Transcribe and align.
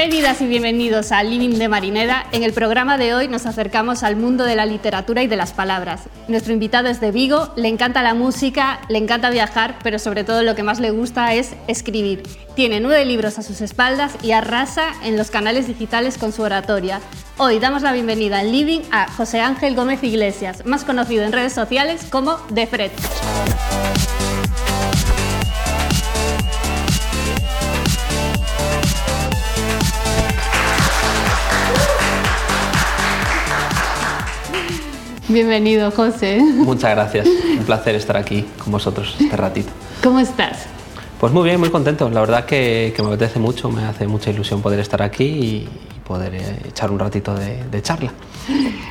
Bienvenidas 0.00 0.40
y 0.40 0.46
bienvenidos 0.46 1.12
a 1.12 1.22
Living 1.22 1.58
de 1.58 1.68
Marineda. 1.68 2.24
En 2.32 2.42
el 2.42 2.54
programa 2.54 2.96
de 2.96 3.12
hoy 3.12 3.28
nos 3.28 3.44
acercamos 3.44 4.02
al 4.02 4.16
mundo 4.16 4.44
de 4.44 4.56
la 4.56 4.64
literatura 4.64 5.22
y 5.22 5.26
de 5.26 5.36
las 5.36 5.52
palabras. 5.52 6.04
Nuestro 6.26 6.54
invitado 6.54 6.88
es 6.88 7.02
de 7.02 7.10
Vigo, 7.10 7.52
le 7.54 7.68
encanta 7.68 8.02
la 8.02 8.14
música, 8.14 8.80
le 8.88 8.96
encanta 8.96 9.28
viajar, 9.28 9.78
pero 9.82 9.98
sobre 9.98 10.24
todo 10.24 10.42
lo 10.42 10.54
que 10.54 10.62
más 10.62 10.80
le 10.80 10.90
gusta 10.90 11.34
es 11.34 11.54
escribir. 11.66 12.22
Tiene 12.54 12.80
nueve 12.80 13.04
libros 13.04 13.38
a 13.38 13.42
sus 13.42 13.60
espaldas 13.60 14.14
y 14.22 14.32
arrasa 14.32 14.86
en 15.04 15.18
los 15.18 15.30
canales 15.30 15.66
digitales 15.66 16.16
con 16.16 16.32
su 16.32 16.40
oratoria. 16.40 17.02
Hoy 17.36 17.58
damos 17.58 17.82
la 17.82 17.92
bienvenida 17.92 18.40
en 18.40 18.52
Living 18.52 18.80
a 18.90 19.06
José 19.10 19.40
Ángel 19.40 19.74
Gómez 19.74 20.02
Iglesias, 20.02 20.64
más 20.64 20.84
conocido 20.84 21.24
en 21.24 21.32
redes 21.32 21.52
sociales 21.52 22.06
como 22.10 22.36
The 22.54 22.66
Fred. 22.66 22.90
Bienvenido, 35.32 35.92
José. 35.92 36.40
Muchas 36.40 36.90
gracias. 36.90 37.28
Un 37.28 37.64
placer 37.64 37.94
estar 37.94 38.16
aquí 38.16 38.44
con 38.58 38.72
vosotros 38.72 39.14
este 39.20 39.36
ratito. 39.36 39.70
¿Cómo 40.02 40.18
estás? 40.18 40.66
Pues 41.20 41.32
muy 41.32 41.44
bien, 41.44 41.60
muy 41.60 41.70
contento. 41.70 42.10
La 42.10 42.18
verdad 42.18 42.46
que, 42.46 42.92
me 42.98 43.06
apetece 43.06 43.38
mucho, 43.38 43.70
me 43.70 43.84
hace 43.84 44.08
mucha 44.08 44.30
ilusión 44.30 44.60
poder 44.60 44.80
estar 44.80 45.02
aquí 45.02 45.24
y, 45.24 45.68
poder 46.04 46.34
eh, 46.34 46.56
echar 46.68 46.90
un 46.90 46.98
ratito 46.98 47.32
de, 47.36 47.82
charla. 47.82 48.12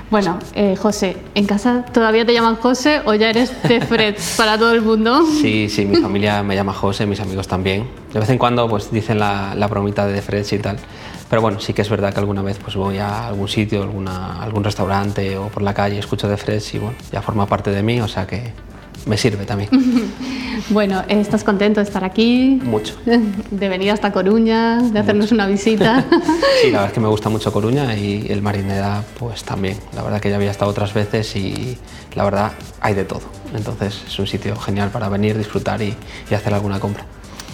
Bueno, 0.10 0.40
eh, 0.54 0.78
José, 0.78 1.18
¿en 1.36 1.46
casa 1.46 1.84
todavía 1.92 2.26
te 2.26 2.34
llaman 2.34 2.56
José 2.56 3.02
o 3.04 3.14
ya 3.16 3.30
eres 3.30 3.52
de 3.64 3.82
Fred 3.82 4.16
para 4.38 4.58
todo 4.58 4.72
el 4.72 4.82
mundo? 4.82 5.26
Sí, 5.26 5.68
sí, 5.68 5.84
mi 5.84 5.98
familia 5.98 6.42
me 6.42 6.56
llama 6.56 6.72
José, 6.72 7.06
mis 7.06 7.20
amigos 7.20 7.50
también. 7.50 7.86
De 8.14 8.20
vez 8.22 8.30
en 8.30 8.38
cuando 8.38 8.70
pues 8.70 8.90
dicen 8.92 9.20
la, 9.20 9.54
la 9.56 9.68
bromita 9.68 10.08
de 10.08 10.22
Fred 10.22 10.46
y 10.50 10.58
tal. 10.60 10.78
Pero 11.30 11.42
bueno, 11.42 11.60
sí 11.60 11.74
que 11.74 11.84
es 11.84 11.90
verdad 11.90 12.12
que 12.12 12.20
alguna 12.20 12.42
vez 12.42 12.58
pues 12.58 12.76
voy 12.76 12.98
a 12.98 13.28
algún 13.28 13.48
sitio, 13.48 13.84
alguna, 13.84 14.42
algún 14.42 14.64
restaurante 14.64 15.38
o 15.38 15.48
por 15.48 15.62
la 15.62 15.74
calle, 15.74 16.00
escucho 16.00 16.28
de 16.28 16.38
Fresh 16.38 16.76
y 16.76 16.80
bueno, 16.80 16.98
ya 17.12 17.22
forma 17.22 17.46
parte 17.46 17.70
de 17.70 17.84
mí, 17.84 18.02
o 18.02 18.08
sea 18.08 18.26
que 18.26 18.52
me 19.06 19.16
sirve 19.18 19.46
también. 19.46 19.70
bueno, 20.70 21.04
¿estás 21.08 21.44
contento 21.44 21.80
de 21.80 21.86
estar 21.86 22.04
aquí? 22.04 22.60
Mucho. 22.64 22.96
De 23.06 23.70
venir 23.70 23.92
hasta 23.92 24.12
Coruña, 24.12 24.82
de 24.82 25.00
hacernos 25.00 25.32
una 25.32 25.48
visita. 25.48 26.04
sí, 26.62 26.72
la 26.72 26.80
verdad 26.80 26.88
es 26.88 26.94
que 26.94 27.00
me 27.00 27.08
gusta 27.08 27.30
mucho 27.30 27.52
Coruña 27.52 27.96
y 27.96 28.28
el 28.30 28.42
Marineda 28.42 29.04
pues 29.18 29.44
también. 29.44 29.78
La 29.94 30.04
verdad 30.04 30.20
que 30.20 30.30
ya 30.30 30.36
había 30.36 30.52
estado 30.52 30.72
otras 30.72 30.94
veces 30.94 31.36
y 31.36 31.78
la 32.16 32.24
verdad 32.24 32.52
hay 32.82 32.94
de 32.94 33.06
todo. 33.06 33.22
Entonces 33.56 34.04
es 34.08 34.20
un 34.20 34.28
sitio 34.28 34.56
genial 34.56 34.90
para 34.90 35.10
venir, 35.10 35.38
disfrutar 35.38 35.82
y 35.82 35.96
hacer 36.34 36.54
alguna 36.54 36.80
compra. 36.80 37.06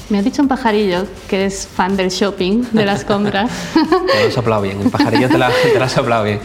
Me 0.10 0.20
ha 0.20 0.22
dicho 0.22 0.42
un 0.42 0.48
pajarillo 0.48 1.08
que 1.28 1.46
es 1.46 1.68
fan 1.68 1.98
del 1.98 2.10
shopping, 2.10 2.64
de 2.72 2.86
las 2.86 3.04
compras. 3.12 3.50
te 3.74 4.22
lo 4.22 4.28
has 4.28 4.34
soplado 4.34 4.62
bien, 4.62 4.82
el 4.82 4.90
pajarillo 4.92 5.28
te, 5.28 5.38
la, 5.38 5.50
te 5.50 5.80
lo 5.80 5.86
has 5.86 5.92
soplado 5.92 6.24
bien. 6.24 6.40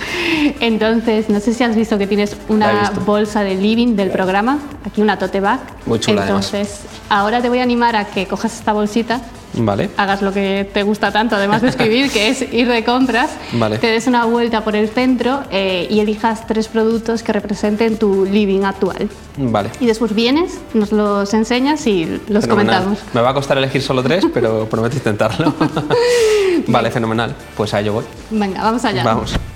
Entonces, 0.61 1.28
no 1.28 1.41
sé 1.41 1.53
si 1.53 1.62
has 1.62 1.77
visto 1.77 1.98
que 1.98 2.06
tienes 2.06 2.36
una 2.48 2.91
bolsa 3.05 3.42
de 3.42 3.56
living 3.56 3.97
del 3.97 4.11
programa, 4.11 4.58
aquí 4.86 5.03
una 5.03 5.19
tote 5.19 5.41
bag. 5.41 5.61
Muy 5.84 6.00
chula 6.00 6.22
Entonces, 6.22 6.81
ahora 7.11 7.42
te 7.42 7.48
voy 7.48 7.58
a 7.58 7.62
animar 7.62 7.97
a 7.97 8.06
que 8.06 8.27
cojas 8.27 8.55
esta 8.55 8.72
bolsita 8.72 9.20
Vale. 9.55 9.91
hagas 9.97 10.23
lo 10.23 10.33
que 10.33 10.69
te 10.73 10.83
gusta 10.83 11.12
tanto, 11.12 11.37
además 11.37 11.62
de 11.62 11.69
escribir, 11.69 12.11
que 12.11 12.29
es 12.29 12.43
ir 12.53 12.69
de 12.69 12.84
compras, 12.84 13.31
vale. 13.53 13.79
te 13.79 13.89
des 13.89 14.06
una 14.06 14.25
vuelta 14.25 14.62
por 14.62 14.77
el 14.77 14.89
centro 14.89 15.43
eh, 15.51 15.87
y 15.91 16.01
elijas 16.01 16.47
tres 16.47 16.69
productos 16.69 17.23
que 17.23 17.33
representen 17.33 17.97
tu 17.98 18.25
living 18.25 18.62
actual. 18.62 19.09
Vale. 19.37 19.71
Y 19.81 19.87
después 19.87 20.15
vienes, 20.15 20.61
nos 20.75 20.93
los 20.93 21.33
enseñas 21.34 21.87
y 21.87 22.21
los 22.28 22.47
comentamos. 22.47 22.98
Me 23.12 23.21
va 23.21 23.31
a 23.31 23.34
costar 23.34 23.59
elegir 23.59 23.83
solo 23.83 24.03
tres, 24.03 24.25
pero 24.33 24.66
prometo 24.71 24.97
intentarlo. 24.97 25.55
vale, 26.66 26.91
fenomenal. 26.91 27.34
Pues 27.56 27.75
a 27.75 27.81
ello 27.81 27.94
voy. 27.94 28.05
Venga, 28.31 28.62
vamos 28.62 28.84
allá. 28.84 29.05
Vamos. 29.05 29.33
Bueno, 29.33 29.50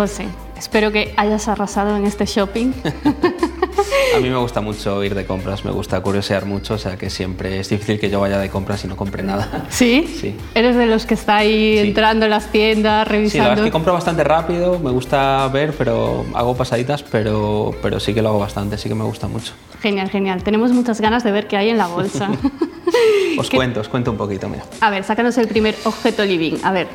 José, 0.00 0.24
espero 0.56 0.90
que 0.90 1.12
hayas 1.18 1.46
arrasado 1.46 1.94
en 1.94 2.06
este 2.06 2.24
shopping. 2.24 2.72
A 4.16 4.18
mí 4.18 4.30
me 4.30 4.38
gusta 4.38 4.62
mucho 4.62 5.04
ir 5.04 5.14
de 5.14 5.26
compras, 5.26 5.62
me 5.62 5.70
gusta 5.70 6.00
curiosear 6.00 6.46
mucho, 6.46 6.72
o 6.72 6.78
sea 6.78 6.96
que 6.96 7.10
siempre 7.10 7.60
es 7.60 7.68
difícil 7.68 8.00
que 8.00 8.08
yo 8.08 8.18
vaya 8.18 8.38
de 8.38 8.48
compras 8.48 8.82
y 8.82 8.88
no 8.88 8.96
compre 8.96 9.22
nada. 9.22 9.66
¿Sí? 9.68 10.08
Sí. 10.18 10.34
¿Eres 10.54 10.76
de 10.76 10.86
los 10.86 11.04
que 11.04 11.12
está 11.12 11.36
ahí 11.36 11.76
entrando 11.76 12.24
en 12.24 12.30
las 12.30 12.50
tiendas, 12.50 13.06
revisando? 13.06 13.30
Sí, 13.30 13.38
la 13.40 13.48
verdad 13.50 13.64
es 13.66 13.68
que 13.68 13.72
compro 13.72 13.92
bastante 13.92 14.24
rápido, 14.24 14.78
me 14.78 14.90
gusta 14.90 15.46
ver, 15.48 15.74
pero 15.76 16.24
hago 16.32 16.56
pasaditas, 16.56 17.02
pero, 17.02 17.74
pero 17.82 18.00
sí 18.00 18.14
que 18.14 18.22
lo 18.22 18.30
hago 18.30 18.38
bastante, 18.38 18.78
sí 18.78 18.88
que 18.88 18.94
me 18.94 19.04
gusta 19.04 19.28
mucho. 19.28 19.52
Genial, 19.82 20.08
genial. 20.08 20.42
Tenemos 20.42 20.72
muchas 20.72 21.02
ganas 21.02 21.24
de 21.24 21.30
ver 21.30 21.46
qué 21.46 21.58
hay 21.58 21.68
en 21.68 21.76
la 21.76 21.88
bolsa. 21.88 22.30
os 23.38 23.50
cuento, 23.50 23.80
os 23.80 23.88
cuento 23.90 24.10
un 24.10 24.16
poquito, 24.16 24.48
mira. 24.48 24.64
A 24.80 24.88
ver, 24.88 25.04
sácanos 25.04 25.36
el 25.36 25.46
primer 25.46 25.76
objeto 25.84 26.24
living, 26.24 26.56
a 26.62 26.72
ver. 26.72 26.88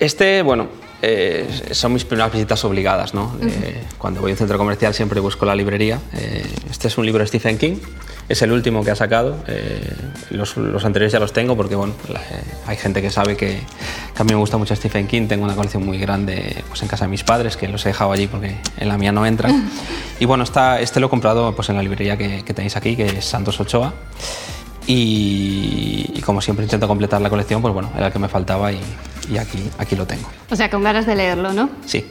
Este, 0.00 0.40
bueno, 0.40 0.66
eh, 1.02 1.46
son 1.72 1.92
mis 1.92 2.04
primeras 2.06 2.32
visitas 2.32 2.64
obligadas. 2.64 3.12
¿no? 3.12 3.36
Eh, 3.42 3.84
cuando 3.98 4.22
voy 4.22 4.30
a 4.30 4.34
un 4.34 4.38
centro 4.38 4.56
comercial 4.56 4.94
siempre 4.94 5.20
busco 5.20 5.44
la 5.44 5.54
librería. 5.54 6.00
Eh, 6.14 6.42
este 6.70 6.88
es 6.88 6.96
un 6.96 7.04
libro 7.04 7.20
de 7.20 7.26
Stephen 7.26 7.58
King, 7.58 7.76
es 8.26 8.40
el 8.40 8.50
último 8.52 8.82
que 8.82 8.90
ha 8.90 8.96
sacado. 8.96 9.36
Los, 10.30 10.56
los, 10.56 10.84
anteriores 10.84 11.12
ya 11.12 11.20
los 11.20 11.34
tengo 11.34 11.54
porque 11.54 11.74
bueno, 11.74 11.92
hay 12.66 12.76
gente 12.76 13.02
que 13.02 13.10
sabe 13.10 13.36
que, 13.36 13.60
a 14.16 14.24
mí 14.24 14.32
me 14.32 14.38
gusta 14.38 14.56
mucho 14.56 14.74
Stephen 14.74 15.06
King. 15.06 15.28
Tengo 15.28 15.44
una 15.44 15.54
colección 15.54 15.84
muy 15.84 15.98
grande 15.98 16.64
pues, 16.68 16.80
en 16.82 16.88
casa 16.88 17.04
de 17.04 17.10
mis 17.10 17.24
padres 17.24 17.58
que 17.58 17.68
los 17.68 17.84
he 17.84 17.90
dejado 17.90 18.12
allí 18.12 18.26
porque 18.26 18.56
en 18.78 18.88
la 18.88 18.96
mía 18.96 19.12
no 19.12 19.26
entran. 19.26 19.70
Y 20.18 20.24
bueno, 20.24 20.44
está, 20.44 20.80
este 20.80 20.98
lo 20.98 21.08
he 21.08 21.10
comprado 21.10 21.54
pues, 21.54 21.68
en 21.68 21.76
la 21.76 21.82
librería 21.82 22.16
que, 22.16 22.42
que 22.42 22.54
tenéis 22.54 22.76
aquí, 22.76 22.96
que 22.96 23.06
es 23.06 23.24
Santos 23.26 23.60
Ochoa. 23.60 23.92
Y, 24.86 26.20
como 26.24 26.40
siempre 26.40 26.64
intento 26.64 26.88
completar 26.88 27.20
la 27.20 27.30
colección, 27.30 27.62
pues 27.62 27.72
bueno, 27.72 27.90
era 27.96 28.08
el 28.08 28.12
que 28.12 28.18
me 28.18 28.28
faltaba 28.28 28.72
y, 28.72 28.80
aquí, 29.38 29.58
aquí 29.78 29.96
lo 29.96 30.06
tengo. 30.06 30.28
O 30.50 30.56
sea, 30.56 30.70
con 30.70 30.82
ganas 30.82 31.06
de 31.06 31.14
leerlo, 31.14 31.52
¿no? 31.52 31.70
Sí, 31.86 32.04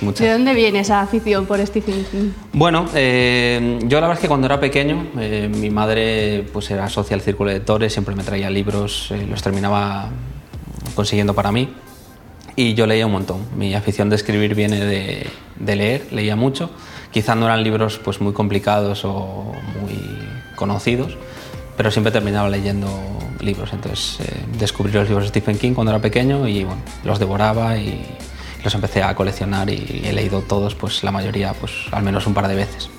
muchas. 0.00 0.26
¿De 0.26 0.32
dónde 0.32 0.54
viene 0.54 0.80
esa 0.80 1.00
afición 1.00 1.46
por 1.46 1.64
Stephen 1.66 2.04
King? 2.10 2.30
Bueno, 2.52 2.86
eh, 2.94 3.78
yo 3.84 4.00
la 4.00 4.08
verdad 4.08 4.18
es 4.18 4.22
que 4.22 4.28
cuando 4.28 4.46
era 4.46 4.60
pequeño, 4.60 5.08
eh, 5.18 5.50
mi 5.52 5.70
madre 5.70 6.46
pues 6.52 6.70
era 6.70 6.88
socia 6.88 7.16
del 7.16 7.24
Círculo 7.24 7.50
de 7.50 7.56
Lectores, 7.56 7.92
siempre 7.92 8.14
me 8.14 8.22
traía 8.22 8.50
libros, 8.50 9.10
eh, 9.10 9.26
los 9.28 9.42
terminaba 9.42 10.10
consiguiendo 10.94 11.34
para 11.34 11.52
mí 11.52 11.68
y 12.56 12.74
yo 12.74 12.86
leía 12.86 13.06
un 13.06 13.12
montón. 13.12 13.38
Mi 13.56 13.74
afición 13.74 14.10
de 14.10 14.16
escribir 14.16 14.54
viene 14.54 14.84
de, 14.84 15.26
de 15.56 15.76
leer, 15.76 16.08
leía 16.10 16.34
mucho. 16.36 16.70
Quizá 17.12 17.34
no 17.34 17.46
eran 17.46 17.62
libros 17.62 18.00
pues 18.02 18.20
muy 18.20 18.32
complicados 18.32 19.04
o 19.04 19.52
muy 19.80 19.98
conocidos, 20.56 21.16
pero 21.78 21.92
siempre 21.92 22.12
terminaba 22.12 22.50
leyendo 22.50 22.88
libros. 23.40 23.70
Entonces 23.72 24.18
eh, 24.20 24.44
descubrí 24.58 24.92
los 24.92 25.08
libros 25.08 25.24
de 25.24 25.28
Stephen 25.28 25.56
King 25.56 25.72
cuando 25.72 25.92
era 25.92 26.02
pequeño 26.02 26.46
y 26.46 26.64
bueno, 26.64 26.82
los 27.04 27.20
devoraba 27.20 27.78
y 27.78 28.04
los 28.62 28.74
empecé 28.74 29.02
a 29.02 29.14
coleccionar 29.14 29.70
y 29.70 30.02
he 30.04 30.12
leído 30.12 30.42
todos, 30.42 30.74
pues 30.74 31.04
la 31.04 31.12
mayoría, 31.12 31.54
pues 31.54 31.72
al 31.92 32.02
menos 32.02 32.26
un 32.26 32.34
par 32.34 32.48
de 32.48 32.56
veces. 32.56 32.90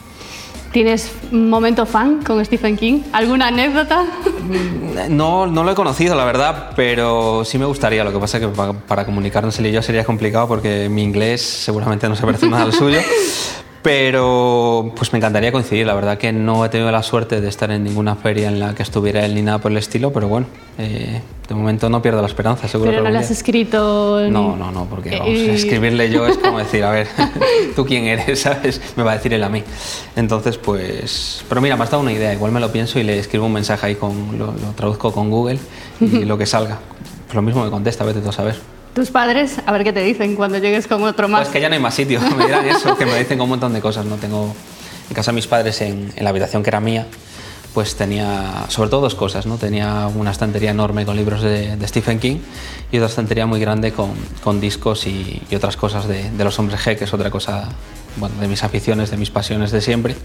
¿Tienes 0.72 1.12
un 1.32 1.50
momento 1.50 1.86
fan 1.86 2.24
con 2.24 2.44
Stephen 2.46 2.78
King? 2.78 3.02
¿Alguna 3.12 3.48
anécdota? 3.48 4.04
Mm, 4.04 5.18
no, 5.18 5.46
no 5.48 5.64
lo 5.64 5.72
he 5.72 5.76
conocido, 5.76 6.16
la 6.16 6.24
verdad, 6.24 6.72
pero 6.76 7.44
sí 7.44 7.58
me 7.58 7.66
gustaría. 7.66 8.04
Lo 8.04 8.14
que 8.14 8.20
pasa 8.20 8.38
es 8.38 8.46
que 8.46 8.50
para, 8.50 8.74
para 8.74 9.06
comunicarnos 9.06 9.58
él 9.60 9.66
y 9.66 9.72
yo 9.72 9.82
sería 9.82 10.06
complicado 10.06 10.48
porque 10.48 10.88
mi 10.88 11.04
inglés 11.04 11.42
seguramente 11.42 12.08
no 12.08 12.16
se 12.16 12.24
parece 12.24 12.48
nada 12.48 12.64
al 12.64 12.74
suyo. 12.74 13.00
Pero 13.82 14.92
pues 14.96 15.14
me 15.14 15.18
encantaría 15.18 15.52
coincidir. 15.52 15.86
La 15.86 15.94
verdad 15.94 16.18
que 16.18 16.34
no 16.34 16.66
he 16.66 16.70
tenido 16.70 16.92
la 16.92 17.02
suerte 17.02 17.40
de 17.40 17.48
estar 17.48 17.72
en 17.72 17.84
ninguna 17.84 18.16
feria 18.16 18.50
en 18.50 18.60
la 18.60 18.76
que 18.76 18.84
estuviera 18.84 19.26
él 19.26 19.36
ni 19.36 19.42
nada 19.42 19.60
por 19.60 19.72
el 19.72 19.78
estilo, 19.78 20.12
pero 20.12 20.28
bueno, 20.28 20.48
eh, 20.78 21.22
de 21.48 21.56
momento 21.56 21.90
no 21.90 22.02
pierdo 22.02 22.22
la 22.22 22.28
esperanza, 22.28 22.68
seguro. 22.68 22.92
Pero 22.92 23.04
no 23.04 23.10
le 23.10 23.18
has 23.18 23.32
escrito. 23.32 24.28
No, 24.30 24.58
no, 24.58 24.72
no, 24.72 24.86
porque 24.86 25.18
vamos, 25.18 25.30
escribirle 25.30 26.12
yo 26.12 26.28
es 26.28 26.38
como 26.38 26.60
decir, 26.60 26.84
a 26.84 26.92
ver, 26.92 27.08
tú 27.76 27.86
quién 27.86 28.06
eres, 28.06 28.42
¿sabes? 28.44 28.82
Me 28.98 29.04
va 29.04 29.14
a 29.14 29.16
decir 29.16 29.34
él 29.34 29.44
a 29.44 29.50
mí. 29.50 29.64
Entonces, 30.16 30.58
pues. 30.58 31.44
Pero 31.48 31.62
mira, 31.62 31.78
me 31.78 31.84
has 31.84 31.92
dado 31.92 32.04
una 32.04 32.12
idea, 32.12 32.34
igual 32.34 32.52
me 32.52 32.60
lo 32.60 32.72
pienso 32.72 33.00
y 33.00 33.04
le 33.04 33.18
escribo 33.18 33.46
un 33.46 33.54
mensaje 33.54 33.88
ahí, 33.88 33.96
con, 33.96 34.38
lo, 34.38 34.54
traduzco 34.76 35.14
con 35.14 35.30
Google 35.30 35.60
y 36.02 36.26
lo 36.26 36.38
que 36.38 36.46
salga. 36.46 36.80
Pues 37.28 37.36
lo 37.36 37.42
mismo 37.42 37.64
me 37.64 37.70
contesta, 37.70 38.04
vete 38.04 38.20
tú 38.20 38.30
a 38.30 38.34
saber. 38.34 38.79
Tus 39.00 39.12
padres, 39.12 39.62
a 39.66 39.72
ver 39.72 39.86
qué 39.86 39.94
te 39.94 40.02
dicen 40.02 40.36
cuando 40.36 40.58
llegues 40.58 40.86
con 40.86 41.02
otro 41.04 41.30
más. 41.30 41.44
Pues 41.44 41.54
que 41.54 41.62
ya 41.62 41.70
no 41.70 41.76
hay 41.76 41.82
más 41.82 41.94
sitio, 41.94 42.20
me 42.20 42.46
dirán 42.46 42.68
eso, 42.68 42.98
que 42.98 43.06
me 43.06 43.18
dicen 43.18 43.40
un 43.40 43.48
montón 43.48 43.72
de 43.72 43.80
cosas. 43.80 44.06
No 44.06 44.18
tengo 44.18 44.54
en 45.10 45.16
casa 45.16 45.32
de 45.32 45.36
mis 45.36 45.48
padres 45.48 45.80
en, 45.80 46.12
en 46.18 46.24
la 46.26 46.32
habitación 46.32 46.64
que 46.64 46.70
era 46.70 46.82
mía, 46.82 47.08
pues 47.74 47.96
tenía 47.96 48.66
sobre 48.68 48.90
todo 48.90 49.00
dos 49.00 49.16
cosas, 49.16 49.46
¿no? 49.46 49.56
Tenía 49.56 50.08
una 50.14 50.32
estantería 50.32 50.72
enorme 50.72 51.06
con 51.06 51.16
libros 51.16 51.42
de, 51.42 51.78
de 51.78 51.88
Stephen 51.88 52.20
King 52.20 52.40
y 52.92 52.98
otra 52.98 53.08
estantería 53.08 53.46
muy 53.46 53.62
grande 53.62 53.94
con, 53.94 54.12
con 54.44 54.60
discos 54.60 55.08
y, 55.08 55.44
y, 55.50 55.56
otras 55.56 55.78
cosas 55.78 56.06
de, 56.06 56.30
de, 56.30 56.44
los 56.44 56.60
hombres 56.60 56.82
G, 56.82 56.98
que 56.98 57.06
es 57.06 57.14
otra 57.14 57.32
cosa, 57.32 57.70
bueno, 58.18 58.36
de 58.42 58.50
mis 58.50 58.66
aficiones, 58.66 59.12
de 59.12 59.16
mis 59.16 59.30
pasiones 59.30 59.72
de 59.72 59.80
siempre. 59.80 60.18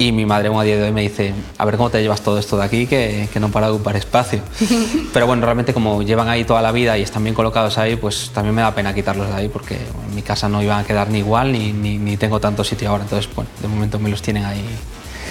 Y 0.00 0.12
mi 0.12 0.24
madre 0.24 0.48
a 0.54 0.62
día 0.62 0.76
de 0.76 0.84
hoy 0.84 0.92
me 0.92 1.02
dice, 1.02 1.34
a 1.58 1.64
ver 1.64 1.76
cómo 1.76 1.90
te 1.90 2.00
llevas 2.00 2.20
todo 2.20 2.38
esto 2.38 2.56
de 2.56 2.64
aquí, 2.64 2.86
que, 2.86 3.28
que 3.32 3.40
no 3.40 3.50
para 3.50 3.66
de 3.66 3.72
ocupar 3.72 3.96
espacio. 3.96 4.40
Pero 5.12 5.26
bueno, 5.26 5.44
realmente 5.44 5.74
como 5.74 6.02
llevan 6.02 6.28
ahí 6.28 6.44
toda 6.44 6.62
la 6.62 6.70
vida 6.70 6.96
y 6.96 7.02
están 7.02 7.24
bien 7.24 7.34
colocados 7.34 7.78
ahí, 7.78 7.96
pues 7.96 8.30
también 8.32 8.54
me 8.54 8.62
da 8.62 8.72
pena 8.72 8.94
quitarlos 8.94 9.28
de 9.28 9.34
ahí, 9.34 9.48
porque 9.48 9.74
en 9.74 10.14
mi 10.14 10.22
casa 10.22 10.48
no 10.48 10.62
iban 10.62 10.78
a 10.78 10.84
quedar 10.84 11.10
ni 11.10 11.18
igual, 11.18 11.52
ni, 11.52 11.72
ni, 11.72 11.98
ni 11.98 12.16
tengo 12.16 12.38
tanto 12.38 12.62
sitio 12.62 12.90
ahora. 12.90 13.02
Entonces, 13.02 13.28
bueno, 13.34 13.50
de 13.60 13.66
momento 13.66 13.98
me 13.98 14.08
los 14.08 14.22
tienen 14.22 14.44
ahí 14.44 14.64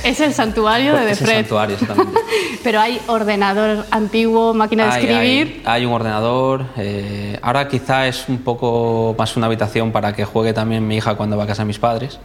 es 0.03 0.19
el 0.19 0.33
santuario 0.33 0.95
de 0.95 1.05
Defred. 1.05 1.27
Es 1.27 1.29
el 1.29 1.35
santuario, 1.43 1.75
exactamente. 1.75 2.19
Pero 2.63 2.79
hay 2.79 3.01
ordenador 3.07 3.85
antiguo, 3.91 4.53
máquina 4.53 4.85
de 4.85 4.91
hay, 4.91 5.01
escribir. 5.01 5.61
Hay, 5.65 5.81
hay 5.81 5.85
un 5.85 5.93
ordenador. 5.93 6.65
Eh, 6.77 7.37
ahora 7.41 7.67
quizá 7.67 8.07
es 8.07 8.27
un 8.29 8.39
poco 8.39 9.15
más 9.17 9.35
una 9.35 9.47
habitación 9.47 9.91
para 9.91 10.13
que 10.13 10.25
juegue 10.25 10.53
también 10.53 10.87
mi 10.87 10.97
hija 10.97 11.15
cuando 11.15 11.37
va 11.37 11.43
a 11.43 11.47
casa 11.47 11.63
de 11.63 11.67
mis 11.67 11.79
padres, 11.79 12.19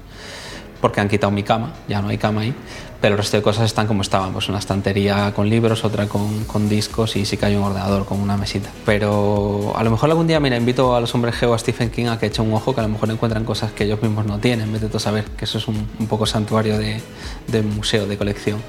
porque 0.82 1.00
han 1.00 1.08
quitado 1.08 1.31
mi 1.31 1.44
cama, 1.44 1.73
ya 1.88 2.02
no 2.02 2.08
hay 2.08 2.19
cama 2.19 2.40
ahí. 2.40 2.52
Pero 3.00 3.14
el 3.14 3.19
resto 3.19 3.37
de 3.37 3.43
cosas 3.43 3.64
están 3.64 3.87
como 3.87 4.02
estaban, 4.02 4.32
pues 4.32 4.49
una 4.49 4.58
estantería 4.58 5.32
con 5.34 5.49
libros, 5.49 5.84
otra 5.84 6.06
con, 6.08 6.69
discos 6.69 7.17
y 7.17 7.25
sí 7.25 7.37
que 7.37 7.46
hay 7.46 7.55
un 7.55 7.62
ordenador 7.62 8.05
con 8.05 8.20
una 8.20 8.37
mesita. 8.37 8.69
Pero 8.84 9.73
a 9.76 9.82
lo 9.84 9.90
mejor 9.90 10.11
algún 10.11 10.26
día, 10.26 10.40
mira, 10.40 10.56
invito 10.56 10.94
a 10.94 11.00
los 11.00 11.14
hombres 11.14 11.37
Geo, 11.37 11.55
a 11.55 11.58
Stephen 11.58 11.90
King, 11.90 12.06
a 12.06 12.19
que 12.19 12.26
eche 12.26 12.43
un 12.43 12.52
ojo, 12.52 12.75
que 12.75 12.81
a 12.81 12.82
lo 12.82 12.88
mejor 12.88 13.11
encuentran 13.11 13.44
cosas 13.44 13.73
que 13.73 13.84
ellos 13.84 14.02
mismos 14.02 14.26
no 14.26 14.38
tienen, 14.38 14.73
vete 14.73 14.88
tú 14.88 14.96
a 14.96 15.00
saber 15.00 15.25
que 15.25 15.44
eso 15.44 15.58
es 15.58 15.69
un, 15.69 15.87
poco 16.08 16.26
santuario 16.26 16.76
de, 16.79 17.62
museo, 17.62 18.06
de 18.06 18.19
colección. 18.19 18.61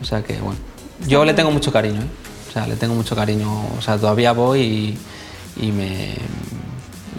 O 0.00 0.04
sea 0.04 0.22
que, 0.22 0.34
bueno, 0.40 0.58
yo 1.06 1.24
le 1.24 1.34
tengo 1.34 1.50
mucho 1.50 1.72
cariño, 1.72 2.00
¿eh? 2.00 2.08
o 2.48 2.52
sea, 2.52 2.66
le 2.66 2.76
tengo 2.76 2.94
mucho 2.94 3.16
cariño, 3.16 3.48
o 3.76 3.82
sea, 3.82 3.98
todavía 3.98 4.32
voy 4.32 4.60
y, 4.60 4.98
y 5.66 5.72
me 5.72 6.14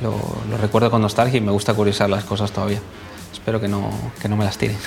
lo, 0.01 0.13
lo 0.49 0.57
recuerdo 0.57 0.89
con 0.89 1.01
nostalgia 1.01 1.37
y 1.37 1.41
me 1.41 1.51
gusta 1.51 1.73
curiosar 1.73 2.09
las 2.09 2.23
cosas 2.23 2.51
todavía 2.51 2.81
espero 3.31 3.59
que 3.61 3.67
no, 3.67 3.89
que 4.21 4.27
no 4.27 4.35
me 4.35 4.45
las 4.45 4.57
tiren. 4.57 4.77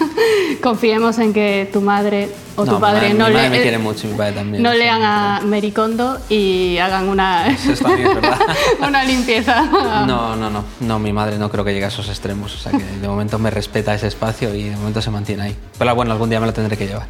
Confiemos 0.62 1.18
en 1.18 1.32
que 1.32 1.68
tu 1.72 1.80
madre 1.80 2.28
o 2.56 2.64
no, 2.64 2.74
tu 2.74 2.80
padre 2.80 3.12
mi 3.12 3.18
no, 3.18 3.28
mi 3.28 3.34
madre 3.34 3.50
le, 3.50 3.56
me 3.56 3.62
quiere 3.62 3.78
mucho 3.78 4.06
y 4.06 4.10
mi 4.10 4.16
padre 4.16 4.32
también. 4.32 4.62
no 4.62 4.72
lean 4.72 5.02
a 5.02 5.40
Mericondo 5.44 6.18
y 6.28 6.78
hagan 6.78 7.08
una, 7.08 7.48
Eso 7.48 7.74
también 7.84 8.08
una 8.86 9.04
limpieza. 9.04 9.62
No, 9.62 10.36
no, 10.36 10.50
no, 10.50 10.64
no, 10.80 10.98
mi 10.98 11.12
madre 11.12 11.38
no 11.38 11.50
creo 11.50 11.64
que 11.64 11.72
llegue 11.72 11.84
a 11.84 11.88
esos 11.88 12.08
extremos, 12.08 12.54
o 12.54 12.58
sea 12.58 12.72
que 12.72 12.84
de 12.84 13.08
momento 13.08 13.38
me 13.38 13.50
respeta 13.50 13.94
ese 13.94 14.06
espacio 14.08 14.54
y 14.54 14.64
de 14.64 14.76
momento 14.76 15.02
se 15.02 15.10
mantiene 15.10 15.42
ahí. 15.42 15.56
Pero 15.78 15.94
bueno, 15.94 16.12
algún 16.12 16.30
día 16.30 16.40
me 16.40 16.46
lo 16.46 16.52
tendré 16.52 16.76
que 16.76 16.86
llevar. 16.86 17.06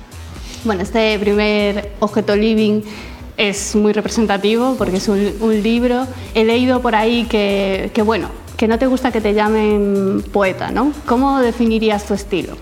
Bueno, 0.65 0.83
este 0.83 1.19
primer 1.19 1.93
objeto 2.01 2.35
living 2.35 2.83
es 3.37 3.77
muy 3.77 3.93
representativo 3.93 4.75
porque 4.77 4.97
es 4.97 5.09
un, 5.09 5.33
un 5.41 5.63
libro. 5.63 6.07
He 6.35 6.45
leído 6.45 6.83
por 6.83 6.95
ahí 6.95 7.25
que, 7.25 7.91
que, 7.95 8.03
bueno, 8.03 8.29
que 8.59 8.67
no 8.67 8.79
te 8.79 8.87
gusta 8.87 9.13
que 9.13 9.21
te 9.21 9.33
llamen 9.35 10.23
poeta, 10.33 10.73
¿no? 10.73 10.93
¿Cómo 11.07 11.39
definirías 11.39 12.05
tu 12.05 12.15
estilo? 12.15 12.57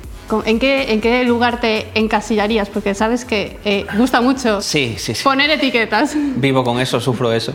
¿En 0.44 0.58
qué, 0.58 0.92
¿En 0.92 1.00
qué 1.00 1.24
lugar 1.24 1.58
te 1.60 1.88
encasillarías? 1.94 2.68
Porque 2.68 2.94
sabes 2.94 3.24
que 3.24 3.58
eh, 3.64 3.86
gusta 3.96 4.20
mucho 4.20 4.60
sí, 4.60 4.96
sí, 4.98 5.14
sí. 5.14 5.24
poner 5.24 5.48
etiquetas. 5.48 6.14
Vivo 6.14 6.62
con 6.64 6.80
eso, 6.80 7.00
sufro 7.00 7.32
eso. 7.32 7.54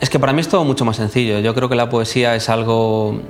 Es 0.00 0.10
que 0.10 0.18
para 0.18 0.32
mí 0.32 0.40
es 0.40 0.48
todo 0.48 0.64
mucho 0.64 0.84
más 0.84 0.96
sencillo. 0.96 1.38
Yo 1.38 1.54
creo 1.54 1.68
que 1.68 1.76
la 1.76 1.88
poesía 1.88 2.34
es 2.34 2.48
algo 2.48 3.20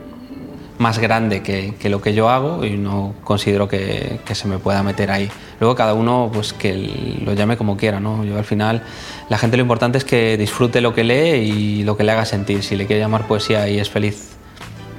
más 0.81 0.99
grande 0.99 1.43
que, 1.43 1.75
que 1.79 1.91
lo 1.91 2.00
que 2.00 2.15
yo 2.15 2.31
hago 2.31 2.65
y 2.65 2.79
no 2.79 3.15
considero 3.23 3.69
que, 3.69 4.19
que, 4.25 4.35
se 4.35 4.49
me 4.49 4.59
pueda 4.59 4.82
meter 4.82 5.11
ahí. 5.11 5.31
Luego 5.61 5.75
cada 5.75 5.93
uno 5.93 6.31
pues 6.32 6.55
que 6.55 7.21
lo 7.23 7.35
llame 7.35 7.59
como 7.59 7.77
quiera, 7.77 8.00
¿no? 8.00 8.25
Yo 8.25 8.38
al 8.38 8.47
final 8.47 8.82
la 9.29 9.37
gente 9.37 9.59
lo 9.59 9.62
importante 9.62 9.99
es 9.99 10.06
que 10.06 10.38
disfrute 10.38 10.81
lo 10.81 10.94
que 10.94 11.05
lee 11.05 11.50
y 11.50 11.82
lo 11.85 11.99
que 11.99 12.05
le 12.05 12.12
haga 12.12 12.25
sentir. 12.25 12.62
Si 12.62 12.77
le 12.77 12.87
quiere 12.87 13.00
llamar 13.00 13.27
poesía 13.27 13.69
y 13.69 13.79
es 13.79 13.91
feliz 13.91 14.31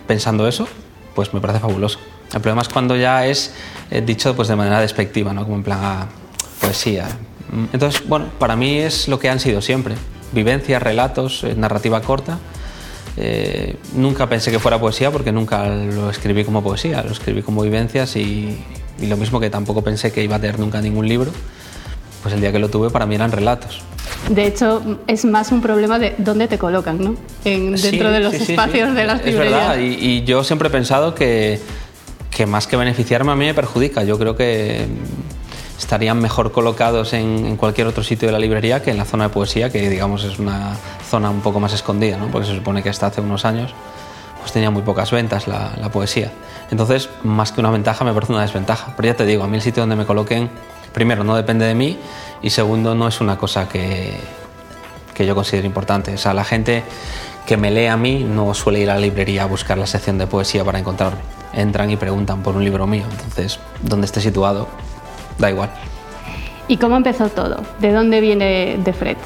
pensando 0.06 0.48
eso, 0.48 0.68
pues 1.16 1.33
me 1.33 1.42
parece 1.42 1.60
fabuloso. 1.60 1.98
El 2.31 2.42
problema 2.42 2.62
es 2.62 2.69
cuando 2.69 2.95
ya 2.95 3.25
es 3.25 3.56
eh, 3.89 4.04
dicho 4.06 4.36
pues 4.36 4.50
de 4.50 4.56
manera 4.56 4.80
despectiva, 4.81 5.33
¿no? 5.33 5.45
Como 5.45 5.56
en 5.56 5.63
plan 5.63 5.80
ah, 5.81 6.07
poesía. 6.62 7.07
Entonces, 7.74 8.07
bueno, 8.07 8.28
para 8.38 8.56
mí 8.56 8.78
es 8.78 9.07
lo 9.07 9.18
que 9.18 9.30
han 9.30 9.39
sido 9.39 9.62
siempre. 9.63 9.95
Vivencias, 10.31 10.80
relatos, 10.81 11.44
eh, 11.44 11.56
narrativa 11.56 12.01
corta. 12.01 12.38
Eh, 13.18 13.75
nunca 13.94 14.28
pensé 14.28 14.52
que 14.52 14.60
fuera 14.60 14.80
poesía 14.80 15.12
porque 15.12 15.31
nunca 15.31 15.68
lo 15.68 16.10
escribí 16.10 16.46
como 16.46 16.63
poesía, 16.63 17.04
lo 17.04 17.12
escribí 17.12 17.42
como 17.42 17.62
vivencias 17.62 18.16
y, 18.16 18.58
y, 19.02 19.08
lo 19.08 19.18
mismo 19.18 19.40
que 19.40 19.50
tampoco 19.50 19.84
pensé 19.84 20.13
que 20.13 20.24
iba 20.24 20.38
a 20.38 20.40
tener 20.40 20.60
nunca 20.60 20.81
ningún 20.81 21.08
libro, 21.08 21.31
pues 22.22 22.34
el 22.34 22.40
día 22.40 22.52
que 22.54 22.60
lo 22.60 22.69
tuve 22.69 22.90
para 22.90 23.06
mí 23.06 23.16
eran 23.16 23.31
relatos. 23.31 23.81
De 24.30 24.46
hecho, 24.46 25.00
es 25.08 25.25
más 25.25 25.52
un 25.52 25.62
problema 25.62 26.00
de 26.00 26.16
dónde 26.18 26.48
te 26.48 26.58
colocan, 26.58 27.04
¿no? 27.04 27.16
En, 27.44 27.75
dentro 27.75 28.08
sí, 28.08 28.13
de 28.13 28.19
los 28.19 28.34
sí, 28.34 28.46
sí, 28.46 28.52
espacios 28.54 28.94
de 28.94 29.04
las 29.06 29.19
es 29.22 29.25
librerías. 29.25 29.69
verdad, 29.69 29.80
y, 29.80 30.06
y, 30.06 30.24
yo 30.24 30.44
siempre 30.44 30.69
he 30.69 30.72
pensado 30.72 31.14
que, 31.16 31.60
que 32.30 32.46
más 32.46 32.68
que 32.68 32.78
beneficiarme 32.78 33.31
a 33.31 33.36
mí 33.36 33.46
me 33.46 33.54
perjudica. 33.54 34.04
Yo 34.04 34.18
creo 34.18 34.36
que 34.36 34.86
estarían 35.81 36.19
mejor 36.19 36.51
colocados 36.51 37.13
en, 37.13 37.57
cualquier 37.57 37.88
otro 37.88 38.04
sitio 38.04 38.28
de 38.28 38.31
la 38.31 38.38
librería 38.38 38.83
que 38.83 38.92
en 38.92 38.98
la 38.98 39.06
zona 39.06 39.25
de 39.25 39.30
poesía, 39.31 39.72
que 39.72 39.89
digamos 39.89 40.24
es 40.24 40.38
una 40.38 40.78
zona 41.10 41.31
un 41.31 41.42
poco 41.42 41.60
más 41.60 41.74
escondida, 41.74 42.19
porque 42.31 42.48
se 42.48 42.56
supone 42.56 42.83
que 42.83 42.89
hasta 42.89 43.07
hace 43.07 43.19
unos 43.19 43.45
años 43.45 43.74
pues 44.39 44.51
tenía 44.51 44.69
muy 44.69 44.83
pocas 44.83 45.10
ventas 45.12 45.48
la, 45.48 45.72
la, 45.80 45.89
poesía. 45.89 46.31
Entonces, 46.69 47.10
más 47.24 47.51
que 47.51 47.60
una 47.60 47.72
ventaja, 47.72 48.06
me 48.06 48.13
parece 48.13 48.31
una 48.31 48.42
desventaja. 48.42 48.94
Pero 48.95 49.07
ya 49.07 49.16
te 49.16 49.25
digo, 49.25 49.44
a 49.44 49.48
mí 49.48 49.56
el 49.56 49.62
sitio 49.62 49.81
donde 49.81 49.95
me 49.95 50.06
coloquen, 50.06 50.50
primero, 50.94 51.24
no 51.24 51.36
depende 51.36 51.66
de 51.66 51.75
mí 51.75 51.98
y 52.42 52.51
segundo, 52.51 52.95
no 52.95 53.07
es 53.07 53.19
una 53.22 53.38
cosa 53.38 53.68
que, 53.68 54.19
que 55.16 55.25
yo 55.25 55.36
considero 55.36 55.68
importante. 55.68 56.13
O 56.13 56.18
sea, 56.18 56.33
la 56.33 56.44
gente 56.44 56.83
que 57.45 57.57
me 57.57 57.72
lee 57.72 57.88
a 57.88 57.98
mí 57.98 58.24
no 58.24 58.54
suele 58.54 58.80
ir 58.80 58.89
a 58.89 58.95
la 58.95 59.00
librería 59.00 59.44
a 59.44 59.45
buscar 59.45 59.78
la 59.78 59.88
sección 59.88 60.18
de 60.18 60.28
poesía 60.28 60.63
para 60.63 60.80
encontrarme. 60.80 61.22
Entran 61.54 61.89
y 61.89 61.98
preguntan 61.98 62.44
por 62.44 62.56
un 62.56 62.63
libro 62.63 62.88
mío. 62.88 63.06
Entonces, 63.12 63.60
donde 63.81 64.06
esté 64.06 64.21
situado, 64.21 64.68
da 65.38 65.50
igual. 65.50 65.69
¿Y 66.68 66.78
cómo 66.78 66.95
empezó 66.97 67.30
todo? 67.30 67.64
¿De 67.80 67.92
dónde 67.92 68.21
viene 68.21 68.80
The 68.83 68.94
Fred? 68.94 69.18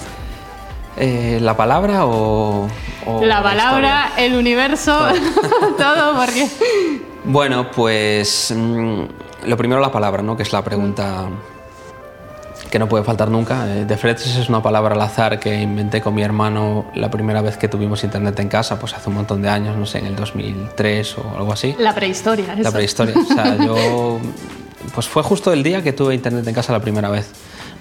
Eh, 0.97 1.39
¿La 1.41 1.55
palabra 1.57 2.05
o, 2.05 2.67
o 3.05 3.25
La 3.25 3.43
palabra, 3.43 4.12
la 4.15 4.24
el 4.24 4.35
universo, 4.35 4.97
todo. 4.97 5.75
todo, 5.77 6.15
porque... 6.19 6.47
Bueno, 7.27 7.71
pues 7.71 8.53
mmm, 8.55 9.01
lo 9.47 9.57
primero 9.57 9.81
la 9.81 9.91
palabra, 9.91 10.21
¿no? 10.21 10.38
Que 10.38 10.43
es 10.43 10.53
la 10.53 10.63
pregunta 10.63 11.27
que 12.69 12.79
no 12.79 12.88
puede 12.88 13.03
faltar 13.03 13.29
nunca. 13.29 13.65
Eh, 13.67 13.85
The 13.88 13.97
Fred 13.97 14.17
es 14.17 14.50
una 14.50 14.62
palabra 14.62 14.95
al 14.95 15.01
azar 15.01 15.39
que 15.39 15.62
inventé 15.62 16.01
con 16.01 16.13
mi 16.13 16.21
hermano 16.24 16.85
la 16.93 17.09
primera 17.09 17.41
vez 17.41 17.57
que 17.57 17.67
tuvimos 17.67 18.03
internet 18.03 18.39
en 18.39 18.50
casa, 18.50 18.79
pues 18.79 18.93
hace 18.93 19.09
un 19.09 19.15
montón 19.15 19.41
de 19.41 19.50
años, 19.50 19.75
no 19.75 19.85
sé, 19.85 20.00
en 20.00 20.07
el 20.07 20.15
2003 20.15 21.17
o 21.17 21.38
algo 21.38 21.53
así. 21.53 21.75
La 21.79 21.95
prehistoria. 21.95 22.53
Eso. 22.53 22.63
La 22.63 22.71
prehistoria. 22.71 23.15
O 23.17 23.25
sea, 23.25 23.55
yo... 23.57 24.19
Pues 24.93 25.07
fue 25.07 25.23
justo 25.23 25.51
el 25.51 25.63
día 25.63 25.83
que 25.83 25.93
tuve 25.93 26.15
internet 26.15 26.47
en 26.47 26.53
casa 26.53 26.71
la 26.73 26.81
primera 26.81 27.09
vez 27.09 27.31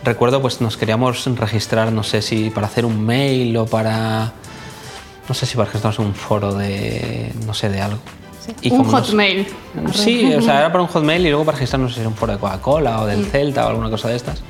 recuerdo 0.05 0.41
pues 0.41 0.61
nos 0.61 0.77
queríamos 0.77 1.25
registrar, 1.37 1.91
no 1.91 2.03
sé 2.03 2.23
si 2.23 2.51
para 2.51 2.67
hacer 2.67 2.85
un 2.85 3.05
mail 3.05 3.57
o 3.57 3.67
para, 3.67 4.33
no 5.29 5.35
sé 5.35 5.47
si 5.47 5.57
para 5.57 5.67
registrarnos 5.67 5.99
un 5.99 6.15
foro 6.15 6.55
de, 6.55 7.33
no 7.47 7.55
sé, 7.55 7.71
de 7.71 7.81
algo. 7.81 7.99
Sí. 8.45 8.55
Y 8.61 8.71
un 8.73 8.85
hotmail. 8.85 9.47
Nos... 9.75 9.97
Sí, 9.97 10.33
o 10.35 10.43
sea, 10.43 10.59
era 10.61 10.71
para 10.71 10.83
un 10.83 10.89
hotmail 10.89 11.27
y 11.27 11.31
luego 11.31 11.45
para 11.45 11.57
registrarnos 11.57 11.97
no 11.97 12.03
sé, 12.03 12.07
un 12.07 12.15
foro 12.15 12.33
de 12.33 12.39
Coca-Cola 12.39 13.01
o 13.01 13.07
del 13.07 13.21
mm. 13.21 13.31
Celta 13.31 13.67
o 13.67 13.71
alguna 13.71 13.91
cosa 13.91 14.09
de 14.09 14.17
estas. 14.17 14.43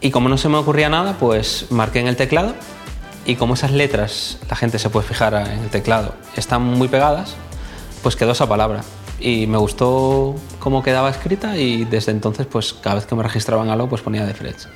Y 0.00 0.10
como 0.10 0.28
no 0.28 0.36
se 0.36 0.48
me 0.48 0.56
ocurría 0.56 0.88
nada, 0.88 1.16
pues 1.18 1.66
marqué 1.70 2.00
en 2.00 2.08
el 2.08 2.16
teclado 2.16 2.54
y 3.26 3.36
como 3.36 3.54
esas 3.54 3.70
letras, 3.70 4.38
la 4.48 4.56
gente 4.56 4.78
se 4.78 4.90
puede 4.90 5.06
fijar 5.06 5.34
en 5.34 5.60
el 5.60 5.68
teclado, 5.68 6.14
están 6.36 6.62
muy 6.62 6.88
pegadas, 6.88 7.34
pues 8.02 8.16
quedó 8.16 8.32
esa 8.32 8.48
palabra 8.48 8.80
y 9.20 9.46
me 9.46 9.58
gustó 9.58 10.34
cómo 10.58 10.82
quedaba 10.82 11.10
escrita 11.10 11.56
y 11.56 11.84
desde 11.84 12.12
entonces 12.12 12.46
pues 12.46 12.72
cada 12.72 12.96
vez 12.96 13.06
que 13.06 13.14
me 13.14 13.22
registraba 13.22 13.62
en 13.62 13.70
algo 13.70 13.88
pues 13.88 14.02
ponía 14.02 14.24
de 14.24 14.34
Freds. 14.34 14.68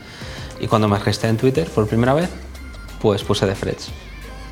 Y 0.61 0.67
cuando 0.67 0.89
me 0.89 0.99
registré 0.99 1.31
en 1.31 1.37
Twitter 1.37 1.69
por 1.69 1.87
primera 1.89 2.15
vez 2.15 2.31
pues 3.01 3.23
puse 3.23 3.47
de 3.47 3.55
Freds. 3.55 3.91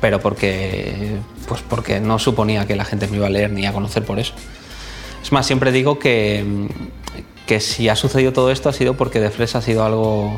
Pero 0.01 0.19
porque, 0.19 1.17
pues 1.47 1.61
porque 1.61 1.99
no 1.99 2.19
suponía 2.19 2.67
que 2.67 2.75
la 2.75 2.85
gente 2.85 3.07
me 3.07 3.17
iba 3.17 3.27
a 3.27 3.29
leer 3.29 3.51
ni 3.51 3.65
a 3.65 3.71
conocer 3.71 4.03
por 4.03 4.19
eso. 4.19 4.33
Es 5.21 5.31
más, 5.31 5.45
siempre 5.45 5.71
digo 5.71 5.97
que, 5.97 6.67
que 7.47 7.59
si 7.61 7.87
ha 7.87 7.95
sucedido 7.95 8.33
todo 8.33 8.51
esto 8.51 8.69
ha 8.69 8.73
sido 8.73 8.95
porque 8.95 9.21
de 9.21 9.29
Freds 9.29 9.55
ha 9.55 9.61
sido 9.61 9.85
algo 9.85 10.37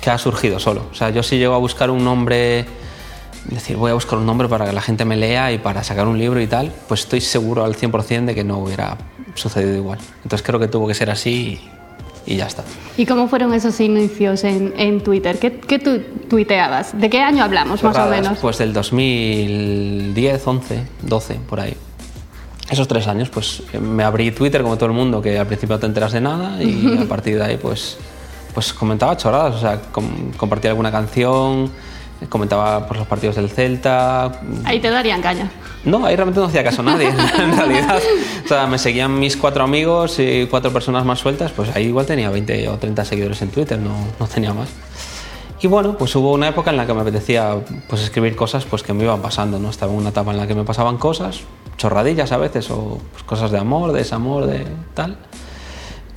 que 0.00 0.10
ha 0.10 0.18
surgido 0.18 0.58
solo. 0.58 0.86
O 0.90 0.94
sea, 0.94 1.10
yo 1.10 1.22
si 1.22 1.38
llego 1.38 1.54
a 1.54 1.58
buscar 1.58 1.90
un 1.90 2.04
nombre 2.04 2.66
decir, 3.48 3.76
voy 3.76 3.90
a 3.90 3.94
buscar 3.94 4.18
un 4.18 4.26
nombre 4.26 4.48
para 4.48 4.66
que 4.66 4.72
la 4.72 4.80
gente 4.80 5.04
me 5.04 5.16
lea 5.16 5.52
y 5.52 5.58
para 5.58 5.82
sacar 5.82 6.06
un 6.06 6.18
libro 6.18 6.40
y 6.40 6.46
tal, 6.46 6.72
pues 6.88 7.00
estoy 7.00 7.20
seguro 7.20 7.64
al 7.64 7.76
100% 7.76 8.26
de 8.26 8.34
que 8.34 8.44
no 8.44 8.58
hubiera 8.58 8.96
sucedido 9.34 9.76
igual. 9.76 9.98
Entonces 10.22 10.42
creo 10.46 10.60
que 10.60 10.68
tuvo 10.68 10.86
que 10.86 10.94
ser 10.94 11.10
así 11.10 11.60
y 12.26 12.36
ya 12.36 12.46
está. 12.46 12.64
¿Y 12.96 13.06
cómo 13.06 13.28
fueron 13.28 13.52
esos 13.54 13.80
inicios 13.80 14.44
en, 14.44 14.72
en 14.76 15.02
Twitter? 15.02 15.38
¿Qué, 15.38 15.58
qué 15.58 15.78
tú 15.78 16.00
tuiteabas? 16.28 16.98
¿De 16.98 17.10
qué 17.10 17.20
año 17.20 17.42
hablamos, 17.42 17.82
más 17.82 17.96
o 17.96 18.06
menos? 18.06 18.38
Pues 18.38 18.58
del 18.58 18.72
2010, 18.72 20.46
11, 20.46 20.82
12, 21.02 21.34
por 21.48 21.60
ahí. 21.60 21.76
Esos 22.70 22.88
tres 22.88 23.06
años, 23.06 23.28
pues 23.28 23.62
me 23.80 24.04
abrí 24.04 24.30
Twitter 24.30 24.62
como 24.62 24.76
todo 24.76 24.86
el 24.86 24.94
mundo, 24.94 25.20
que 25.20 25.38
al 25.38 25.46
principio 25.46 25.76
no 25.76 25.80
te 25.80 25.86
enteras 25.86 26.12
de 26.12 26.20
nada 26.20 26.62
y 26.62 26.96
a 27.02 27.08
partir 27.08 27.36
de 27.36 27.44
ahí, 27.44 27.56
pues, 27.56 27.98
pues 28.54 28.72
comentaba 28.72 29.16
chorradas, 29.16 29.56
o 29.56 29.60
sea, 29.60 29.80
compartía 30.36 30.70
alguna 30.70 30.92
canción, 30.92 31.70
comentaba 32.28 32.86
por 32.86 32.96
los 32.96 33.06
partidos 33.06 33.36
del 33.36 33.50
Celta. 33.50 34.40
Ahí 34.64 34.80
te 34.80 34.90
darían 34.90 35.22
caña. 35.22 35.50
No, 35.84 36.06
ahí 36.06 36.14
realmente 36.14 36.40
no 36.40 36.46
hacía 36.46 36.62
caso 36.62 36.82
a 36.82 36.84
nadie, 36.84 37.08
en 37.38 37.56
realidad. 37.56 38.00
O 38.44 38.48
sea, 38.48 38.66
me 38.66 38.78
seguían 38.78 39.18
mis 39.18 39.36
cuatro 39.36 39.64
amigos 39.64 40.18
y 40.18 40.46
cuatro 40.46 40.72
personas 40.72 41.04
más 41.04 41.18
sueltas, 41.18 41.52
pues 41.52 41.74
ahí 41.74 41.86
igual 41.86 42.06
tenía 42.06 42.30
20 42.30 42.68
o 42.68 42.78
30 42.78 43.04
seguidores 43.04 43.42
en 43.42 43.50
Twitter, 43.50 43.78
no, 43.78 43.94
no 44.18 44.26
tenía 44.26 44.54
más. 44.54 44.68
Y 45.62 45.68
bueno, 45.68 45.96
pues 45.96 46.14
hubo 46.16 46.32
una 46.32 46.48
época 46.48 46.70
en 46.70 46.76
la 46.76 46.86
que 46.86 46.92
me 46.92 47.02
apetecía 47.02 47.54
pues 47.88 48.02
escribir 48.02 48.34
cosas 48.34 48.64
pues 48.64 48.82
que 48.82 48.92
me 48.92 49.04
iban 49.04 49.22
pasando, 49.22 49.60
¿no? 49.60 49.70
Estaba 49.70 49.92
en 49.92 49.98
una 49.98 50.08
etapa 50.08 50.32
en 50.32 50.36
la 50.36 50.48
que 50.48 50.56
me 50.56 50.64
pasaban 50.64 50.98
cosas, 50.98 51.42
chorradillas 51.76 52.32
a 52.32 52.36
veces, 52.36 52.68
o 52.70 53.00
pues, 53.12 53.22
cosas 53.22 53.52
de 53.52 53.58
amor, 53.58 53.92
de 53.92 53.98
desamor, 53.98 54.46
de 54.46 54.66
tal. 54.94 55.18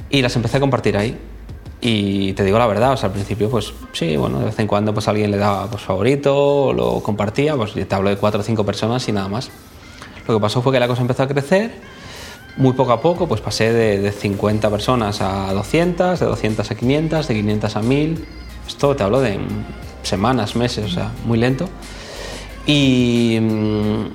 Y 0.09 0.23
las 0.23 0.35
empecé 0.35 0.57
a 0.57 0.59
compartir 0.59 0.97
ahí. 0.97 1.15
Y 1.87 2.33
te 2.33 2.43
digo 2.43 2.57
la 2.57 2.65
verdad, 2.65 2.93
o 2.93 2.97
sea, 2.97 3.09
al 3.09 3.13
principio, 3.13 3.47
pues 3.47 3.71
sí, 3.93 4.17
bueno, 4.17 4.39
de 4.39 4.45
vez 4.45 4.57
en 4.57 4.65
cuando 4.65 4.91
pues 4.91 5.07
alguien 5.07 5.29
le 5.29 5.37
daba 5.37 5.67
pues, 5.67 5.83
favorito, 5.83 6.73
lo 6.73 6.99
compartía, 7.03 7.55
pues 7.55 7.73
te 7.73 7.93
hablo 7.93 8.09
de 8.09 8.17
cuatro 8.17 8.41
o 8.41 8.43
cinco 8.43 8.65
personas 8.65 9.07
y 9.07 9.11
nada 9.11 9.27
más. 9.27 9.51
Lo 10.27 10.33
que 10.33 10.41
pasó 10.41 10.63
fue 10.63 10.73
que 10.73 10.79
la 10.79 10.87
cosa 10.87 11.03
empezó 11.03 11.21
a 11.21 11.27
crecer, 11.27 11.75
muy 12.57 12.73
poco 12.73 12.91
a 12.91 13.01
poco, 13.01 13.27
pues 13.27 13.39
pasé 13.39 13.71
de, 13.71 13.99
de 13.99 14.11
50 14.11 14.67
personas 14.71 15.21
a 15.21 15.53
200, 15.53 16.19
de 16.19 16.25
200 16.25 16.71
a 16.71 16.73
500, 16.73 17.27
de 17.27 17.33
500 17.35 17.75
a 17.75 17.81
1000. 17.83 18.25
Esto 18.67 18.95
te 18.95 19.03
hablo 19.03 19.21
de 19.21 19.37
semanas, 20.01 20.55
meses, 20.55 20.85
o 20.85 20.89
sea, 20.89 21.11
muy 21.23 21.37
lento. 21.37 21.69
Y, 22.65 23.37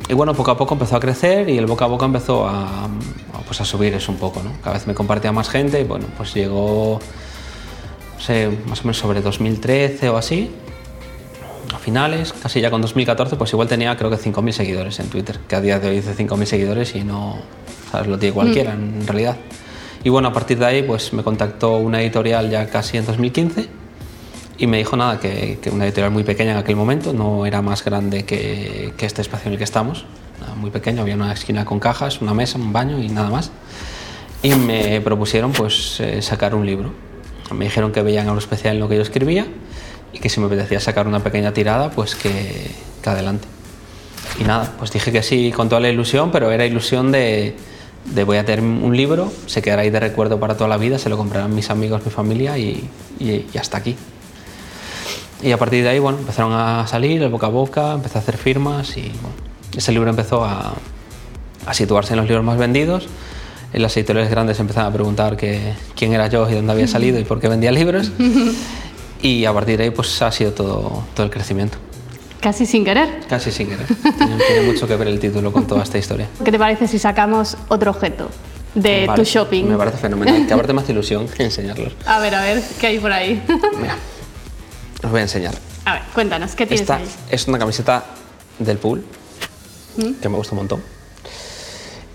y, 0.08 0.14
bueno, 0.14 0.34
poco 0.34 0.50
a 0.50 0.58
poco 0.58 0.74
empezó 0.74 0.96
a 0.96 1.00
crecer 1.00 1.48
y 1.48 1.56
el 1.56 1.66
boca 1.66 1.84
a 1.84 1.88
boca 1.88 2.06
empezó 2.06 2.48
a, 2.48 2.88
pues 3.46 3.60
a 3.60 3.64
subir 3.64 3.94
eso 3.94 4.10
un 4.10 4.18
poco, 4.18 4.42
¿no? 4.42 4.50
Cada 4.60 4.74
vez 4.74 4.88
me 4.88 4.94
compartía 4.94 5.30
más 5.30 5.48
gente 5.48 5.80
y 5.80 5.84
bueno, 5.84 6.06
pues 6.16 6.34
llegó 6.34 6.98
sé, 8.20 8.50
más 8.66 8.80
o 8.80 8.82
menos 8.84 8.98
sobre 8.98 9.20
2013 9.22 10.08
o 10.08 10.16
así, 10.16 10.50
a 11.74 11.78
finales, 11.78 12.32
casi 12.32 12.60
ya 12.60 12.70
con 12.70 12.80
2014, 12.82 13.36
pues 13.36 13.52
igual 13.52 13.68
tenía 13.68 13.96
creo 13.96 14.10
que 14.10 14.16
5.000 14.16 14.52
seguidores 14.52 15.00
en 15.00 15.08
Twitter, 15.08 15.38
que 15.48 15.56
a 15.56 15.60
día 15.60 15.78
de 15.78 15.88
hoy 15.88 15.96
dice 15.96 16.14
5.000 16.16 16.44
seguidores 16.44 16.94
y 16.94 17.04
no, 17.04 17.38
¿sabes? 17.90 18.08
Lo 18.08 18.18
tiene 18.18 18.34
cualquiera 18.34 18.74
mm. 18.74 19.00
en 19.00 19.06
realidad. 19.06 19.36
Y 20.02 20.08
bueno, 20.08 20.28
a 20.28 20.32
partir 20.32 20.58
de 20.58 20.66
ahí 20.66 20.82
pues 20.82 21.12
me 21.12 21.22
contactó 21.22 21.76
una 21.76 22.00
editorial 22.00 22.50
ya 22.50 22.66
casi 22.66 22.96
en 22.96 23.06
2015 23.06 23.68
y 24.58 24.66
me 24.66 24.78
dijo 24.78 24.96
nada, 24.96 25.20
que, 25.20 25.58
que 25.60 25.70
una 25.70 25.84
editorial 25.84 26.10
muy 26.10 26.24
pequeña 26.24 26.52
en 26.52 26.58
aquel 26.58 26.76
momento, 26.76 27.12
no 27.12 27.46
era 27.46 27.62
más 27.62 27.84
grande 27.84 28.24
que, 28.24 28.92
que 28.96 29.06
este 29.06 29.22
espacio 29.22 29.48
en 29.48 29.52
el 29.52 29.58
que 29.58 29.64
estamos, 29.64 30.04
muy 30.56 30.70
pequeño, 30.70 31.02
había 31.02 31.14
una 31.14 31.32
esquina 31.32 31.64
con 31.64 31.80
cajas, 31.80 32.20
una 32.20 32.34
mesa, 32.34 32.58
un 32.58 32.72
baño 32.72 32.98
y 32.98 33.08
nada 33.08 33.30
más. 33.30 33.50
Y 34.42 34.54
me 34.54 35.00
propusieron 35.00 35.52
pues 35.52 36.00
eh, 36.00 36.22
sacar 36.22 36.54
un 36.54 36.64
libro 36.64 36.92
me 37.54 37.64
dijeron 37.64 37.92
que 37.92 38.02
veían 38.02 38.26
algo 38.26 38.38
especial 38.38 38.74
en 38.74 38.80
lo 38.80 38.88
que 38.88 38.96
yo 38.96 39.02
escribía 39.02 39.46
y 40.12 40.18
que 40.18 40.28
si 40.28 40.40
me 40.40 40.46
apetecía 40.46 40.80
sacar 40.80 41.06
una 41.06 41.20
pequeña 41.20 41.52
tirada, 41.52 41.90
pues 41.90 42.14
que, 42.14 42.70
que 43.02 43.10
adelante. 43.10 43.46
Y 44.38 44.44
nada, 44.44 44.72
pues 44.78 44.90
dije 44.90 45.12
que 45.12 45.22
sí 45.22 45.52
con 45.54 45.68
toda 45.68 45.80
la 45.80 45.88
ilusión, 45.88 46.30
pero 46.30 46.50
era 46.50 46.64
ilusión 46.64 47.12
de, 47.12 47.56
de 48.06 48.24
voy 48.24 48.38
a 48.38 48.44
tener 48.44 48.60
un 48.64 48.96
libro, 48.96 49.32
se 49.46 49.62
quedará 49.62 49.82
ahí 49.82 49.90
de 49.90 50.00
recuerdo 50.00 50.40
para 50.40 50.56
toda 50.56 50.68
la 50.68 50.76
vida, 50.76 50.98
se 50.98 51.08
lo 51.08 51.16
comprarán 51.16 51.54
mis 51.54 51.70
amigos, 51.70 52.04
mi 52.04 52.10
familia 52.10 52.58
y, 52.58 52.88
y, 53.18 53.46
y, 53.52 53.58
hasta 53.58 53.78
aquí. 53.78 53.96
Y 55.42 55.52
a 55.52 55.58
partir 55.58 55.82
de 55.82 55.90
ahí, 55.90 55.98
bueno, 55.98 56.18
empezaron 56.18 56.52
a 56.52 56.86
salir 56.86 57.22
el 57.22 57.30
boca 57.30 57.46
a 57.46 57.50
boca, 57.50 57.92
empecé 57.92 58.18
a 58.18 58.20
hacer 58.20 58.36
firmas 58.36 58.96
y 58.96 59.12
ese 59.76 59.92
libro 59.92 60.10
empezó 60.10 60.44
a, 60.44 60.74
a 61.66 61.74
situarse 61.74 62.12
en 62.12 62.18
los 62.18 62.26
libros 62.26 62.44
más 62.44 62.58
vendidos 62.58 63.08
en 63.72 63.82
las 63.82 63.96
editoriales 63.96 64.30
grandes 64.30 64.58
empezaban 64.58 64.90
a 64.90 64.92
preguntar 64.92 65.36
que, 65.36 65.74
quién 65.96 66.12
era 66.12 66.26
yo 66.26 66.48
y 66.50 66.54
dónde 66.54 66.72
había 66.72 66.88
salido 66.88 67.18
y 67.18 67.24
por 67.24 67.40
qué 67.40 67.48
vendía 67.48 67.70
libros. 67.72 68.10
y 69.22 69.44
a 69.44 69.52
partir 69.52 69.78
de 69.78 69.84
ahí 69.84 69.90
pues 69.90 70.20
ha 70.22 70.32
sido 70.32 70.52
todo, 70.52 71.04
todo 71.14 71.24
el 71.24 71.30
crecimiento. 71.30 71.78
Casi 72.40 72.64
sin 72.64 72.84
querer. 72.84 73.20
Casi 73.28 73.52
sin 73.52 73.68
querer. 73.68 73.86
tiene, 73.86 74.62
mucho 74.66 74.88
que 74.88 74.96
ver 74.96 75.08
el 75.08 75.20
título 75.20 75.52
con 75.52 75.66
toda 75.66 75.82
esta 75.82 75.98
historia. 75.98 76.26
¿Qué 76.44 76.50
te 76.50 76.58
parece 76.58 76.88
si 76.88 76.98
sacamos 76.98 77.56
otro 77.68 77.90
objeto 77.90 78.30
de 78.74 79.08
tu 79.14 79.24
shopping? 79.24 79.64
Me 79.64 79.76
parece 79.76 79.98
fenomenal. 79.98 80.46
Que 80.46 80.54
aparte 80.54 80.72
me 80.72 80.80
hace 80.80 80.92
ilusión 80.92 81.28
enseñarlos. 81.38 81.92
A 82.06 82.18
ver, 82.18 82.34
a 82.34 82.42
ver, 82.42 82.62
¿qué 82.80 82.86
hay 82.88 82.98
por 82.98 83.12
ahí? 83.12 83.42
Mira, 83.78 83.96
os 85.04 85.10
voy 85.10 85.20
a 85.20 85.22
enseñar. 85.22 85.54
A 85.84 85.94
ver, 85.94 86.02
cuéntanos, 86.14 86.52
¿qué 86.52 86.66
tienes 86.66 86.82
Esta 86.82 86.96
ahí? 86.96 87.04
es 87.30 87.46
una 87.46 87.58
camiseta 87.58 88.04
del 88.58 88.78
pool, 88.78 89.04
¿Mm? 89.96 90.12
que 90.14 90.28
me 90.28 90.36
gusta 90.36 90.54
un 90.54 90.58
montón. 90.58 90.82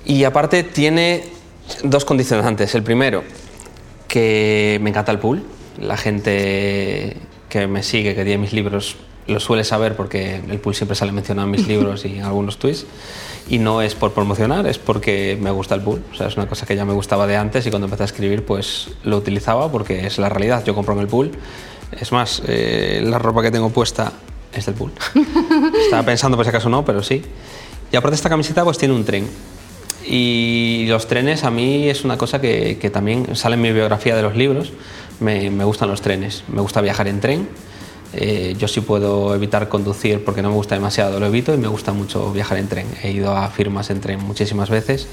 Y 0.05 0.24
aparte 0.24 0.63
tiene 0.63 1.35
Dos 1.84 2.05
condicionantes. 2.05 2.75
El 2.75 2.84
primero, 2.84 3.24
que 4.07 4.79
me 4.81 4.89
encanta 4.89 5.12
el 5.12 5.19
pool. 5.19 5.43
La 5.79 5.98
gente 5.98 7.17
que 7.50 7.67
me 7.67 7.84
sigue, 7.84 8.15
que 8.15 8.24
tiene 8.24 8.38
mis 8.38 8.53
libros, 8.53 8.95
lo 9.27 9.39
suele 9.39 9.63
saber 9.63 9.95
porque 9.95 10.36
el 10.36 10.60
pool 10.60 10.75
siempre 10.75 10.95
sale 10.95 11.12
mencionado 11.12 11.48
en 11.48 11.51
mis 11.51 11.67
libros 11.69 12.05
y 12.05 12.19
en 12.19 12.24
algunos 12.24 12.57
tweets. 12.57 12.86
Y 13.48 13.60
no 13.60 13.81
es 13.81 13.93
por 13.93 14.13
promocionar, 14.13 14.65
es 14.67 14.79
porque 14.79 15.38
me 15.39 15.51
gusta 15.51 15.75
el 15.75 15.81
pool. 15.81 16.01
O 16.12 16.15
sea, 16.15 16.27
es 16.27 16.38
una 16.38 16.48
cosa 16.48 16.65
que 16.65 16.75
ya 16.75 16.86
me 16.86 16.93
gustaba 16.93 17.27
de 17.27 17.38
antes 17.38 17.65
y 17.67 17.69
cuando 17.69 17.86
empecé 17.86 18.03
a 18.03 18.05
escribir, 18.05 18.45
pues 18.45 18.89
lo 19.03 19.17
utilizaba 19.17 19.72
porque 19.72 20.07
es 20.07 20.17
la 20.17 20.29
realidad. 20.29 20.63
Yo 20.65 20.74
compro 20.74 20.93
en 20.95 21.01
el 21.01 21.07
pool. 21.07 21.31
Es 21.91 22.12
más, 22.12 22.41
eh, 22.48 23.01
la 23.03 23.19
ropa 23.19 23.41
que 23.43 23.51
tengo 23.51 23.69
puesta 23.69 24.13
es 24.53 24.65
del 24.65 24.75
pool. 24.75 24.91
Estaba 25.84 26.03
pensando 26.03 26.38
por 26.38 26.45
si 26.45 26.50
acaso 26.50 26.69
no, 26.69 26.84
pero 26.84 27.03
sí. 27.03 27.22
Y 27.91 27.95
aparte 27.95 28.15
esta 28.15 28.29
camiseta 28.29 28.63
pues 28.63 28.77
tiene 28.77 28.93
un 28.93 29.05
tren. 29.05 29.27
Y 30.07 30.85
los 30.88 31.07
trenes 31.07 31.43
a 31.43 31.51
mí 31.51 31.89
es 31.89 32.05
una 32.05 32.17
cosa 32.17 32.39
que, 32.39 32.89
también 32.93 33.35
sale 33.35 33.55
en 33.55 33.62
mi 33.62 33.71
biografía 33.71 34.15
de 34.15 34.21
los 34.21 34.35
libros. 34.35 34.71
Me, 35.19 35.50
gustan 35.65 35.89
los 35.89 36.01
trenes, 36.01 36.43
me 36.47 36.62
gusta 36.62 36.81
viajar 36.81 37.07
en 37.07 37.19
tren. 37.19 37.50
Eh, 38.13 38.55
yo 38.57 38.67
sí 38.67 38.81
puedo 38.81 39.33
evitar 39.33 39.67
conducir 39.67 40.24
porque 40.24 40.41
no 40.41 40.50
me 40.50 40.55
gusta 40.55 40.75
demasiado, 40.75 41.19
lo 41.19 41.25
evito 41.25 41.53
y 41.53 41.57
me 41.57 41.67
gusta 41.67 41.91
mucho 41.91 42.31
viajar 42.31 42.57
en 42.59 42.67
tren. 42.67 42.88
He 43.01 43.12
ido 43.12 43.35
a 43.35 43.50
firmas 43.50 43.89
en 43.89 44.00
tren 44.00 44.24
muchísimas 44.24 44.69
veces. 44.69 45.07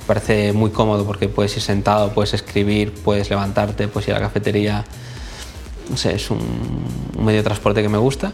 Me 0.00 0.06
parece 0.06 0.52
muy 0.52 0.70
cómodo 0.70 1.04
porque 1.04 1.28
puedes 1.28 1.56
ir 1.56 1.62
sentado, 1.62 2.14
puedes 2.14 2.32
escribir, 2.32 2.94
puedes 2.94 3.28
levantarte, 3.28 3.88
puedes 3.88 4.08
ir 4.08 4.14
a 4.14 4.18
la 4.18 4.26
cafetería. 4.26 4.84
No 5.90 5.96
sé, 5.96 6.14
es 6.14 6.30
un 6.30 6.38
medio 7.18 7.38
de 7.38 7.44
transporte 7.44 7.82
que 7.82 7.88
me 7.88 7.98
gusta 7.98 8.32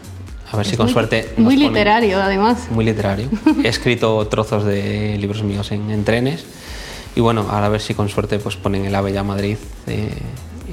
a 0.55 0.57
ver 0.57 0.65
es 0.65 0.71
si 0.71 0.77
con 0.77 0.87
muy, 0.87 0.93
suerte. 0.93 1.29
Muy 1.37 1.55
ponen... 1.55 1.69
literario, 1.69 2.21
además. 2.21 2.67
Muy 2.71 2.85
literario. 2.85 3.29
He 3.63 3.67
escrito 3.67 4.25
trozos 4.27 4.65
de 4.65 5.17
libros 5.19 5.43
míos 5.43 5.71
en, 5.71 5.89
en, 5.91 6.03
trenes. 6.03 6.45
Y 7.15 7.21
bueno, 7.21 7.45
ahora 7.49 7.67
a 7.67 7.69
ver 7.69 7.81
si 7.81 7.93
con 7.93 8.09
suerte 8.09 8.39
pues 8.39 8.55
ponen 8.55 8.85
el 8.85 8.95
AVE 8.95 9.13
ya 9.13 9.21
a 9.21 9.23
Madrid 9.23 9.57
eh, 9.87 10.09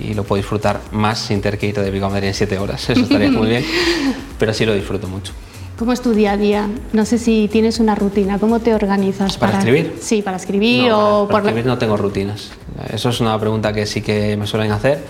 y 0.00 0.14
lo 0.14 0.24
puedo 0.24 0.40
disfrutar 0.40 0.80
más 0.90 1.18
sin 1.18 1.40
tener 1.40 1.58
que 1.58 1.66
ir 1.66 1.74
de 1.78 1.90
Vigo 1.90 2.06
a 2.06 2.08
Madrid 2.08 2.28
en 2.28 2.34
siete 2.34 2.58
horas. 2.58 2.88
Eso 2.90 3.02
estaría 3.02 3.30
muy 3.30 3.48
bien. 3.48 3.64
Pero 4.38 4.52
sí 4.54 4.64
lo 4.64 4.74
disfruto 4.74 5.06
mucho. 5.06 5.32
¿Cómo 5.78 5.92
es 5.92 6.00
tu 6.00 6.12
día 6.12 6.32
a 6.32 6.36
día? 6.36 6.68
No 6.92 7.04
sé 7.04 7.18
si 7.18 7.48
tienes 7.50 7.80
una 7.80 7.94
rutina. 7.94 8.38
¿Cómo 8.38 8.60
te 8.60 8.74
organizas? 8.74 9.36
¿Para, 9.36 9.52
para 9.52 9.58
escribir? 9.64 9.96
Sí, 10.00 10.22
para 10.22 10.36
escribir 10.36 10.88
no, 10.88 11.22
o 11.22 11.28
para 11.28 11.40
por 11.40 11.48
escribir 11.48 11.66
no 11.66 11.78
tengo 11.78 11.96
rutinas. 11.96 12.50
Eso 12.92 13.08
es 13.08 13.20
una 13.20 13.38
pregunta 13.38 13.72
que 13.72 13.86
sí 13.86 14.02
que 14.02 14.36
me 14.36 14.46
suelen 14.46 14.70
hacer. 14.72 15.00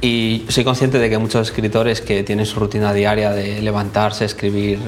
Y 0.00 0.44
soy 0.48 0.64
consciente 0.64 0.98
de 0.98 1.08
que 1.08 1.18
muchos 1.18 1.48
escritores 1.48 2.00
que 2.00 2.22
tienen 2.22 2.44
su 2.44 2.60
rutina 2.60 2.92
diaria 2.92 3.30
de 3.30 3.62
levantarse, 3.62 4.24
escribir 4.24 4.78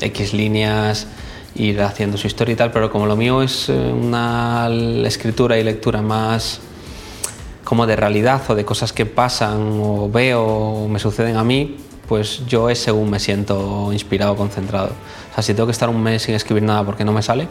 X 0.00 0.32
líneas, 0.32 1.08
ir 1.56 1.80
haciendo 1.82 2.16
su 2.16 2.26
historia 2.26 2.52
y 2.52 2.56
tal, 2.56 2.70
pero 2.70 2.90
como 2.90 3.06
lo 3.06 3.16
mío 3.16 3.42
es 3.42 3.68
una 3.68 4.68
escritura 5.04 5.58
y 5.58 5.64
lectura 5.64 6.02
más 6.02 6.60
como 7.64 7.86
de 7.86 7.96
realidad 7.96 8.42
o 8.48 8.54
de 8.54 8.64
cosas 8.64 8.92
que 8.92 9.06
pasan 9.06 9.80
o 9.82 10.08
veo 10.08 10.44
o 10.44 10.88
me 10.88 11.00
suceden 11.00 11.36
a 11.36 11.42
mí, 11.42 11.78
pues 12.06 12.46
yo 12.46 12.70
es 12.70 12.78
según 12.78 13.10
me 13.10 13.18
siento 13.18 13.92
inspirado 13.92 14.36
concentrado. 14.36 14.90
O 15.32 15.34
sea, 15.34 15.42
si 15.42 15.54
tengo 15.54 15.66
que 15.66 15.72
estar 15.72 15.88
un 15.88 16.00
mes 16.00 16.22
sin 16.22 16.36
escribir 16.36 16.62
nada 16.62 16.84
porque 16.84 17.04
no 17.04 17.12
me 17.12 17.22
sale, 17.22 17.48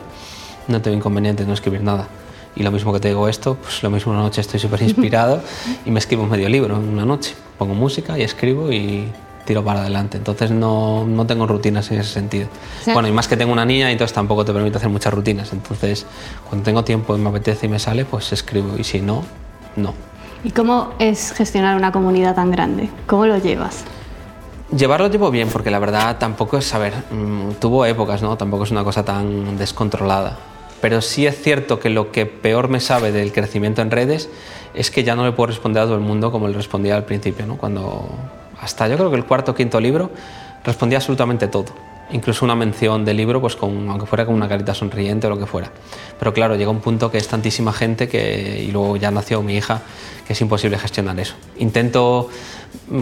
no 0.70 0.82
tengo 0.82 0.96
inconveniente 0.96 1.44
en 1.44 1.50
no 1.50 1.54
escribir 1.54 1.84
nada. 1.84 2.08
Y 2.56 2.64
lo 2.64 2.72
mismo 2.72 2.94
que 2.94 3.00
te 3.00 3.10
digo 3.10 3.28
esto, 3.28 3.58
pues 3.62 3.84
lo 3.84 3.90
mismo 3.90 4.14
una 4.14 4.22
noche 4.22 4.42
estoy 4.42 4.60
súper 4.60 4.82
inspirado 4.82 5.42
y 5.86 5.92
me 5.92 6.00
escribo 6.00 6.26
medio 6.26 6.48
libro 6.48 6.78
en 6.78 6.88
una 6.88 7.06
noche. 7.06 7.36
Pongo 7.58 7.74
música 7.74 8.18
y 8.18 8.22
escribo 8.22 8.72
y 8.72 9.12
tiro 9.46 9.64
para 9.64 9.82
adelante. 9.82 10.18
Entonces 10.18 10.52
no, 10.52 11.06
no 11.06 11.26
tengo 11.26 11.48
rutinas 11.48 11.92
en 11.92 12.00
ese 12.00 12.14
sentido. 12.14 12.48
Sí. 12.84 12.92
Bueno, 12.94 13.10
y 13.10 13.12
más 13.12 13.28
que 13.28 13.36
tengo 13.36 13.52
una 13.52 13.66
niña, 13.66 13.92
entonces 13.92 14.14
tampoco 14.14 14.46
te 14.46 14.54
permite 14.54 14.78
hacer 14.78 14.90
muchas 14.90 15.14
rutinas. 15.14 15.52
Entonces, 15.52 16.06
cuando 16.48 16.64
tengo 16.64 16.84
tiempo 16.84 17.16
y 17.16 17.20
me 17.20 17.30
apetece 17.30 17.66
y 17.66 17.70
me 17.70 17.80
sale, 17.80 18.06
pues 18.06 18.32
escribo. 18.32 18.78
Y 18.78 18.86
si 18.86 19.02
no, 19.02 19.24
no. 19.76 19.94
¿Y 20.46 20.52
cómo 20.52 20.94
es 21.00 21.34
gestionar 21.34 21.76
una 21.76 21.92
comunidad 21.92 22.36
tan 22.36 22.52
grande? 22.52 22.90
¿Cómo 23.06 23.26
lo 23.26 23.38
llevas? 23.38 23.84
Llevarlo 24.76 25.08
llevo 25.10 25.30
bien, 25.30 25.50
porque 25.50 25.72
la 25.72 25.80
verdad 25.80 26.18
tampoco 26.20 26.58
es, 26.58 26.74
a 26.74 26.80
ver, 26.80 26.94
mmm, 27.12 27.52
tuvo 27.60 27.86
épocas, 27.86 28.22
¿no? 28.22 28.38
Tampoco 28.38 28.64
es 28.64 28.72
una 28.72 28.84
cosa 28.84 29.04
tan 29.04 29.58
descontrolada 29.58 30.38
pero 30.86 31.02
sí 31.02 31.26
es 31.26 31.42
cierto 31.42 31.80
que 31.80 31.90
lo 31.90 32.12
que 32.12 32.28
peor 32.28 32.68
me 32.68 32.80
sabe 32.80 33.12
del 33.12 33.34
crecimiento 33.34 33.82
en 33.82 33.90
redes 33.90 34.30
es 34.76 34.92
que 34.92 35.04
ya 35.04 35.16
no 35.16 35.26
le 35.26 35.32
puedo 35.32 35.48
responder 35.48 35.82
a 35.82 35.86
todo 35.88 35.96
el 35.96 36.02
mundo 36.02 36.32
como 36.32 36.48
le 36.48 36.54
respondía 36.54 36.96
al 36.96 37.06
principio, 37.06 37.48
¿no? 37.48 37.58
Cuando 37.58 38.08
hasta 38.62 38.88
yo 38.88 38.96
creo 38.96 39.10
que 39.10 39.16
el 39.16 39.26
cuarto 39.26 39.54
o 39.54 39.56
quinto 39.56 39.80
libro 39.80 40.12
respondía 40.64 41.00
absolutamente 41.00 41.48
todo 41.48 41.74
incluso 42.12 42.46
una 42.46 42.56
mención 42.56 43.04
del 43.04 43.18
libro, 43.18 43.42
pues 43.42 43.56
con, 43.56 43.90
aunque 43.90 44.06
fuera 44.06 44.28
con 44.28 44.36
una 44.36 44.48
carita 44.48 44.76
sonriente 44.76 45.26
o 45.28 45.30
lo 45.32 45.40
que 45.40 45.48
fuera. 45.48 45.72
Pero 46.20 46.34
claro, 46.34 46.56
llega 46.56 46.70
un 46.70 46.82
punto 46.82 47.10
que 47.10 47.18
es 47.18 47.28
tantísima 47.28 47.74
gente 47.74 48.08
que, 48.08 48.64
y 48.64 48.72
luego 48.72 48.96
ya 48.98 49.10
nació 49.10 49.42
mi 49.42 49.56
hija, 49.56 49.82
que 50.28 50.34
es 50.34 50.42
imposible 50.42 50.78
gestionar 50.78 51.20
eso. 51.20 51.34
Intento 51.58 52.30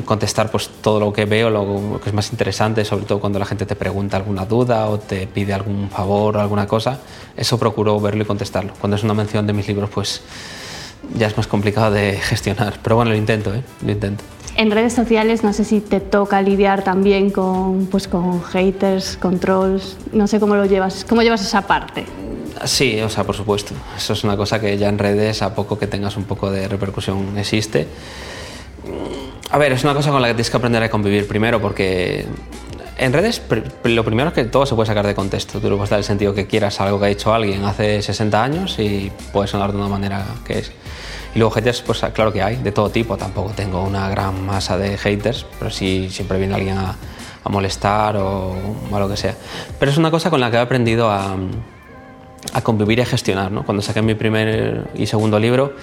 contestar 0.06 0.52
pues 0.52 0.70
todo 0.82 1.00
lo 1.00 1.14
que 1.14 1.26
veo, 1.26 1.50
lo 1.50 2.00
que 2.02 2.10
es 2.10 2.16
más 2.16 2.32
interesante, 2.32 2.86
sobre 2.86 3.06
todo 3.06 3.20
cuando 3.20 3.40
la 3.40 3.46
gente 3.46 3.66
te 3.66 3.76
pregunta 3.76 4.18
alguna 4.18 4.46
duda 4.46 4.88
o 4.88 5.00
te 5.00 5.28
pide 5.28 5.54
algún 5.54 5.90
favor 5.90 6.38
o 6.38 6.40
alguna 6.40 6.68
cosa, 6.68 7.00
eso 7.36 7.58
procuro 7.58 8.00
verlo 8.00 8.24
y 8.24 8.26
contestarlo. 8.26 8.74
Cuando 8.80 8.98
es 8.98 9.04
una 9.04 9.14
mención 9.14 9.46
de 9.48 9.54
mis 9.54 9.68
libros, 9.68 9.90
pues 9.90 10.22
ya 11.18 11.28
es 11.28 11.38
más 11.38 11.48
complicado 11.48 11.92
de 11.92 12.14
gestionar. 12.22 12.80
Pero 12.82 12.96
bueno, 12.96 13.12
lo 13.12 13.18
intento, 13.18 13.54
¿eh? 13.54 13.64
Lo 13.86 13.92
intento. 13.92 14.24
En 14.56 14.70
redes 14.70 14.94
sociales 14.94 15.44
no 15.44 15.52
sé 15.52 15.64
si 15.64 15.80
te 15.80 16.00
toca 16.00 16.42
lidiar 16.42 16.84
también 16.84 17.32
con, 17.32 17.88
pues, 17.88 18.08
con 18.08 18.44
haters, 18.44 19.18
con 19.18 19.40
trolls, 19.40 19.98
no 20.12 20.28
sé 20.28 20.40
cómo 20.40 20.56
lo 20.56 20.66
llevas, 20.66 21.06
cómo 21.10 21.24
llevas 21.24 21.42
esa 21.42 21.66
parte. 21.66 22.06
Sí, 22.66 23.02
o 23.02 23.10
sea, 23.10 23.24
por 23.24 23.36
supuesto. 23.36 23.74
Eso 23.98 24.14
es 24.14 24.24
una 24.24 24.38
cosa 24.38 24.60
que 24.60 24.78
ya 24.78 24.90
en 24.90 25.00
redes, 25.00 25.42
a 25.42 25.56
poco 25.56 25.80
que 25.80 25.88
tengas 25.88 26.18
un 26.18 26.26
poco 26.26 26.52
de 26.52 26.68
repercusión, 26.68 27.36
existe. 27.38 27.88
A 29.50 29.58
ver, 29.58 29.72
es 29.72 29.84
una 29.84 29.94
cosa 29.94 30.12
con 30.12 30.22
la 30.22 30.28
que 30.28 30.34
tienes 30.34 30.50
que 30.50 30.58
aprender 30.58 30.84
a 30.84 30.90
convivir 30.90 31.28
primero, 31.28 31.62
porque 31.62 32.26
en 32.98 33.12
redes 33.12 33.42
lo 33.84 34.04
primero 34.04 34.30
es 34.30 34.34
que 34.34 34.46
todo 34.46 34.66
se 34.66 34.76
puede 34.76 34.88
sacar 34.88 35.06
de 35.06 35.16
contexto. 35.16 35.60
Tú 35.60 35.70
le 35.70 35.76
puedes 35.76 35.90
dar 35.90 36.00
el 36.00 36.06
sentido 36.06 36.34
que 36.34 36.48
quieras 36.48 36.80
algo 36.80 37.00
que 37.00 37.06
ha 37.06 37.10
dicho 37.10 37.34
alguien 37.34 37.64
hace 37.66 38.02
60 38.02 38.44
años 38.44 38.78
y 38.80 39.12
puede 39.32 39.48
sonar 39.48 39.72
de 39.72 39.78
una 39.78 39.88
manera 39.88 40.26
que 40.46 40.60
es. 40.60 40.72
Y 41.36 41.40
luego 41.40 41.52
haters, 41.52 41.82
pues 41.82 42.00
claro 42.14 42.32
que 42.32 42.44
hay, 42.44 42.58
de 42.58 42.72
todo 42.72 42.90
tipo. 42.90 43.18
Tampoco 43.18 43.52
tengo 43.56 43.84
una 43.84 44.08
gran 44.10 44.46
masa 44.46 44.78
de 44.78 44.98
haters, 44.98 45.46
pero 45.58 45.72
sí 45.72 46.10
siempre 46.12 46.38
viene 46.38 46.54
alguien 46.54 46.78
a, 46.78 46.96
molestar 47.50 48.16
o, 48.18 48.56
a 48.92 49.00
lo 49.00 49.10
que 49.10 49.18
sea. 49.18 49.36
Pero 49.80 49.92
es 49.92 49.98
una 49.98 50.12
cosa 50.12 50.30
con 50.30 50.40
la 50.40 50.50
que 50.50 50.58
he 50.58 50.60
aprendido 50.60 51.12
a, 51.12 51.36
convivir 52.62 53.00
y 53.00 53.02
a 53.02 53.06
gestionar. 53.06 53.52
Cuando 53.66 53.82
saqué 53.82 54.02
mi 54.02 54.14
primer 54.14 54.88
y 54.94 55.08
segundo 55.08 55.40
libro, 55.40 55.74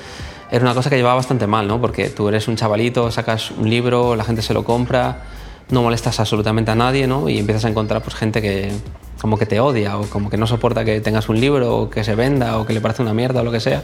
era 0.51 0.65
una 0.65 0.75
cosa 0.75 0.91
que 0.91 0.97
llevaba 0.97 1.17
bastante 1.17 1.47
mal, 1.47 1.69
¿no? 1.69 1.81
porque 1.81 2.11
tú 2.11 2.29
eres 2.29 2.49
un 2.49 2.57
chavalito, 2.57 3.11
sacas 3.11 3.51
un 3.53 3.71
libro, 3.71 4.17
la 4.17 4.25
gente 4.25 4.43
se 4.43 4.53
lo 4.53 4.65
compra, 4.65 5.23
no 5.71 5.83
molestas 5.83 6.19
absolutamente 6.19 6.71
a 6.71 6.75
nadie 6.75 7.07
¿no? 7.07 7.29
y 7.29 7.39
empiezas 7.39 7.65
a 7.65 7.69
encontrar 7.69 8.03
pues, 8.03 8.17
gente 8.17 8.43
que 8.43 8.73
como 9.21 9.39
que 9.39 9.47
te 9.47 9.61
odia 9.61 9.99
o 9.99 10.07
como 10.07 10.31
que 10.31 10.37
no 10.37 10.47
soporta 10.47 10.85
que 10.85 11.01
tengas 11.01 11.29
un 11.29 11.41
libro 11.41 11.77
o 11.77 11.91
que 11.91 12.03
se 12.03 12.15
venda 12.15 12.59
o 12.59 12.67
que 12.67 12.73
le 12.73 12.81
parece 12.81 13.03
una 13.03 13.15
mierda 13.15 13.43
o 13.43 13.45
lo 13.45 13.53
que 13.53 13.61
sea. 13.61 13.83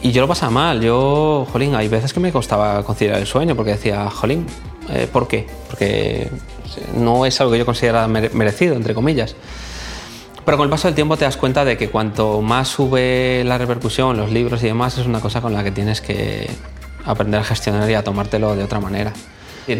Y 0.00 0.10
yo 0.10 0.20
lo 0.20 0.26
pasaba 0.26 0.50
mal, 0.50 0.80
yo, 0.80 1.46
jolín, 1.52 1.76
hay 1.76 1.86
veces 1.86 2.12
que 2.12 2.18
me 2.18 2.32
costaba 2.32 2.82
conciliar 2.82 3.18
el 3.18 3.26
sueño 3.26 3.54
porque 3.54 3.72
decía, 3.72 4.10
jolín, 4.10 4.46
eh, 4.90 5.06
¿por 5.12 5.28
qué? 5.28 5.46
Porque 5.68 6.28
no 6.96 7.24
es 7.24 7.40
algo 7.40 7.52
que 7.52 7.58
yo 7.58 7.66
considerara 7.66 8.08
merecido, 8.08 8.74
entre 8.74 8.94
comillas. 8.94 9.36
Pero 10.44 10.56
con 10.56 10.64
el 10.64 10.70
paso 10.70 10.88
del 10.88 10.94
tiempo 10.94 11.16
te 11.16 11.24
das 11.24 11.36
cuenta 11.36 11.64
de 11.64 11.76
que 11.76 11.88
cuanto 11.88 12.40
más 12.42 12.68
sube 12.68 13.42
la 13.44 13.58
repercusión, 13.58 14.16
los 14.16 14.32
libros 14.32 14.62
y 14.62 14.66
demás, 14.66 14.98
es 14.98 15.06
una 15.06 15.20
cosa 15.20 15.40
con 15.40 15.52
la 15.52 15.62
que 15.62 15.70
tienes 15.70 16.00
que 16.00 16.50
aprender 17.04 17.40
a 17.40 17.44
gestionar 17.44 17.88
y 17.88 17.94
a 17.94 18.02
tomártelo 18.02 18.56
de 18.56 18.64
otra 18.64 18.80
manera. 18.80 19.12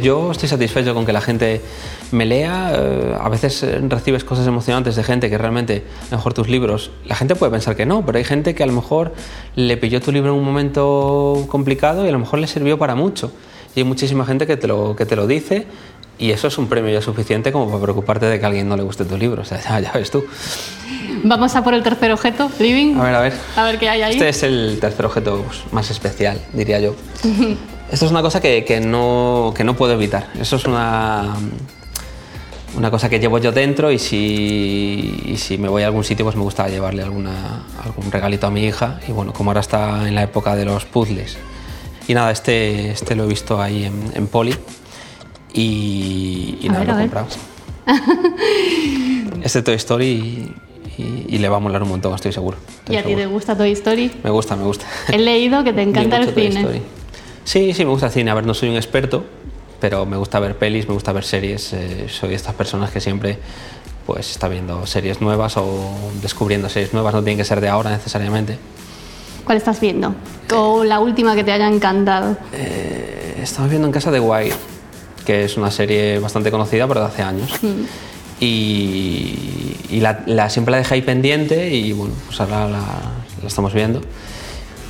Yo 0.01 0.31
estoy 0.31 0.49
satisfecho 0.49 0.95
con 0.95 1.05
que 1.05 1.13
la 1.13 1.21
gente 1.21 1.61
me 2.13 2.25
lea. 2.25 2.73
Eh, 2.73 3.17
a 3.21 3.29
veces 3.29 3.65
eh, 3.65 3.81
recibes 3.89 4.23
cosas 4.23 4.47
emocionantes 4.47 4.95
de 4.95 5.03
gente 5.03 5.29
que 5.29 5.37
realmente, 5.37 5.83
mejor 6.13 6.35
tus 6.35 6.49
libros, 6.49 6.93
la 7.05 7.17
gente 7.17 7.35
puede 7.35 7.51
pensar 7.51 7.75
que 7.75 7.85
no, 7.85 8.07
pero 8.07 8.19
hay 8.19 8.25
gente 8.25 8.55
que 8.55 8.63
a 8.63 8.67
lo 8.67 8.73
mejor 8.73 9.13
le 9.57 9.77
pilló 9.77 10.01
tu 10.01 10.13
libro 10.13 10.33
en 10.33 10.39
un 10.39 10.45
momento 10.45 11.47
complicado 11.49 12.05
y 12.07 12.09
a 12.09 12.13
lo 12.13 12.21
mejor 12.21 12.39
le 12.39 12.47
sirvió 12.47 12.79
para 12.79 12.95
mucho. 12.95 13.33
Y 13.75 13.81
hay 13.81 13.85
muchísima 13.85 14.25
gente 14.25 14.47
que 14.47 14.57
te 14.57 14.69
lo, 14.69 14.95
que 14.95 15.05
te 15.05 15.17
lo 15.17 15.27
dice 15.27 15.67
y 16.23 16.31
eso 16.31 16.47
es 16.47 16.57
un 16.57 16.69
premio 16.69 16.89
ya 16.93 17.03
suficiente 17.03 17.51
como 17.51 17.67
para 17.67 17.83
preocuparte 17.83 18.27
de 18.27 18.39
que 18.39 18.45
a 18.45 18.49
alguien 18.49 18.69
no 18.69 18.77
le 18.77 18.85
guste 18.85 19.05
tu 19.05 19.19
libro. 19.19 19.43
O 19.43 19.45
sea, 19.45 19.61
ya, 19.69 19.81
ya 19.81 19.93
ves 19.93 20.13
tú. 20.13 20.25
Vamos 21.25 21.57
a 21.57 21.65
por 21.65 21.75
el 21.75 21.83
tercer 21.83 22.13
objeto, 22.13 22.49
Living. 22.61 22.95
A 22.97 23.03
ver, 23.03 23.15
a 23.15 23.21
ver. 23.21 23.33
A 23.57 23.65
ver 23.65 23.79
qué 23.81 23.89
hay 23.89 24.03
ahí. 24.03 24.13
Este 24.13 24.29
es 24.29 24.43
el 24.45 24.79
tercer 24.81 25.05
objeto 25.05 25.45
más 25.73 25.91
especial, 25.91 26.41
diría 26.53 26.79
yo. 26.79 26.95
Esto 27.91 28.07
es 28.07 28.11
una 28.11 28.23
cosa 28.23 28.41
que, 28.41 28.65
que, 28.65 28.81
no, 28.81 29.53
que 29.55 29.65
no 29.65 29.75
puedo 29.75 29.95
evitar. 29.95 30.29
Eso 30.41 30.55
es 30.55 30.65
una, 30.65 31.35
una 32.77 32.91
cosa 32.93 33.11
que 33.11 33.19
llevo 33.19 33.39
yo 33.39 33.51
dentro 33.51 33.91
y 33.91 33.99
si, 33.99 35.23
y 35.27 35.37
si 35.39 35.59
me 35.59 35.69
voy 35.69 35.83
a 35.83 35.87
algún 35.87 36.05
sitio 36.05 36.25
pues 36.25 36.37
me 36.37 36.43
gusta 36.43 36.69
llevarle 36.69 37.03
alguna, 37.03 37.65
algún 37.85 38.13
regalito 38.13 38.47
a 38.47 38.51
mi 38.51 38.65
hija. 38.65 39.01
Y 39.09 39.13
bueno, 39.13 39.33
como 39.33 39.51
ahora 39.51 39.61
está 39.61 40.07
en 40.07 40.15
la 40.15 40.23
época 40.23 40.55
de 40.55 40.67
los 40.67 40.85
puzzles. 40.85 41.37
Y 42.07 42.15
nada, 42.15 42.31
este, 42.31 42.93
este 42.93 43.17
lo 43.17 43.25
he 43.25 43.29
visto 43.29 43.61
ahí 43.61 43.85
en, 43.85 44.13
en 44.15 44.29
Poli 44.29 44.55
y, 45.53 46.59
y 46.63 46.69
nada, 46.69 46.85
lo 46.85 46.99
he 46.99 47.01
comprado. 47.03 47.27
este 49.43 49.63
Toy 49.63 49.75
Story 49.75 50.55
y, 50.99 51.27
y, 51.29 51.39
le 51.39 51.49
va 51.49 51.57
a 51.57 51.61
molar 51.61 51.83
un 51.83 51.89
montón, 51.89 52.15
estoy 52.15 52.33
seguro. 52.33 52.57
¿Y 52.89 52.97
a 52.97 53.03
ti 53.03 53.15
te 53.15 53.27
gusta 53.27 53.57
Toy 53.57 53.73
Story? 53.73 54.11
Me 54.23 54.31
gusta, 54.31 54.57
me 54.57 54.65
gusta. 54.65 54.87
He 55.09 55.19
leído 55.19 55.65
que 55.65 55.73
te 55.73 55.83
encanta 55.89 56.19
el 56.19 56.35
cine. 56.35 56.83
Sí, 57.45 57.73
sí, 57.73 57.85
me 57.85 57.91
gusta 57.91 58.07
el 58.07 58.13
cine. 58.13 58.31
A 58.31 58.35
ver, 58.35 58.47
no 58.47 58.55
soy 58.55 58.69
un 58.69 58.77
experto, 58.77 59.25
pero 59.81 60.07
me 60.07 60.17
gusta 60.17 60.39
ver 60.39 60.57
pelis, 60.57 60.87
me 60.87 60.95
gusta 60.95 61.13
ver 61.13 61.25
series. 61.25 61.73
Eh, 61.73 62.07
soy 62.09 62.31
de 62.31 62.35
estas 62.37 62.55
personas 62.55 62.91
que 62.91 63.01
siempre 63.01 63.39
pues 64.07 64.31
está 64.31 64.49
viendo 64.49 64.87
series 64.87 65.21
nuevas 65.21 65.57
o 65.57 65.95
descubriendo 66.21 66.69
series 66.69 66.93
nuevas, 66.93 67.15
no 67.15 67.23
tienen 67.23 67.39
que 67.39 67.45
ser 67.45 67.61
de 67.61 67.69
ahora 67.69 67.91
necesariamente. 67.91 68.59
¿Cuál 69.45 69.59
estás 69.59 69.81
viendo? 69.81 70.15
¿O 70.55 70.85
la 70.85 71.01
última 71.01 71.35
que 71.35 71.45
te 71.45 71.53
haya 71.53 71.69
encantado? 71.69 72.37
Eh, 72.53 73.41
estamos 73.43 73.71
viendo 73.71 73.87
en 73.87 73.93
casa 73.93 74.11
de 74.11 74.21
Wire, 74.21 74.55
que 75.23 75.45
es 75.45 75.57
una 75.57 75.71
serie 75.71 76.19
bastante 76.19 76.51
conocida, 76.51 76.87
pero 76.89 77.01
de 77.01 77.07
hace 77.07 77.23
años. 77.23 77.51
Mm. 77.63 77.85
Y, 78.41 79.77
y 79.91 80.01
la, 80.01 80.25
la, 80.27 80.51
siempre 80.51 80.73
la 80.73 80.79
dejé 80.79 80.95
ahí 80.95 81.03
pendiente 81.03 81.73
y 81.73 81.93
bueno, 81.93 82.15
pues 82.27 82.41
ahora 82.41 82.67
la, 82.67 82.81
la 83.41 83.47
estamos 83.47 83.73
viendo 83.73 84.01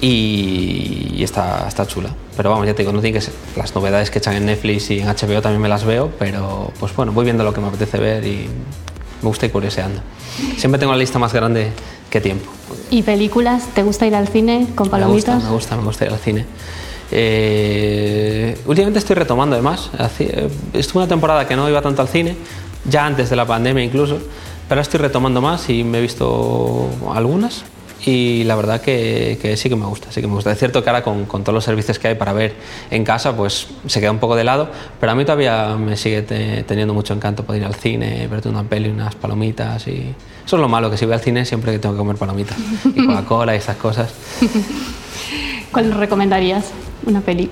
y, 0.03 1.23
está, 1.23 1.67
está 1.69 1.87
chula. 1.87 2.11
Pero 2.37 2.51
vamos, 2.51 2.67
ya 2.67 2.75
te 2.75 2.83
digo, 2.83 2.93
no 2.93 3.01
tiene 3.01 3.15
que 3.15 3.21
ser. 3.21 3.33
Las 3.57 3.75
novedades 3.75 4.11
que 4.11 4.19
echan 4.19 4.35
en 4.35 4.47
Netflix 4.47 4.91
y 4.91 4.99
en 4.99 5.07
HBO 5.07 5.41
también 5.41 5.61
me 5.61 5.69
las 5.69 5.85
veo, 5.85 6.11
pero 6.19 6.73
pues 6.81 6.95
bueno, 6.95 7.13
voy 7.13 7.25
viendo 7.25 7.45
lo 7.45 7.55
que 7.55 7.61
me 7.61 7.69
apetece 7.69 7.99
ver 7.99 8.27
y 8.27 8.49
me 9.23 9.29
gusta 9.29 9.47
ir 9.47 9.53
curioseando. 9.53 10.01
Siempre 10.57 10.81
tengo 10.81 10.93
la 10.93 10.99
lista 10.99 11.21
más 11.21 11.33
grande 11.33 11.71
que 12.11 12.21
tiempo. 12.21 12.51
¿Y 12.91 13.03
películas? 13.03 13.69
¿Te 13.75 13.85
gusta 13.85 14.07
ir 14.07 14.17
al 14.17 14.27
cine 14.27 14.67
con 14.75 14.89
palomitas? 14.89 15.45
Me 15.45 15.51
gusta, 15.51 15.77
me 15.77 15.85
gusta, 15.85 16.05
ir 16.05 16.11
al 16.11 16.19
cine. 16.19 16.47
Eh, 17.15 18.59
últimamente 18.67 18.99
estoy 18.99 19.15
retomando 19.17 19.55
además. 19.55 19.91
Estuve 20.73 21.03
una 21.03 21.09
temporada 21.09 21.47
que 21.47 21.55
no 21.55 21.69
iba 21.69 21.83
tanto 21.83 22.03
al 22.03 22.09
cine, 22.09 22.37
ya 22.85 23.07
antes 23.07 23.31
de 23.31 23.37
la 23.37 23.47
pandemia 23.47 23.85
incluso, 23.85 24.19
pero 24.69 24.81
estoy 24.81 25.01
retomando 25.01 25.41
más 25.41 25.69
y 25.69 25.85
me 25.85 25.99
he 25.99 26.01
visto 26.01 26.89
algunas 27.15 27.65
y 28.05 28.43
la 28.45 28.57
verdad 28.57 28.81
que, 28.81 29.39
que, 29.41 29.57
sí 29.57 29.69
que 29.69 29.77
me 29.77 29.87
gusta, 29.87 30.11
sí 30.11 30.21
que 30.21 30.27
me 30.27 30.35
gusta. 30.35 30.51
Es 30.51 30.59
cierto 30.59 30.83
que 30.83 30.91
ahora 30.91 31.03
con, 31.03 31.27
con, 31.27 31.43
todos 31.43 31.55
los 31.55 31.65
servicios 31.65 31.99
que 31.99 32.09
hay 32.09 32.15
para 32.15 32.33
ver 32.33 32.55
en 32.91 33.05
casa, 33.05 33.37
pues 33.37 33.69
se 33.87 34.01
queda 34.01 34.11
un 34.11 34.19
poco 34.19 34.35
de 34.35 34.45
lado, 34.45 34.71
pero 34.99 35.13
a 35.13 35.15
mí 35.15 35.25
todavía 35.25 35.77
me 35.77 35.97
sigue 35.97 36.23
te, 36.23 36.65
teniendo 36.65 36.95
mucho 36.95 37.15
encanto 37.15 37.45
poder 37.45 37.63
ir 37.63 37.67
al 37.67 37.75
cine, 37.75 38.27
verte 38.27 38.49
una 38.49 38.65
peli, 38.65 38.89
unas 38.89 39.15
palomitas 39.15 39.87
y 39.87 40.15
eso 40.45 40.57
es 40.57 40.61
lo 40.61 40.69
malo, 40.69 40.91
que 40.91 40.97
si 40.97 41.05
voy 41.05 41.15
al 41.15 41.21
cine 41.21 41.45
siempre 41.45 41.79
tengo 41.79 41.95
que 41.95 41.99
comer 41.99 42.17
palomitas 42.17 42.57
y 42.85 43.07
Coca-Cola 43.07 43.55
y 43.55 43.59
estas 43.59 43.77
cosas. 43.77 44.13
¿Cuál 45.73 45.93
recomendarías? 45.93 46.67
Una 47.07 47.21
peli. 47.21 47.51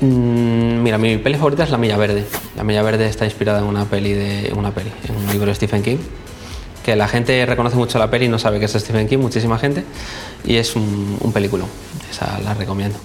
Mm, 0.00 0.82
mira, 0.82 0.98
mi 0.98 1.18
peli 1.18 1.36
favorita 1.36 1.64
es 1.64 1.70
La 1.70 1.78
Milla 1.78 1.96
Verde. 1.96 2.24
La 2.56 2.64
Milla 2.64 2.82
Verde 2.82 3.06
está 3.06 3.24
inspirada 3.24 3.60
en 3.60 3.66
una 3.66 3.84
peli 3.84 4.12
de 4.12 4.52
una 4.56 4.72
peli, 4.72 4.90
en 5.08 5.16
un 5.16 5.26
libro 5.30 5.46
de 5.46 5.54
Stephen 5.54 5.82
King 5.82 5.98
que 6.84 6.94
la 6.96 7.08
gente 7.08 7.46
reconoce 7.46 7.76
mucho 7.76 7.98
la 7.98 8.10
peli 8.10 8.26
y 8.26 8.28
no 8.28 8.38
sabe 8.38 8.58
que 8.58 8.66
es 8.66 8.72
Stephen 8.72 9.08
King, 9.08 9.18
muchísima 9.18 9.58
gente, 9.58 9.84
y 10.44 10.56
es 10.56 10.76
un, 10.76 11.16
un 11.18 11.32
película, 11.32 11.64
esa 12.10 12.38
la 12.40 12.52
recomiendo. 12.52 12.98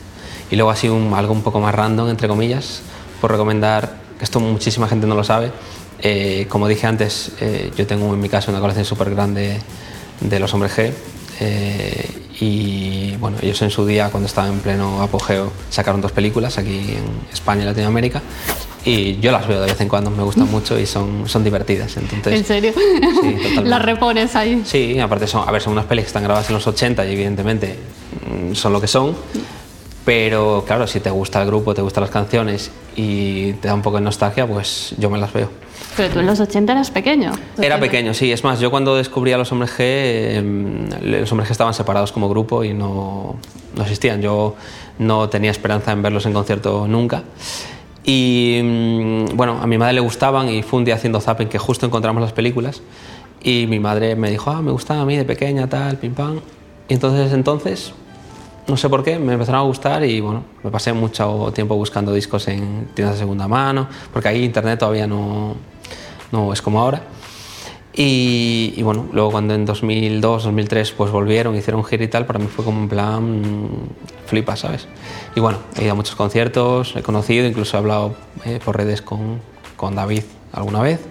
Y 0.51 0.57
luego 0.57 0.69
así 0.69 0.87
algo 0.87 1.33
un 1.33 1.41
poco 1.41 1.61
más 1.61 1.73
random, 1.73 2.09
entre 2.09 2.27
comillas, 2.27 2.81
por 3.21 3.31
recomendar, 3.31 3.95
que 4.17 4.25
esto 4.25 4.41
muchísima 4.41 4.89
gente 4.89 5.07
no 5.07 5.15
lo 5.15 5.23
sabe, 5.23 5.53
eh, 6.01 6.45
como 6.49 6.67
dije 6.67 6.87
antes, 6.87 7.31
eh, 7.39 7.71
yo 7.77 7.87
tengo 7.87 8.13
en 8.13 8.19
mi 8.19 8.27
casa 8.27 8.51
una 8.51 8.59
colección 8.59 8.85
súper 8.85 9.11
grande 9.11 9.59
de 10.19 10.39
los 10.39 10.53
hombres 10.53 10.77
G, 10.77 10.91
eh, 11.39 12.09
y 12.39 13.15
bueno, 13.17 13.37
ellos 13.41 13.61
en 13.61 13.69
su 13.69 13.85
día, 13.85 14.09
cuando 14.09 14.27
estaban 14.27 14.53
en 14.53 14.59
pleno 14.59 15.01
apogeo, 15.01 15.51
sacaron 15.69 16.01
dos 16.01 16.11
películas 16.11 16.57
aquí 16.57 16.77
en 16.77 17.33
España 17.33 17.63
y 17.63 17.65
Latinoamérica 17.65 18.21
y 18.85 19.19
yo 19.19 19.31
las 19.31 19.47
veo 19.47 19.61
de 19.61 19.67
vez 19.67 19.81
en 19.81 19.89
cuando, 19.89 20.09
me 20.09 20.23
gustan 20.23 20.47
mucho 20.51 20.79
y 20.79 20.85
son, 20.85 21.27
son 21.27 21.43
divertidas. 21.43 21.97
Entonces, 21.97 22.33
¿En 22.33 22.45
serio? 22.45 22.73
Sí, 22.75 23.33
totalmente. 23.35 23.61
¿Las 23.65 23.81
repones 23.81 24.35
ahí? 24.35 24.61
Sí, 24.65 24.99
aparte 24.99 25.27
son, 25.27 25.47
a 25.47 25.51
ver, 25.51 25.61
son 25.61 25.73
unas 25.73 25.85
pelis 25.85 26.05
que 26.05 26.07
están 26.07 26.23
grabadas 26.23 26.49
en 26.49 26.55
los 26.55 26.65
80 26.67 27.05
y 27.05 27.13
evidentemente 27.13 27.77
mm, 28.29 28.53
son 28.53 28.73
lo 28.73 28.81
que 28.81 28.87
son, 28.87 29.15
Pero 30.09 30.63
claro, 30.65 30.87
si 30.87 30.99
te 31.01 31.11
gusta 31.11 31.39
el 31.39 31.45
grupo, 31.45 31.75
te 31.75 31.83
gustan 31.83 32.01
las 32.01 32.09
canciones 32.09 32.71
y 32.95 33.53
te 33.53 33.67
da 33.67 33.75
un 33.75 33.83
poco 33.83 33.97
de 33.97 34.01
nostalgia, 34.01 34.47
pues 34.47 34.95
yo 34.97 35.07
me 35.11 35.19
las 35.19 35.31
veo. 35.31 35.51
Pero 35.95 36.11
tú 36.11 36.19
en 36.19 36.25
los 36.25 36.39
80 36.39 36.71
eras 36.71 36.89
pequeño. 36.89 37.31
Era 37.61 37.79
pequeño, 37.79 38.15
sí. 38.15 38.31
Es 38.31 38.43
más, 38.43 38.59
yo 38.59 38.71
cuando 38.71 38.95
descubrí 38.95 39.33
a 39.33 39.37
los 39.37 39.51
hombres 39.51 39.69
G, 39.69 40.37
em, 40.37 40.89
los 41.03 41.31
hombres 41.31 41.47
G 41.47 41.51
estaban 41.51 41.75
separados 41.75 42.11
como 42.11 42.27
grupo 42.27 42.63
y 42.63 42.73
no, 42.73 43.35
no 43.75 43.83
existían. 43.83 44.19
Yo 44.19 44.55
no 44.97 45.29
tenía 45.29 45.51
esperanza 45.51 45.91
en 45.91 46.01
verlos 46.01 46.25
en 46.25 46.33
concierto 46.33 46.87
nunca. 46.87 47.21
Y 48.03 48.61
mm, 48.63 49.37
bueno, 49.37 49.59
a 49.61 49.67
mi 49.67 49.77
madre 49.77 49.93
le 49.93 50.01
gustaban 50.01 50.49
y 50.49 50.63
fue 50.63 50.79
un 50.79 50.85
día 50.85 50.95
haciendo 50.95 51.21
zapping 51.21 51.49
que 51.49 51.59
justo 51.59 51.85
encontramos 51.85 52.23
las 52.23 52.33
películas 52.33 52.81
y 53.43 53.67
mi 53.67 53.77
madre 53.77 54.15
me 54.15 54.31
dijo, 54.31 54.49
ah, 54.49 54.63
me 54.63 54.71
gustaban 54.71 55.03
a 55.03 55.05
mí 55.05 55.15
de 55.15 55.23
pequeña, 55.23 55.69
tal, 55.69 55.97
pim 55.97 56.15
pam. 56.15 56.39
Y 56.87 56.95
entonces, 56.95 57.31
entonces, 57.31 57.93
no 58.69 58.77
sé 58.77 58.87
por 58.87 59.03
qué, 59.03 59.17
me 59.17 59.33
empezaron 59.33 59.61
a 59.61 59.63
gustar 59.63 60.03
y 60.05 60.21
bueno, 60.21 60.43
me 60.63 60.69
pasé 60.69 60.93
mucho 60.93 61.51
tiempo 61.53 61.75
buscando 61.75 62.13
discos 62.13 62.47
en 62.47 62.87
tiendas 62.93 63.15
de 63.15 63.19
segunda 63.19 63.47
mano, 63.47 63.87
porque 64.13 64.29
ahí 64.29 64.43
internet 64.43 64.79
todavía 64.79 65.07
no, 65.07 65.55
no 66.31 66.53
es 66.53 66.61
como 66.61 66.79
ahora. 66.79 67.01
Y, 68.01 68.81
bueno, 68.83 69.07
luego 69.11 69.31
cuando 69.31 69.55
en 69.55 69.65
2002, 69.65 70.43
2003 70.43 70.91
pues 70.91 71.11
volvieron, 71.11 71.55
hicieron 71.55 71.81
un 71.81 71.85
giro 71.85 72.03
y 72.03 72.07
tal, 72.07 72.25
para 72.25 72.39
mí 72.39 72.45
fue 72.47 72.63
como 72.63 72.79
un 72.79 72.87
plan 72.87 73.41
flipa, 74.25 74.55
¿sabes? 74.55 74.87
Y 75.35 75.41
bueno, 75.41 75.57
he 75.75 75.83
ido 75.83 75.91
a 75.91 75.95
muchos 75.95 76.15
conciertos, 76.15 76.95
he 76.95 77.01
conocido, 77.01 77.45
incluso 77.45 77.75
he 77.75 77.79
hablado 77.79 78.15
eh, 78.45 78.59
por 78.63 78.77
redes 78.77 79.01
con, 79.01 79.41
con 79.75 79.95
David 79.95 80.23
alguna 80.53 80.81
vez, 80.81 81.01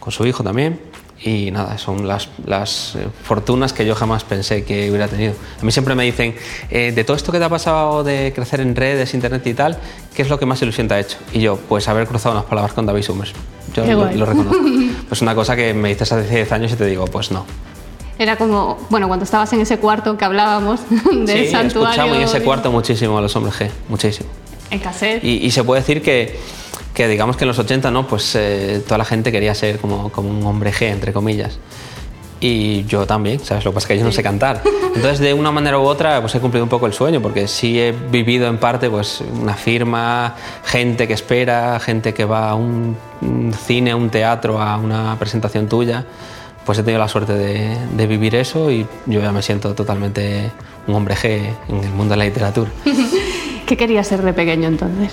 con 0.00 0.10
su 0.10 0.26
hijo 0.26 0.42
también 0.42 0.87
y 1.20 1.50
nada, 1.50 1.78
son 1.78 2.06
las, 2.06 2.28
las, 2.46 2.94
eh, 2.94 3.08
fortunas 3.24 3.72
que 3.72 3.84
yo 3.84 3.94
jamás 3.94 4.22
pensé 4.24 4.64
que 4.64 4.88
hubiera 4.88 5.08
tenido. 5.08 5.34
A 5.60 5.64
mí 5.64 5.72
siempre 5.72 5.94
me 5.94 6.04
dicen, 6.04 6.34
eh, 6.70 6.92
de 6.92 7.04
todo 7.04 7.16
esto 7.16 7.32
que 7.32 7.38
te 7.38 7.44
ha 7.44 7.48
pasado 7.48 8.04
de 8.04 8.32
crecer 8.34 8.60
en 8.60 8.76
redes, 8.76 9.14
internet 9.14 9.46
y 9.46 9.54
tal, 9.54 9.78
¿qué 10.14 10.22
es 10.22 10.28
lo 10.28 10.38
que 10.38 10.46
más 10.46 10.62
ilusión 10.62 10.86
te 10.86 10.94
ha 10.94 11.00
hecho? 11.00 11.18
Y 11.32 11.40
yo, 11.40 11.56
pues 11.56 11.88
haber 11.88 12.06
cruzado 12.06 12.36
unas 12.36 12.44
palabras 12.46 12.72
con 12.72 12.86
David 12.86 13.02
Summers. 13.02 13.32
Yo 13.74 13.84
lo, 13.84 14.10
lo, 14.12 14.26
reconozco. 14.26 14.62
pues 15.08 15.20
una 15.20 15.34
cosa 15.34 15.56
que 15.56 15.74
me 15.74 15.88
dices 15.88 16.10
hace 16.12 16.28
10 16.28 16.52
años 16.52 16.72
y 16.72 16.76
te 16.76 16.86
digo, 16.86 17.04
pues 17.06 17.32
no. 17.32 17.44
Era 18.18 18.36
como, 18.36 18.78
bueno, 18.90 19.06
cuando 19.08 19.24
estabas 19.24 19.52
en 19.52 19.60
ese 19.60 19.78
cuarto 19.78 20.16
que 20.16 20.24
hablábamos 20.24 20.80
del 20.90 21.46
sí, 21.46 21.50
santuario. 21.50 21.90
escuchamos 21.90 22.16
en 22.16 22.22
ese 22.22 22.42
cuarto 22.42 22.70
muchísimo 22.70 23.18
a 23.18 23.20
los 23.20 23.34
hombres 23.34 23.58
G, 23.58 23.70
muchísimo. 23.88 24.28
En 24.70 24.78
cassette. 24.80 25.24
Y, 25.24 25.46
y 25.46 25.50
se 25.50 25.64
puede 25.64 25.80
decir 25.80 26.02
que 26.02 26.38
que 26.98 27.06
digamos 27.06 27.36
que 27.36 27.44
en 27.44 27.48
los 27.48 27.58
80 27.60 27.92
no, 27.92 28.08
pues 28.08 28.34
eh, 28.34 28.82
toda 28.84 28.98
la 28.98 29.04
gente 29.04 29.30
quería 29.30 29.54
ser 29.54 29.78
como, 29.78 30.10
como, 30.10 30.30
un 30.30 30.44
hombre 30.44 30.72
G, 30.72 30.86
entre 30.90 31.12
comillas. 31.12 31.60
Y 32.40 32.86
yo 32.86 33.06
también, 33.06 33.38
¿sabes? 33.38 33.64
Lo 33.64 33.70
que 33.70 33.76
pasa 33.76 33.84
es 33.84 33.88
que 33.90 33.98
yo 34.00 34.04
no 34.04 34.10
sé 34.10 34.20
cantar. 34.24 34.62
Entonces, 34.96 35.20
de 35.20 35.32
una 35.32 35.52
manera 35.52 35.78
u 35.78 35.82
otra, 35.82 36.20
pues 36.20 36.34
he 36.34 36.40
cumplido 36.40 36.64
un 36.64 36.68
poco 36.68 36.86
el 36.86 36.92
sueño, 36.92 37.22
porque 37.22 37.46
sí 37.46 37.78
he 37.78 37.92
vivido 37.92 38.48
en 38.48 38.58
parte 38.58 38.90
pues 38.90 39.20
una 39.20 39.54
firma, 39.54 40.34
gente 40.64 41.06
que 41.06 41.14
espera, 41.14 41.78
gente 41.78 42.14
que 42.14 42.24
va 42.24 42.50
a 42.50 42.56
un, 42.56 42.96
un 43.22 43.54
cine, 43.54 43.92
a 43.92 43.96
un 43.96 44.10
teatro, 44.10 44.60
a 44.60 44.76
una 44.76 45.16
presentación 45.20 45.68
tuya. 45.68 46.04
Pues 46.66 46.80
he 46.80 46.82
tenido 46.82 46.98
la 46.98 47.06
suerte 47.06 47.34
de, 47.34 47.78
de 47.92 48.06
vivir 48.08 48.34
eso 48.34 48.72
y 48.72 48.88
yo 49.06 49.20
ya 49.20 49.30
me 49.30 49.42
siento 49.42 49.72
totalmente 49.72 50.50
un 50.88 50.96
hombre 50.96 51.14
G 51.14 51.54
en 51.68 51.76
el 51.76 51.90
mundo 51.90 52.14
de 52.14 52.16
la 52.16 52.24
literatura. 52.24 52.72
¿Qué 53.66 53.76
querías 53.76 54.08
ser 54.08 54.22
de 54.22 54.32
pequeño 54.32 54.66
entonces? 54.66 55.12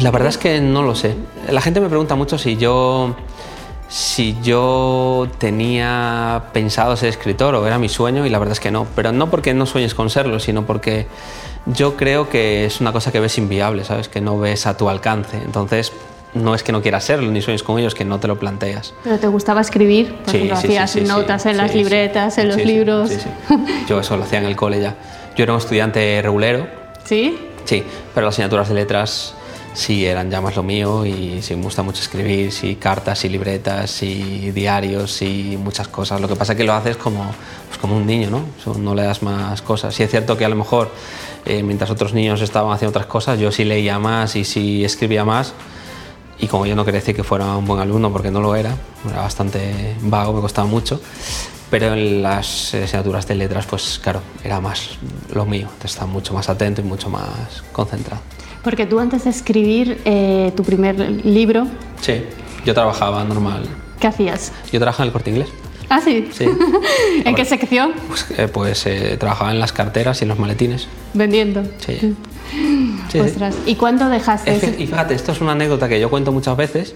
La 0.00 0.10
verdad 0.10 0.28
es 0.28 0.38
que 0.38 0.60
no 0.60 0.82
lo 0.82 0.94
sé. 0.94 1.14
La 1.50 1.60
gente 1.60 1.80
me 1.80 1.88
pregunta 1.88 2.14
mucho 2.16 2.36
si 2.38 2.56
yo, 2.56 3.14
si 3.88 4.36
yo 4.42 5.26
tenía 5.38 6.44
pensado 6.52 6.96
ser 6.96 7.08
escritor 7.08 7.54
o 7.54 7.66
era 7.66 7.78
mi 7.78 7.88
sueño 7.88 8.26
y 8.26 8.30
la 8.30 8.38
verdad 8.38 8.52
es 8.52 8.60
que 8.60 8.70
no. 8.70 8.86
Pero 8.94 9.12
no 9.12 9.30
porque 9.30 9.54
no 9.54 9.64
sueñes 9.66 9.94
con 9.94 10.10
serlo, 10.10 10.38
sino 10.38 10.66
porque 10.66 11.06
yo 11.66 11.96
creo 11.96 12.28
que 12.28 12.66
es 12.66 12.80
una 12.80 12.92
cosa 12.92 13.10
que 13.10 13.20
ves 13.20 13.38
inviable, 13.38 13.84
¿sabes? 13.84 14.08
Que 14.08 14.20
no 14.20 14.38
ves 14.38 14.66
a 14.66 14.76
tu 14.76 14.88
alcance. 14.90 15.38
Entonces, 15.38 15.92
no 16.34 16.54
es 16.54 16.62
que 16.62 16.72
no 16.72 16.82
quieras 16.82 17.04
serlo 17.04 17.30
ni 17.30 17.40
sueñes 17.40 17.62
con 17.62 17.78
ellos, 17.78 17.94
que 17.94 18.04
no 18.04 18.20
te 18.20 18.28
lo 18.28 18.38
planteas. 18.38 18.92
¿Pero 19.02 19.18
te 19.18 19.28
gustaba 19.28 19.62
escribir? 19.62 20.14
Por 20.16 20.30
Sí, 20.30 20.36
ejemplo, 20.36 20.56
sí, 20.60 20.66
hacías 20.66 20.90
sí, 20.90 21.00
notas 21.00 21.46
en 21.46 21.56
las 21.56 21.74
libretas, 21.74 22.36
en 22.36 22.48
los 22.48 22.58
libros. 22.58 23.08
sí, 23.08 23.18
sí. 23.20 23.28
Yo 23.88 24.00
eso 24.00 24.16
lo 24.18 24.24
hacía 24.24 24.40
en 24.40 24.44
el 24.44 24.56
cole 24.56 24.78
ya. 24.80 24.94
Yo 25.36 25.44
era 25.44 25.54
un 25.54 25.58
estudiante 25.58 26.20
regulero, 26.22 26.66
¿Sí? 27.04 27.38
sí, 27.64 27.82
pero 28.14 28.26
las 28.26 28.34
asignaturas 28.34 28.68
de 28.68 28.74
letras 28.74 29.34
sí 29.76 30.06
eran 30.06 30.30
ya 30.30 30.40
más 30.40 30.56
lo 30.56 30.62
mío 30.62 31.04
y 31.04 31.42
sí 31.42 31.54
me 31.54 31.62
gusta 31.62 31.82
mucho 31.82 32.00
escribir, 32.00 32.50
sí, 32.50 32.76
cartas 32.76 33.24
y 33.26 33.28
libretas 33.28 34.02
y 34.02 34.50
diarios 34.50 35.20
y 35.20 35.58
muchas 35.62 35.86
cosas. 35.86 36.18
Lo 36.18 36.28
que 36.28 36.34
pasa 36.34 36.54
es 36.54 36.56
que 36.56 36.64
lo 36.64 36.72
haces 36.72 36.96
como, 36.96 37.30
pues 37.68 37.78
como 37.78 37.96
un 37.96 38.06
niño, 38.06 38.30
¿no? 38.30 38.46
No 38.78 38.94
le 38.94 39.02
das 39.02 39.22
más 39.22 39.60
cosas. 39.60 39.94
Sí 39.94 40.02
es 40.02 40.10
cierto 40.10 40.36
que 40.38 40.46
a 40.46 40.48
lo 40.48 40.56
mejor 40.56 40.90
eh, 41.44 41.62
mientras 41.62 41.90
otros 41.90 42.14
niños 42.14 42.40
estaban 42.40 42.72
haciendo 42.72 42.90
otras 42.90 43.06
cosas, 43.06 43.38
yo 43.38 43.52
sí 43.52 43.64
leía 43.64 43.98
más 43.98 44.34
y 44.34 44.44
sí 44.44 44.82
escribía 44.82 45.26
más. 45.26 45.52
Y 46.38 46.48
como 46.48 46.64
yo 46.64 46.74
no 46.74 46.84
quería 46.84 47.02
que 47.02 47.22
fuera 47.22 47.56
un 47.56 47.66
buen 47.66 47.80
alumno, 47.80 48.10
porque 48.10 48.30
no 48.30 48.40
lo 48.40 48.56
era, 48.56 48.74
era 49.10 49.20
bastante 49.20 49.94
vago, 50.02 50.32
me 50.32 50.40
costaba 50.40 50.66
mucho, 50.66 51.00
pero 51.70 51.92
en 51.92 52.22
las 52.22 52.74
asignaturas 52.74 53.26
de 53.26 53.34
letras, 53.34 53.66
pues 53.66 53.98
claro, 54.02 54.20
era 54.42 54.60
más 54.60 54.98
lo 55.34 55.44
mío, 55.46 55.68
estaba 55.82 56.06
mucho 56.06 56.34
más 56.34 56.48
atento 56.48 56.80
y 56.80 56.84
mucho 56.84 57.08
más 57.08 57.62
concentrado. 57.72 58.22
Porque 58.66 58.84
tú 58.84 58.98
antes 58.98 59.22
de 59.22 59.30
escribir 59.30 60.00
eh, 60.04 60.50
tu 60.56 60.64
primer 60.64 60.98
libro, 61.24 61.68
Sí, 62.00 62.14
yo 62.64 62.74
trabajaba 62.74 63.22
normal. 63.22 63.62
¿qué 64.00 64.08
hacías? 64.08 64.50
Yo 64.72 64.80
trabajaba 64.80 65.04
en 65.04 65.08
el 65.08 65.12
corte 65.12 65.30
inglés. 65.30 65.48
Ah, 65.88 66.00
sí. 66.04 66.28
Sí. 66.32 66.46
¿En 67.24 67.36
qué 67.36 67.44
sección? 67.44 67.92
Pues, 68.08 68.26
eh, 68.36 68.48
pues 68.48 68.86
eh, 68.86 69.16
trabajaba 69.20 69.52
en 69.52 69.60
las 69.60 69.72
carteras 69.72 70.20
y 70.20 70.24
en 70.24 70.30
los 70.30 70.38
maletines. 70.40 70.88
Vendiendo. 71.14 71.62
Sí. 71.78 72.14
Sí. 73.12 73.20
¿Y 73.66 73.74
cuándo 73.76 74.08
dejaste? 74.08 74.54
Es 74.56 74.62
ese- 74.64 74.82
y 74.82 74.86
fíjate, 74.88 75.14
esto 75.14 75.30
es 75.32 75.40
una 75.40 75.52
anécdota 75.52 75.88
que 75.88 75.98
yo 76.00 76.10
cuento 76.10 76.32
muchas 76.32 76.56
veces, 76.56 76.94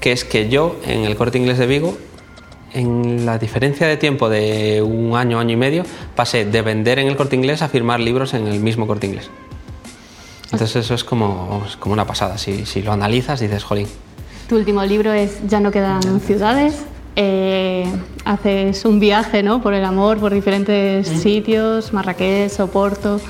que 0.00 0.12
es 0.12 0.24
que 0.24 0.48
yo 0.48 0.76
en 0.86 1.04
el 1.04 1.16
corte 1.16 1.36
inglés 1.38 1.58
de 1.58 1.66
Vigo, 1.66 1.96
en 2.72 3.24
la 3.26 3.36
diferencia 3.38 3.86
de 3.86 3.96
tiempo 3.98 4.28
de 4.30 4.80
un 4.82 5.16
año, 5.16 5.38
año 5.38 5.52
y 5.52 5.56
medio, 5.56 5.84
pasé 6.16 6.44
de 6.46 6.62
vender 6.62 6.98
en 6.98 7.08
el 7.08 7.16
corte 7.16 7.36
inglés 7.36 7.60
a 7.62 7.68
firmar 7.68 8.00
libros 8.00 8.32
en 8.34 8.46
el 8.46 8.60
mismo 8.60 8.86
corte 8.86 9.06
inglés. 9.06 9.28
Entonces 10.52 10.76
eso 10.84 10.94
es 10.94 11.04
como, 11.04 11.62
es 11.68 11.76
como 11.76 11.92
una 11.92 12.06
pasada. 12.06 12.36
Si, 12.38 12.66
si 12.66 12.82
lo 12.82 12.92
analizas 12.92 13.40
dices, 13.40 13.62
jolín, 13.64 13.86
Tu 14.48 14.56
último 14.56 14.84
libro 14.84 15.12
es 15.12 15.38
Ya 15.48 15.60
no 15.60 15.70
quedan 15.70 16.20
ciudades. 16.20 16.74
Eh, 17.16 17.84
haces 18.24 18.84
un 18.84 18.98
viaje 19.00 19.42
¿no? 19.42 19.60
por 19.62 19.74
el 19.74 19.84
amor, 19.84 20.18
por 20.18 20.32
diferentes 20.32 21.06
sitios, 21.08 21.92
Marrakech, 21.92 22.58
Oporto. 22.60 23.20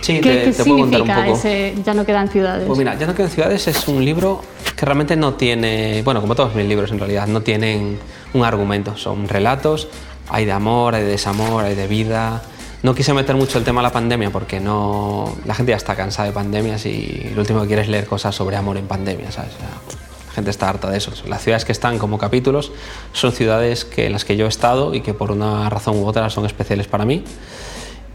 Sí, 0.00 0.20
¿Qué, 0.20 0.20
te- 0.20 0.44
qué 0.44 0.50
te 0.52 0.64
puedo 0.64 0.78
contar 0.78 1.00
un 1.02 1.06
significa 1.08 1.26
poco. 1.26 1.38
ese 1.38 1.74
Ya 1.84 1.92
no 1.94 2.04
quedan 2.06 2.28
ciudades? 2.28 2.66
Pues 2.66 2.78
mira, 2.78 2.96
Ya 2.98 3.06
no 3.06 3.14
quedan 3.14 3.30
ciudades 3.30 3.66
es 3.68 3.88
un 3.88 4.04
libro 4.04 4.40
que 4.76 4.86
realmente 4.86 5.16
no 5.16 5.34
tiene, 5.34 6.02
bueno, 6.04 6.20
como 6.20 6.34
todos 6.36 6.54
mis 6.54 6.66
libros 6.66 6.90
en 6.92 6.98
realidad, 7.00 7.26
no 7.26 7.40
tienen 7.42 7.98
un 8.32 8.44
argumento, 8.44 8.96
son 8.96 9.28
relatos, 9.28 9.88
hay 10.30 10.44
de 10.44 10.52
amor, 10.52 10.94
hay 10.94 11.02
de 11.02 11.08
desamor, 11.10 11.64
hay 11.64 11.74
de 11.74 11.88
vida. 11.88 12.42
No 12.82 12.94
quise 12.94 13.12
meter 13.12 13.34
mucho 13.34 13.58
el 13.58 13.64
tema 13.64 13.80
de 13.80 13.88
la 13.88 13.92
pandemia 13.92 14.30
porque 14.30 14.60
no, 14.60 15.36
la 15.44 15.54
gente 15.54 15.70
ya 15.70 15.76
está 15.76 15.96
cansada 15.96 16.28
de 16.28 16.32
pandemias 16.32 16.86
y 16.86 17.32
lo 17.34 17.40
último 17.40 17.62
que 17.62 17.66
quiere 17.66 17.82
es 17.82 17.88
leer 17.88 18.06
cosas 18.06 18.34
sobre 18.34 18.56
amor 18.56 18.76
en 18.76 18.86
pandemia, 18.86 19.28
la 19.30 20.32
gente 20.32 20.50
está 20.50 20.68
harta 20.68 20.88
de 20.88 20.98
eso. 20.98 21.12
Las 21.26 21.42
ciudades 21.42 21.64
que 21.64 21.72
están 21.72 21.98
como 21.98 22.18
capítulos 22.18 22.70
son 23.12 23.32
ciudades 23.32 23.84
que, 23.84 24.06
en 24.06 24.12
las 24.12 24.24
que 24.24 24.36
yo 24.36 24.46
he 24.46 24.48
estado 24.48 24.94
y 24.94 25.00
que 25.00 25.12
por 25.12 25.32
una 25.32 25.68
razón 25.68 25.96
u 25.96 26.06
otra 26.06 26.30
son 26.30 26.46
especiales 26.46 26.86
para 26.86 27.04
mí 27.04 27.24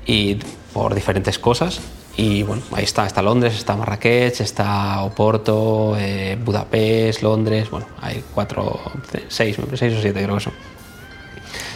y 0.06 0.40
por 0.72 0.96
diferentes 0.96 1.38
cosas. 1.40 1.82
Y 2.16 2.44
bueno, 2.44 2.62
ahí 2.72 2.86
está, 2.86 3.06
está 3.06 3.22
Londres, 3.22 3.56
está 3.56 3.76
Marrakech, 3.76 4.40
está 4.40 5.02
Oporto, 5.02 5.98
eh, 5.98 6.38
Budapest, 6.42 7.22
Londres, 7.22 7.70
bueno, 7.70 7.88
hay 8.00 8.24
cuatro, 8.34 8.80
seis, 9.28 9.58
seis 9.74 9.98
o 9.98 10.02
siete 10.02 10.24
creo 10.24 10.36
que 10.36 10.44
son. 10.44 10.54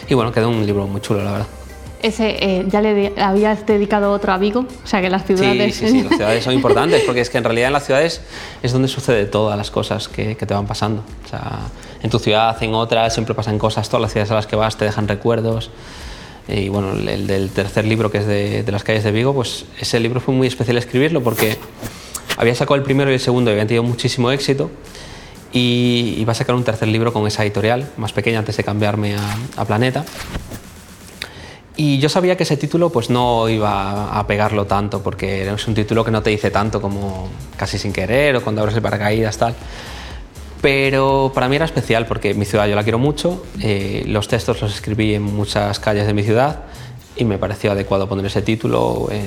Y 0.08 0.14
bueno, 0.14 0.32
quedó 0.32 0.48
un 0.48 0.64
libro 0.64 0.86
muy 0.86 1.02
chulo, 1.02 1.22
la 1.22 1.32
verdad. 1.32 1.48
Ese, 2.02 2.36
eh, 2.40 2.64
¿Ya 2.68 2.80
le 2.80 2.94
de- 2.94 3.20
habías 3.22 3.66
dedicado 3.66 4.12
otro 4.12 4.32
a 4.32 4.38
Vigo? 4.38 4.60
O 4.84 4.86
sea, 4.86 5.00
que 5.00 5.10
las 5.10 5.22
Sí, 5.22 5.36
ciudades... 5.36 5.74
sí, 5.74 5.88
sí, 5.88 6.02
las 6.08 6.16
ciudades 6.16 6.44
son 6.44 6.54
importantes 6.54 7.02
porque 7.04 7.20
es 7.20 7.30
que 7.30 7.38
en 7.38 7.44
realidad 7.44 7.66
en 7.68 7.72
las 7.72 7.86
ciudades 7.86 8.20
es 8.62 8.72
donde 8.72 8.88
sucede 8.88 9.26
todas 9.26 9.56
las 9.58 9.70
cosas 9.70 10.08
que, 10.08 10.36
que 10.36 10.46
te 10.46 10.54
van 10.54 10.66
pasando. 10.66 11.02
O 11.24 11.28
sea, 11.28 11.58
en 12.02 12.10
tu 12.10 12.18
ciudad, 12.18 12.56
en 12.62 12.74
otras, 12.74 13.12
siempre 13.14 13.34
pasan 13.34 13.58
cosas, 13.58 13.88
todas 13.88 14.02
las 14.02 14.12
ciudades 14.12 14.30
a 14.30 14.34
las 14.36 14.46
que 14.46 14.54
vas 14.56 14.76
te 14.76 14.84
dejan 14.84 15.08
recuerdos. 15.08 15.70
Y 16.46 16.68
bueno, 16.68 16.92
el, 16.92 17.08
el 17.08 17.26
del 17.26 17.50
tercer 17.50 17.84
libro, 17.84 18.10
que 18.10 18.18
es 18.18 18.26
de, 18.26 18.62
de 18.62 18.72
las 18.72 18.84
calles 18.84 19.04
de 19.04 19.12
Vigo, 19.12 19.34
pues 19.34 19.64
ese 19.80 19.98
libro 20.00 20.20
fue 20.20 20.32
muy 20.34 20.46
especial 20.46 20.78
escribirlo 20.78 21.22
porque 21.22 21.58
había 22.36 22.54
sacado 22.54 22.76
el 22.76 22.82
primero 22.84 23.10
y 23.10 23.14
el 23.14 23.20
segundo 23.20 23.50
y 23.50 23.52
habían 23.52 23.66
tenido 23.66 23.82
muchísimo 23.82 24.30
éxito. 24.30 24.70
Y 25.52 26.14
iba 26.18 26.32
a 26.32 26.34
sacar 26.34 26.54
un 26.54 26.62
tercer 26.62 26.88
libro 26.88 27.12
con 27.12 27.26
esa 27.26 27.42
editorial, 27.42 27.88
más 27.96 28.12
pequeña, 28.12 28.38
antes 28.38 28.56
de 28.56 28.64
cambiarme 28.64 29.16
a, 29.16 29.36
a 29.56 29.64
Planeta. 29.64 30.04
Y 31.80 32.00
yo 32.00 32.08
sabía 32.08 32.36
que 32.36 32.42
ese 32.42 32.56
título 32.56 32.90
pues 32.90 33.08
no 33.08 33.48
iba 33.48 34.18
a 34.18 34.26
pegarlo 34.26 34.66
tanto, 34.66 35.00
porque 35.00 35.48
es 35.48 35.68
un 35.68 35.74
título 35.74 36.04
que 36.04 36.10
no 36.10 36.24
te 36.24 36.30
dice 36.30 36.50
tanto 36.50 36.82
como 36.82 37.28
casi 37.56 37.78
sin 37.78 37.92
querer 37.92 38.34
o 38.34 38.42
cuando 38.42 38.62
abres 38.62 38.74
el 38.74 38.82
paracaídas, 38.82 39.38
tal. 39.38 39.54
Pero 40.60 41.30
para 41.32 41.48
mí 41.48 41.54
era 41.54 41.66
especial 41.66 42.04
porque 42.06 42.34
mi 42.34 42.46
ciudad 42.46 42.66
yo 42.66 42.74
la 42.74 42.82
quiero 42.82 42.98
mucho, 42.98 43.44
eh, 43.60 44.02
los 44.08 44.26
textos 44.26 44.60
los 44.60 44.74
escribí 44.74 45.14
en 45.14 45.22
muchas 45.22 45.78
calles 45.78 46.08
de 46.08 46.14
mi 46.14 46.24
ciudad 46.24 46.64
y 47.14 47.24
me 47.24 47.38
pareció 47.38 47.70
adecuado 47.70 48.08
poner 48.08 48.26
ese 48.26 48.42
título. 48.42 49.06
Eh, 49.12 49.22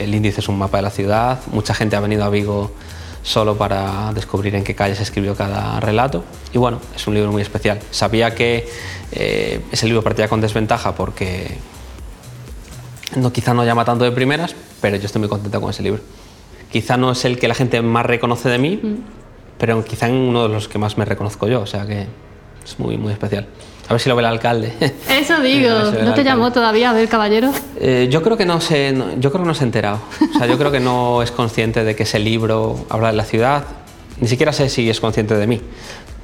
el 0.00 0.12
índice 0.12 0.40
es 0.40 0.48
un 0.48 0.58
mapa 0.58 0.78
de 0.78 0.82
la 0.82 0.90
ciudad, 0.90 1.38
mucha 1.52 1.72
gente 1.72 1.94
ha 1.94 2.00
venido 2.00 2.24
a 2.24 2.30
Vigo 2.30 2.72
solo 3.22 3.56
para 3.56 4.12
descubrir 4.12 4.56
en 4.56 4.64
qué 4.64 4.74
calle 4.74 4.96
se 4.96 5.04
escribió 5.04 5.36
cada 5.36 5.78
relato 5.78 6.24
y 6.52 6.58
bueno, 6.58 6.80
es 6.96 7.06
un 7.06 7.14
libro 7.14 7.30
muy 7.30 7.42
especial. 7.42 7.78
Sabía 7.92 8.34
que 8.34 8.68
eh, 9.12 9.60
ese 9.70 9.86
libro 9.86 10.02
partía 10.02 10.26
con 10.26 10.40
desventaja 10.40 10.96
porque 10.96 11.58
no, 13.16 13.32
quizá 13.32 13.54
no 13.54 13.64
llama 13.64 13.84
tanto 13.84 14.04
de 14.04 14.12
primeras, 14.12 14.54
pero 14.80 14.96
yo 14.96 15.06
estoy 15.06 15.20
muy 15.20 15.28
contento 15.28 15.60
con 15.60 15.70
ese 15.70 15.82
libro. 15.82 16.00
Quizá 16.70 16.96
no 16.96 17.12
es 17.12 17.24
el 17.24 17.38
que 17.38 17.48
la 17.48 17.54
gente 17.54 17.82
más 17.82 18.06
reconoce 18.06 18.48
de 18.48 18.58
mí, 18.58 18.80
mm. 18.82 18.94
pero 19.58 19.84
quizá 19.84 20.08
en 20.08 20.14
uno 20.14 20.44
de 20.44 20.48
los 20.48 20.68
que 20.68 20.78
más 20.78 20.96
me 20.96 21.04
reconozco 21.04 21.46
yo, 21.48 21.60
o 21.60 21.66
sea 21.66 21.86
que 21.86 22.06
es 22.64 22.78
muy, 22.78 22.96
muy 22.96 23.12
especial. 23.12 23.46
A 23.88 23.92
ver 23.92 24.00
si 24.00 24.08
lo 24.08 24.16
ve 24.16 24.20
el 24.20 24.26
alcalde. 24.26 24.72
Eso 25.10 25.40
digo. 25.42 25.68
¿No 26.04 26.14
te 26.14 26.24
llamó 26.24 26.52
todavía 26.52 26.90
a 26.90 26.92
ver 26.92 27.08
caballero? 27.08 27.52
Eh, 27.78 28.08
yo 28.10 28.22
creo 28.22 28.36
que 28.36 28.46
no 28.46 28.60
se, 28.60 28.94
yo 29.18 29.30
creo 29.30 29.42
que 29.42 29.48
no 29.48 29.54
se 29.54 29.64
ha 29.64 29.66
enterado. 29.66 30.00
O 30.34 30.38
sea, 30.38 30.46
yo 30.46 30.56
creo 30.56 30.70
que 30.70 30.80
no 30.80 31.22
es 31.22 31.30
consciente 31.30 31.84
de 31.84 31.96
que 31.96 32.04
ese 32.04 32.18
libro 32.18 32.86
habla 32.88 33.08
de 33.08 33.16
la 33.16 33.24
ciudad. 33.24 33.64
Ni 34.20 34.28
siquiera 34.28 34.52
sé 34.52 34.68
si 34.68 34.88
es 34.88 35.00
consciente 35.00 35.34
de 35.34 35.46
mí. 35.46 35.60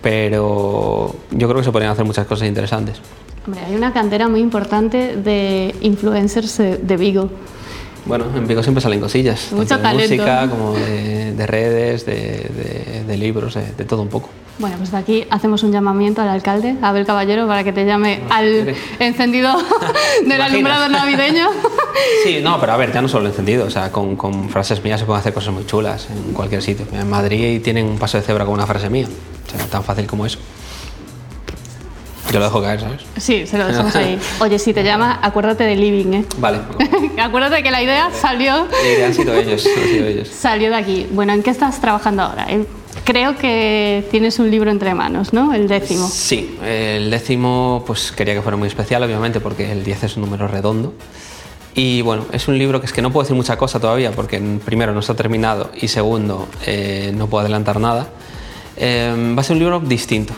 Pero 0.00 1.14
yo 1.32 1.48
creo 1.48 1.58
que 1.58 1.64
se 1.64 1.72
podrían 1.72 1.92
hacer 1.92 2.04
muchas 2.04 2.26
cosas 2.26 2.46
interesantes. 2.46 3.00
Hombre, 3.48 3.62
hay 3.64 3.74
una 3.74 3.94
cantera 3.94 4.28
muy 4.28 4.40
importante 4.40 5.16
de 5.16 5.74
influencers 5.80 6.58
de 6.58 6.96
Vigo. 6.98 7.30
Bueno, 8.04 8.26
en 8.36 8.46
Vigo 8.46 8.62
siempre 8.62 8.82
salen 8.82 9.00
cosillas. 9.00 9.52
Mucho 9.52 9.78
de 9.78 9.94
música, 9.94 10.50
como 10.50 10.74
de, 10.74 11.46
redes, 11.46 12.04
de, 12.04 13.16
libros, 13.16 13.54
de 13.54 13.84
todo 13.86 14.02
un 14.02 14.08
poco. 14.08 14.28
Bueno, 14.58 14.76
pues 14.76 14.90
de 14.90 14.98
aquí 14.98 15.24
hacemos 15.30 15.62
un 15.62 15.72
llamamiento 15.72 16.20
al 16.20 16.28
alcalde, 16.28 16.76
Abel 16.82 17.06
Caballero, 17.06 17.46
para 17.46 17.64
que 17.64 17.72
te 17.72 17.86
llame 17.86 18.20
al 18.28 18.74
encendido 18.98 19.56
del 20.26 20.42
alumbrado 20.42 20.90
navideño. 20.90 21.48
Sí, 22.22 22.38
no, 22.42 22.60
pero 22.60 22.72
a 22.72 22.76
ver, 22.76 22.92
ya 22.92 23.02
no 23.02 23.08
solo 23.08 23.24
el 23.24 23.30
encendido, 23.30 23.66
o 23.66 23.70
sea, 23.70 23.90
con, 23.90 24.14
con, 24.14 24.48
frases 24.50 24.84
mías 24.84 25.00
se 25.00 25.06
pueden 25.06 25.18
hacer 25.18 25.32
cosas 25.32 25.52
muy 25.52 25.66
chulas 25.66 26.06
en 26.10 26.32
cualquier 26.32 26.62
sitio. 26.62 26.86
En 26.92 27.10
Madrid 27.10 27.60
tienen 27.60 27.86
un 27.86 27.98
paso 27.98 28.18
de 28.18 28.22
cebra 28.22 28.44
con 28.44 28.54
una 28.54 28.66
frase 28.66 28.88
mía, 28.88 29.08
o 29.08 29.50
sea, 29.50 29.66
tan 29.66 29.82
fácil 29.82 30.06
como 30.06 30.24
eso. 30.24 30.38
Yo 32.32 32.38
lo 32.38 32.44
dejo 32.44 32.60
caer, 32.60 32.80
¿sabes? 32.80 33.00
Sí, 33.16 33.46
se 33.46 33.56
lo 33.56 33.66
dejamos 33.66 33.94
ahí. 33.96 34.18
Oye, 34.40 34.58
si 34.58 34.74
te 34.74 34.84
llama, 34.84 35.18
acuérdate 35.22 35.64
de 35.64 35.76
Living, 35.76 36.12
¿eh? 36.12 36.24
Vale. 36.38 36.60
acuérdate 37.22 37.62
que 37.62 37.70
la 37.70 37.82
idea 37.82 38.10
salió... 38.12 38.66
La 38.70 38.88
idea 38.88 39.06
han 39.06 39.14
sido 39.14 39.34
ellos, 39.34 39.66
han 39.66 39.88
sido 39.88 40.06
ellos. 40.06 40.28
Salió 40.28 40.68
de 40.68 40.76
aquí. 40.76 41.06
Bueno, 41.10 41.32
¿en 41.32 41.42
qué 41.42 41.50
estás 41.50 41.80
trabajando 41.80 42.22
ahora? 42.22 42.46
Creo 43.04 43.36
que 43.36 44.06
tienes 44.10 44.38
un 44.38 44.50
libro 44.50 44.70
entre 44.70 44.94
manos, 44.94 45.32
¿no? 45.32 45.54
El 45.54 45.68
décimo. 45.68 46.06
Sí, 46.08 46.58
el 46.62 47.10
décimo 47.10 47.82
pues 47.86 48.12
quería 48.12 48.34
que 48.34 48.42
fuera 48.42 48.56
muy 48.56 48.68
especial, 48.68 49.02
obviamente, 49.02 49.40
porque 49.40 49.72
el 49.72 49.82
10 49.82 50.04
es 50.04 50.16
un 50.16 50.24
número 50.24 50.48
redondo. 50.48 50.92
Y 51.74 52.02
bueno, 52.02 52.26
es 52.32 52.48
un 52.48 52.58
libro 52.58 52.80
que 52.80 52.86
es 52.86 52.92
que 52.92 53.00
no 53.02 53.12
puedo 53.12 53.22
decir 53.22 53.36
mucha 53.36 53.56
cosa 53.56 53.80
todavía, 53.80 54.10
porque 54.10 54.40
primero 54.64 54.92
no 54.92 55.00
está 55.00 55.14
terminado 55.14 55.70
y 55.74 55.88
segundo 55.88 56.48
eh, 56.66 57.12
no 57.14 57.28
puedo 57.28 57.42
adelantar 57.42 57.80
nada. 57.80 58.08
Eh, 58.80 59.34
va 59.36 59.40
a 59.40 59.44
ser 59.44 59.54
un 59.54 59.58
libro 59.58 59.80
distinto. 59.80 60.34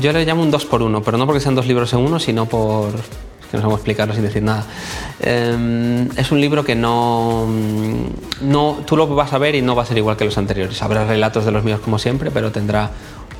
Yo 0.00 0.12
le 0.12 0.24
llamo 0.24 0.42
un 0.42 0.50
2 0.50 0.64
por 0.66 0.82
1 0.82 1.02
pero 1.02 1.16
no 1.16 1.26
porque 1.26 1.40
sean 1.40 1.54
dos 1.54 1.66
libros 1.66 1.92
en 1.94 2.00
uno, 2.00 2.18
sino 2.18 2.46
por, 2.46 2.90
que 3.50 3.56
no 3.56 3.62
cómo 3.62 3.76
explicarlo 3.76 4.12
sin 4.14 4.22
decir 4.22 4.42
nada. 4.42 4.64
Em, 5.20 6.08
es 6.16 6.30
un 6.30 6.40
libro 6.40 6.64
que 6.64 6.74
no, 6.74 7.46
no, 8.42 8.78
tú 8.84 8.96
lo 8.96 9.06
vas 9.06 9.32
a 9.32 9.38
ver 9.38 9.54
y 9.54 9.62
no 9.62 9.74
va 9.74 9.84
a 9.84 9.86
ser 9.86 9.96
igual 9.96 10.16
que 10.16 10.26
los 10.26 10.36
anteriores. 10.36 10.82
Habrá 10.82 11.06
relatos 11.06 11.44
de 11.46 11.52
los 11.52 11.64
míos 11.64 11.80
como 11.80 11.98
siempre, 11.98 12.30
pero 12.30 12.52
tendrá 12.52 12.90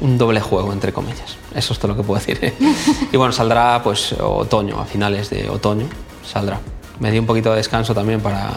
un 0.01 0.17
doble 0.17 0.41
juego, 0.41 0.73
entre 0.73 0.93
comillas. 0.93 1.37
Eso 1.55 1.75
es 1.75 1.79
todo 1.79 1.89
lo 1.89 1.97
que 1.97 2.03
puedo 2.03 2.19
decir. 2.19 2.55
y 3.13 3.17
bueno, 3.17 3.33
saldrá 3.33 3.83
pues 3.83 4.13
otoño, 4.13 4.81
a 4.81 4.87
finales 4.87 5.29
de 5.29 5.51
otoño 5.51 5.87
saldrá. 6.25 6.59
Me 7.01 7.11
di 7.11 7.19
un 7.19 7.27
poquito 7.27 7.51
de 7.51 7.57
descanso 7.57 7.95
también 7.95 8.21
para, 8.21 8.53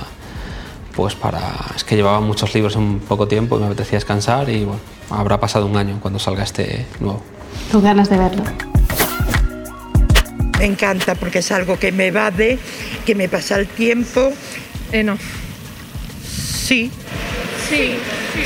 pues 0.99 1.15
para... 1.15 1.39
Es 1.77 1.85
que 1.85 1.95
llevaba 1.95 2.19
muchos 2.19 2.53
libros 2.53 2.75
en 2.75 2.99
poco 2.99 3.25
tiempo 3.25 3.55
y 3.55 3.61
me 3.61 3.67
apetecía 3.67 3.95
descansar 3.95 4.49
y 4.49 4.65
bueno, 4.65 4.81
habrá 5.09 5.39
pasado 5.39 5.65
un 5.65 5.77
año 5.77 5.97
cuando 6.01 6.19
salga 6.19 6.43
este 6.43 6.87
nuevo. 6.99 7.23
Con 7.71 7.81
ganas 7.81 8.09
de 8.09 8.17
verlo. 8.17 8.43
Me 10.57 10.65
encanta 10.65 11.15
porque 11.15 11.39
es 11.39 11.49
algo 11.53 11.79
que 11.79 11.93
me 11.93 12.07
evade, 12.07 12.59
que 13.05 13.15
me 13.15 13.29
pasa 13.29 13.55
el 13.55 13.67
tiempo. 13.67 14.33
Eh, 14.91 15.03
no. 15.03 15.17
Sí. 16.21 16.91
Sí. 17.69 17.95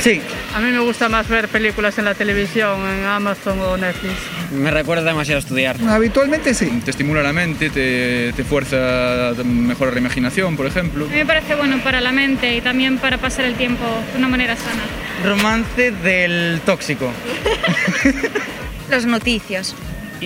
Sí. 0.00 0.22
A 0.54 0.60
mí 0.60 0.70
me 0.70 0.78
gusta 0.78 1.08
más 1.08 1.28
ver 1.28 1.48
películas 1.48 1.98
en 1.98 2.04
la 2.04 2.14
televisión, 2.14 2.78
en 2.86 3.04
Amazon 3.04 3.58
o 3.62 3.76
Netflix. 3.76 4.14
Me 4.54 4.70
recuerda 4.70 5.04
demasiado 5.04 5.38
a 5.38 5.40
estudiar. 5.40 5.76
Habitualmente 5.88 6.54
sí. 6.54 6.80
Te 6.84 6.90
estimula 6.90 7.22
la 7.22 7.32
mente, 7.32 7.70
te, 7.70 8.32
te 8.32 8.44
fuerza 8.44 9.30
a 9.30 9.34
mejorar 9.44 9.94
la 9.94 10.00
imaginación, 10.00 10.56
por 10.56 10.66
ejemplo. 10.66 11.06
A 11.06 11.08
mí 11.08 11.16
me 11.16 11.26
parece 11.26 11.54
bueno 11.54 11.78
para 11.82 12.00
la 12.00 12.12
mente 12.12 12.56
y 12.56 12.60
también 12.60 12.98
para 12.98 13.18
pasar 13.18 13.44
el 13.44 13.54
tiempo 13.54 13.84
de 14.12 14.18
una 14.18 14.28
manera 14.28 14.56
sana. 14.56 14.82
Romance 15.24 15.90
del 15.90 16.60
tóxico. 16.64 17.10
Las 18.90 19.06
noticias. 19.06 19.74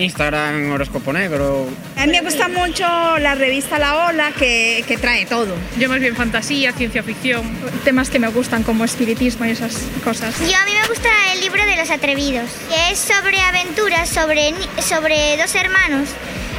Instagram, 0.03 0.71
horóscopo 0.71 1.13
negro. 1.13 1.67
A 1.97 2.05
mí 2.05 2.11
me 2.11 2.21
gusta 2.21 2.47
mucho 2.47 2.83
la 3.19 3.35
revista 3.35 3.77
La 3.79 4.07
Ola 4.07 4.31
que, 4.31 4.83
que, 4.87 4.97
trae 4.97 5.25
todo. 5.25 5.55
Yo 5.77 5.89
más 5.89 5.99
bien 5.99 6.15
fantasía, 6.15 6.71
ciencia 6.73 7.03
ficción, 7.03 7.43
temas 7.83 8.09
que 8.09 8.19
me 8.19 8.27
gustan 8.29 8.63
como 8.63 8.83
espiritismo 8.85 9.45
y 9.45 9.49
esas 9.49 9.75
cosas. 10.03 10.39
Yo 10.39 10.57
a 10.57 10.65
mí 10.65 10.71
me 10.81 10.87
gusta 10.87 11.09
el 11.33 11.41
libro 11.41 11.65
de 11.65 11.75
los 11.75 11.89
atrevidos, 11.89 12.49
que 12.69 12.93
es 12.93 12.99
sobre 12.99 13.39
aventuras, 13.39 14.09
sobre, 14.09 14.53
sobre 14.81 15.37
dos 15.37 15.53
hermanos 15.55 16.09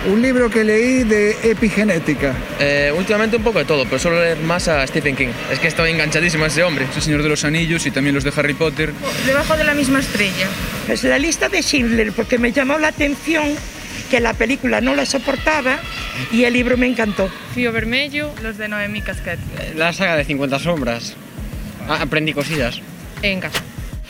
un 0.06 0.22
libro 0.22 0.48
que 0.48 0.64
leí 0.64 1.04
de 1.04 1.36
epigenética. 1.50 2.34
Eh, 2.58 2.92
últimamente 2.96 3.36
un 3.36 3.42
poco 3.42 3.58
de 3.58 3.64
todo, 3.64 3.84
pero 3.84 3.98
suelo 3.98 4.20
leer 4.20 4.38
más 4.38 4.68
a 4.68 4.86
Stephen 4.86 5.16
King. 5.16 5.28
Es 5.52 5.58
que 5.58 5.68
estoy 5.68 5.90
enganchadísimo 5.90 6.44
a 6.44 6.46
ese 6.46 6.62
hombre. 6.62 6.86
El 6.94 7.02
Señor 7.02 7.22
de 7.22 7.28
los 7.28 7.44
Anillos 7.44 7.84
y 7.86 7.90
también 7.90 8.14
los 8.14 8.24
de 8.24 8.32
Harry 8.36 8.54
Potter. 8.54 8.92
Debajo 9.26 9.56
de 9.56 9.64
la 9.64 9.74
misma 9.74 10.00
estrella. 10.00 10.48
Pues 10.86 11.04
la 11.04 11.18
lista 11.18 11.48
de 11.48 11.62
Schindler, 11.62 12.12
porque 12.12 12.38
me 12.38 12.52
llamó 12.52 12.78
la 12.78 12.88
atención 12.88 13.54
que 14.10 14.20
la 14.20 14.34
película 14.34 14.80
no 14.80 14.94
la 14.94 15.06
soportaba 15.06 15.78
y 16.32 16.44
el 16.44 16.54
libro 16.54 16.76
me 16.76 16.86
encantó. 16.86 17.30
Fío 17.54 17.70
Vermelho, 17.72 18.32
los 18.42 18.58
de 18.58 18.68
Noemí 18.68 19.02
Casquet. 19.02 19.38
La 19.76 19.92
saga 19.92 20.16
de 20.16 20.24
50 20.24 20.58
sombras. 20.58 21.14
Ah, 21.88 21.98
aprendí 22.02 22.32
cosillas. 22.32 22.80
En 23.22 23.40
casa. 23.40 23.62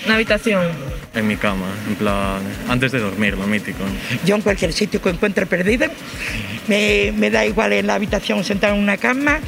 Una 0.05 0.15
habitación 0.15 0.69
en 1.15 1.27
mi 1.27 1.37
cama, 1.37 1.67
en 1.89 1.97
plan, 1.97 2.41
antes 2.69 2.93
de 2.93 3.01
dormir, 3.01 3.37
lo 3.37 3.47
mítico. 3.47 3.79
Yo 4.25 4.37
en 4.37 4.43
cualquier 4.43 4.73
sitio 4.73 5.03
que 5.03 5.11
encuentre 5.11 5.45
perdida, 5.47 5.91
me, 6.69 7.13
me, 7.17 7.31
da 7.31 7.45
igual 7.45 7.73
en 7.73 7.87
la 7.89 7.95
habitación 7.95 8.45
sentada 8.45 8.75
en 8.75 8.81
una 8.81 8.97
cama 8.97 9.41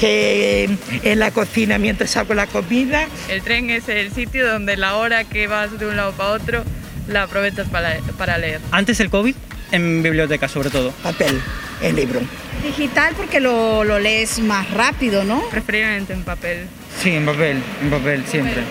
que 0.00 0.68
en 1.02 1.18
la 1.18 1.30
cocina 1.30 1.78
mientras 1.78 2.16
hago 2.16 2.34
la 2.34 2.46
comida. 2.46 3.06
El 3.28 3.42
tren 3.42 3.70
es 3.70 3.88
el 3.88 4.12
sitio 4.12 4.46
donde 4.46 4.76
la 4.76 4.96
hora 4.96 5.24
que 5.24 5.46
vas 5.46 5.78
de 5.78 5.86
un 5.86 5.96
lado 5.96 6.12
para 6.12 6.30
otro 6.30 6.64
la 7.08 7.24
aprovechas 7.24 7.68
para, 7.68 7.98
para 8.18 8.38
leer. 8.38 8.60
Antes 8.72 8.98
del 8.98 9.10
COVID, 9.10 9.34
en 9.70 10.02
biblioteca 10.02 10.48
sobre 10.48 10.70
todo. 10.70 10.90
Papel, 11.02 11.40
el 11.82 11.96
libro. 11.96 12.20
Digital 12.62 13.14
porque 13.16 13.40
lo, 13.40 13.84
lo 13.84 13.98
lees 13.98 14.40
más 14.40 14.70
rápido, 14.70 15.24
¿no? 15.24 15.42
Preferiblemente 15.50 16.12
en 16.12 16.24
papel. 16.24 16.66
Sí, 17.02 17.10
en 17.10 17.26
papel, 17.26 17.62
en 17.82 17.90
papel, 17.90 18.24
siempre. 18.26 18.62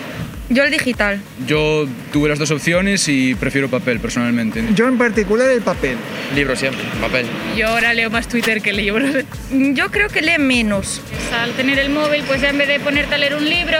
Yo 0.50 0.62
el 0.62 0.70
digital. 0.70 1.20
Yo 1.46 1.86
tuve 2.12 2.28
las 2.28 2.38
dos 2.38 2.50
opciones 2.50 3.08
y 3.08 3.34
prefiero 3.34 3.68
papel 3.68 3.98
personalmente. 3.98 4.62
Yo 4.74 4.86
en 4.88 4.98
particular 4.98 5.50
el 5.50 5.62
papel. 5.62 5.96
Libro 6.34 6.54
siempre, 6.54 6.82
papel. 7.00 7.26
Yo 7.56 7.68
ahora 7.68 7.94
leo 7.94 8.10
más 8.10 8.28
Twitter 8.28 8.60
que 8.60 8.72
libros. 8.72 9.24
Yo 9.50 9.90
creo 9.90 10.08
que 10.08 10.20
lee 10.20 10.38
menos. 10.38 11.00
Al 11.32 11.52
tener 11.52 11.78
el 11.78 11.90
móvil, 11.90 12.22
pues 12.26 12.42
ya 12.42 12.50
en 12.50 12.58
vez 12.58 12.68
de 12.68 12.78
ponerte 12.80 13.14
a 13.14 13.18
leer 13.18 13.34
un 13.34 13.48
libro, 13.48 13.78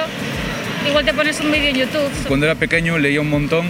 igual 0.89 1.05
te 1.05 1.13
pones 1.13 1.39
un 1.41 1.53
vídeo 1.53 1.69
en 1.69 1.77
YouTube. 1.77 2.11
Cuando 2.29 2.47
era 2.47 2.55
pequeño 2.55 2.99
leía 2.99 3.21
un 3.21 3.31
montón 3.31 3.67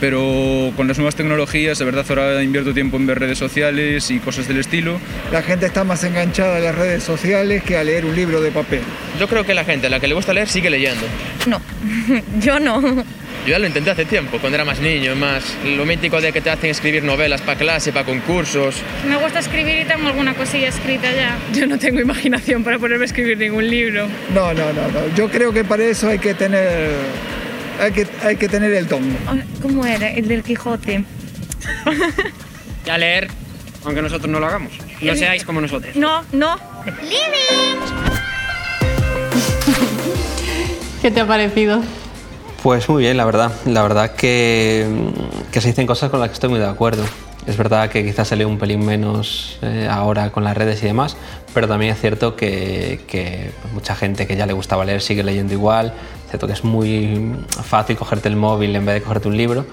pero 0.00 0.72
con 0.76 0.88
las 0.88 0.98
nuevas 0.98 1.14
tecnologías, 1.14 1.78
de 1.78 1.84
verdad, 1.84 2.04
ahora 2.08 2.42
invierto 2.42 2.72
tiempo 2.72 2.96
en 2.96 3.06
ver 3.06 3.20
redes 3.20 3.38
sociales 3.38 4.10
y 4.10 4.18
cosas 4.18 4.48
del 4.48 4.58
estilo. 4.58 4.98
La 5.30 5.42
gente 5.42 5.66
está 5.66 5.84
más 5.84 6.02
enganchada 6.04 6.56
a 6.56 6.60
las 6.60 6.74
redes 6.74 7.02
sociales 7.04 7.62
que 7.62 7.76
a 7.76 7.84
leer 7.84 8.04
un 8.06 8.16
libro 8.16 8.40
de 8.40 8.50
papel. 8.50 8.80
Yo 9.18 9.28
creo 9.28 9.44
que 9.44 9.54
la 9.54 9.64
gente 9.64 9.86
a 9.86 9.90
la 9.90 10.00
que 10.00 10.08
le 10.08 10.14
gusta 10.14 10.32
leer 10.32 10.48
sigue 10.48 10.70
leyendo. 10.70 11.06
No, 11.46 11.60
yo 12.40 12.58
no. 12.58 12.80
Yo 13.46 13.52
ya 13.52 13.58
lo 13.58 13.66
intenté 13.66 13.90
hace 13.90 14.04
tiempo, 14.04 14.38
cuando 14.38 14.56
era 14.56 14.66
más 14.66 14.80
niño, 14.80 15.16
más 15.16 15.56
lo 15.64 15.86
mítico 15.86 16.20
de 16.20 16.30
que 16.30 16.42
te 16.42 16.50
hacen 16.50 16.70
escribir 16.70 17.02
novelas 17.02 17.40
para 17.40 17.58
clase, 17.58 17.90
para 17.90 18.04
concursos. 18.04 18.76
Me 19.08 19.16
gusta 19.16 19.38
escribir 19.38 19.78
y 19.80 19.84
tengo 19.86 20.08
alguna 20.08 20.34
cosilla 20.34 20.68
escrita 20.68 21.10
ya. 21.12 21.38
Yo 21.54 21.66
no 21.66 21.78
tengo 21.78 22.00
imaginación 22.00 22.62
para 22.62 22.78
ponerme 22.78 23.04
a 23.04 23.06
escribir 23.06 23.38
ningún 23.38 23.68
libro. 23.68 24.08
No, 24.34 24.52
no, 24.52 24.72
no, 24.72 24.88
no. 24.88 25.14
Yo 25.16 25.30
creo 25.30 25.52
que 25.52 25.64
para 25.64 25.84
eso 25.84 26.08
hay 26.08 26.18
que 26.18 26.34
tener 26.34 26.90
hay 27.80 27.92
que, 27.92 28.06
hay 28.22 28.36
que 28.36 28.48
tener 28.48 28.72
el 28.72 28.86
tono. 28.86 29.14
¿Cómo 29.62 29.84
era? 29.86 30.10
El 30.10 30.28
del 30.28 30.42
Quijote. 30.42 31.04
ya 32.84 32.98
leer, 32.98 33.28
aunque 33.84 34.02
nosotros 34.02 34.30
no 34.30 34.38
lo 34.38 34.46
hagamos. 34.46 34.72
No 35.00 35.14
seáis 35.14 35.44
como 35.44 35.60
nosotros. 35.60 35.96
No, 35.96 36.22
no. 36.32 36.56
Living. 37.02 37.80
¿Qué 41.00 41.10
te 41.10 41.20
ha 41.20 41.26
parecido? 41.26 41.82
Pues 42.62 42.88
muy 42.88 43.04
bien, 43.04 43.16
la 43.16 43.24
verdad. 43.24 43.52
La 43.64 43.82
verdad 43.82 44.14
que, 44.14 44.86
que 45.50 45.60
se 45.62 45.68
dicen 45.68 45.86
cosas 45.86 46.10
con 46.10 46.20
las 46.20 46.28
que 46.28 46.34
estoy 46.34 46.50
muy 46.50 46.58
de 46.58 46.66
acuerdo. 46.66 47.04
Es 47.46 47.56
verdad 47.56 47.88
que 47.88 48.04
quizás 48.04 48.28
se 48.28 48.36
lee 48.36 48.44
un 48.44 48.58
pelín 48.58 48.84
menos 48.84 49.58
eh, 49.62 49.88
ahora 49.90 50.30
con 50.30 50.44
las 50.44 50.54
redes 50.54 50.82
y 50.82 50.86
demás, 50.86 51.16
pero 51.54 51.66
también 51.66 51.92
es 51.94 52.00
cierto 52.00 52.36
que, 52.36 53.00
que 53.06 53.50
mucha 53.72 53.96
gente 53.96 54.26
que 54.26 54.36
ya 54.36 54.44
le 54.44 54.52
gustaba 54.52 54.84
leer 54.84 55.00
sigue 55.00 55.22
leyendo 55.22 55.54
igual. 55.54 55.94
Cierto 56.30 56.46
que 56.46 56.52
es 56.52 56.62
muy 56.62 57.34
fácil 57.64 57.96
cogerte 57.96 58.28
el 58.28 58.36
móvil 58.36 58.74
en 58.76 58.86
vez 58.86 58.94
de 58.94 59.02
cogerte 59.02 59.28
un 59.28 59.36
libro. 59.36 59.66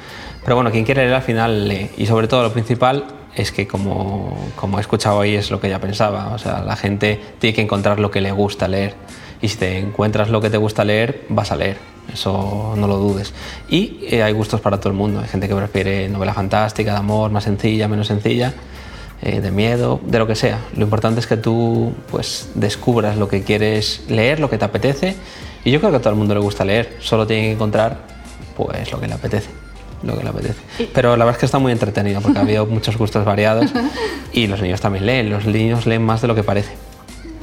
Pero 0.43 0.55
bueno, 0.55 0.71
quien 0.71 0.85
quiere 0.85 1.03
leer 1.03 1.13
al 1.13 1.21
final 1.21 1.67
lee. 1.67 1.91
Y 1.97 2.07
sobre 2.07 2.27
todo 2.27 2.41
lo 2.43 2.51
principal 2.51 3.05
es 3.35 3.51
que 3.51 3.67
como, 3.67 4.35
como 4.55 4.79
he 4.79 4.81
escuchado 4.81 5.17
hoy 5.17 5.35
es 5.35 5.51
lo 5.51 5.61
que 5.61 5.69
ya 5.69 5.79
pensaba. 5.79 6.33
O 6.33 6.39
sea, 6.39 6.61
la 6.61 6.75
gente 6.75 7.19
tiene 7.37 7.53
que 7.53 7.61
encontrar 7.61 7.99
lo 7.99 8.09
que 8.09 8.21
le 8.21 8.31
gusta 8.31 8.67
leer. 8.67 8.95
Y 9.39 9.49
si 9.49 9.57
te 9.57 9.77
encuentras 9.77 10.29
lo 10.29 10.41
que 10.41 10.49
te 10.49 10.57
gusta 10.57 10.83
leer, 10.83 11.25
vas 11.29 11.51
a 11.51 11.55
leer. 11.55 11.77
Eso 12.11 12.73
no 12.75 12.87
lo 12.87 12.97
dudes. 12.97 13.33
Y 13.69 13.99
eh, 14.09 14.23
hay 14.23 14.33
gustos 14.33 14.59
para 14.59 14.79
todo 14.79 14.89
el 14.89 14.95
mundo. 14.95 15.19
Hay 15.19 15.27
gente 15.27 15.47
que 15.47 15.55
prefiere 15.55 16.09
novela 16.09 16.33
fantástica, 16.33 16.91
de 16.91 16.97
amor, 16.97 17.29
más 17.29 17.43
sencilla, 17.43 17.87
menos 17.87 18.07
sencilla, 18.07 18.53
eh, 19.21 19.41
de 19.41 19.51
miedo, 19.51 19.99
de 20.03 20.17
lo 20.17 20.25
que 20.25 20.35
sea. 20.35 20.59
Lo 20.75 20.83
importante 20.83 21.19
es 21.19 21.27
que 21.27 21.37
tú 21.37 21.93
pues, 22.09 22.49
descubras 22.55 23.17
lo 23.17 23.27
que 23.27 23.43
quieres 23.43 24.05
leer, 24.07 24.39
lo 24.39 24.49
que 24.49 24.57
te 24.57 24.65
apetece. 24.65 25.15
Y 25.67 25.71
yo 25.71 25.81
creo 25.81 25.91
que 25.91 25.97
a 25.97 25.99
todo 25.99 26.11
el 26.11 26.15
mundo 26.15 26.33
le 26.33 26.39
gusta 26.39 26.63
leer. 26.63 26.95
Solo 27.01 27.27
tiene 27.27 27.47
que 27.47 27.51
encontrar 27.51 27.97
pues, 28.55 28.89
lo 28.89 29.01
que 29.01 29.07
le 29.07 29.15
apetece 29.15 29.49
lo 30.03 30.15
que 30.15 30.23
le 30.23 30.29
apetece. 30.29 30.61
Pero 30.93 31.17
la 31.17 31.25
verdad 31.25 31.35
es 31.35 31.39
que 31.39 31.45
está 31.47 31.59
muy 31.59 31.73
entretenido 31.73 32.21
porque 32.21 32.37
ha 32.37 32.43
habido 32.43 32.65
muchos 32.67 32.95
gustos 32.97 33.25
variados 33.25 33.71
y 34.31 34.47
los 34.47 34.61
niños 34.61 34.79
también 34.79 35.05
leen. 35.05 35.29
Los 35.29 35.45
niños 35.45 35.85
leen 35.85 36.05
más 36.05 36.21
de 36.21 36.29
lo 36.29 36.35
que 36.35 36.43
parece. 36.43 36.71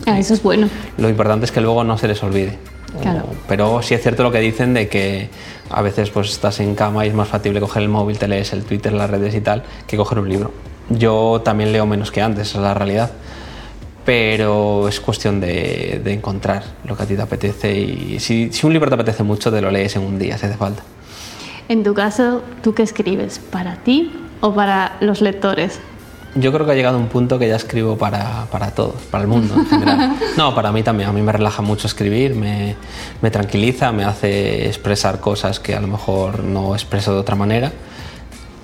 Ah, 0.06 0.18
eso 0.18 0.32
es 0.32 0.42
bueno. 0.42 0.70
Lo 0.96 1.10
importante 1.10 1.44
es 1.44 1.52
que 1.52 1.60
luego 1.60 1.84
no 1.84 1.98
se 1.98 2.08
les 2.08 2.22
olvide. 2.22 2.56
Claro. 3.02 3.26
Pero 3.46 3.82
sí 3.82 3.92
es 3.92 4.00
cierto 4.00 4.22
lo 4.22 4.32
que 4.32 4.38
dicen 4.38 4.72
de 4.72 4.88
que 4.88 5.28
a 5.68 5.82
veces 5.82 6.08
pues 6.08 6.30
estás 6.30 6.60
en 6.60 6.74
cama 6.74 7.04
y 7.04 7.08
es 7.10 7.14
más 7.14 7.28
factible 7.28 7.60
coger 7.60 7.82
el 7.82 7.90
móvil, 7.90 8.18
te 8.18 8.26
lees 8.26 8.54
el 8.54 8.64
Twitter, 8.64 8.94
las 8.94 9.10
redes 9.10 9.34
y 9.34 9.42
tal, 9.42 9.64
que 9.86 9.98
coger 9.98 10.18
un 10.20 10.30
libro. 10.30 10.50
Yo 10.88 11.42
también 11.44 11.72
leo 11.72 11.84
menos 11.84 12.10
que 12.10 12.22
antes, 12.22 12.48
esa 12.48 12.58
es 12.58 12.64
la 12.64 12.72
realidad. 12.72 13.10
Pero 14.04 14.88
es 14.88 15.00
cuestión 15.00 15.40
de, 15.40 16.00
de 16.04 16.12
encontrar 16.12 16.62
lo 16.86 16.96
que 16.96 17.02
a 17.02 17.06
ti 17.06 17.16
te 17.16 17.22
apetece 17.22 17.74
y 17.74 18.20
si, 18.20 18.52
si 18.52 18.66
un 18.66 18.72
libro 18.72 18.88
te 18.88 18.94
apetece 18.94 19.22
mucho, 19.22 19.50
te 19.50 19.60
lo 19.60 19.70
lees 19.70 19.96
en 19.96 20.02
un 20.02 20.18
día 20.18 20.36
si 20.36 20.46
hace 20.46 20.56
falta. 20.56 20.82
En 21.68 21.82
tu 21.82 21.94
caso, 21.94 22.42
¿tú 22.62 22.74
qué 22.74 22.82
escribes? 22.82 23.38
¿Para 23.38 23.76
ti 23.76 24.12
o 24.40 24.54
para 24.54 24.96
los 25.00 25.22
lectores? 25.22 25.80
Yo 26.34 26.52
creo 26.52 26.66
que 26.66 26.72
ha 26.72 26.74
llegado 26.74 26.98
un 26.98 27.06
punto 27.06 27.38
que 27.38 27.48
ya 27.48 27.56
escribo 27.56 27.96
para, 27.96 28.46
para 28.50 28.72
todos, 28.72 29.00
para 29.10 29.22
el 29.22 29.28
mundo 29.28 29.54
en 29.54 29.66
general. 29.66 30.16
No, 30.36 30.54
para 30.54 30.72
mí 30.72 30.82
también. 30.82 31.08
A 31.08 31.12
mí 31.12 31.22
me 31.22 31.30
relaja 31.30 31.62
mucho 31.62 31.86
escribir, 31.86 32.34
me, 32.34 32.74
me 33.22 33.30
tranquiliza, 33.30 33.92
me 33.92 34.04
hace 34.04 34.66
expresar 34.66 35.20
cosas 35.20 35.60
que 35.60 35.74
a 35.76 35.80
lo 35.80 35.86
mejor 35.86 36.42
no 36.42 36.74
expreso 36.74 37.14
de 37.14 37.20
otra 37.20 37.36
manera. 37.36 37.72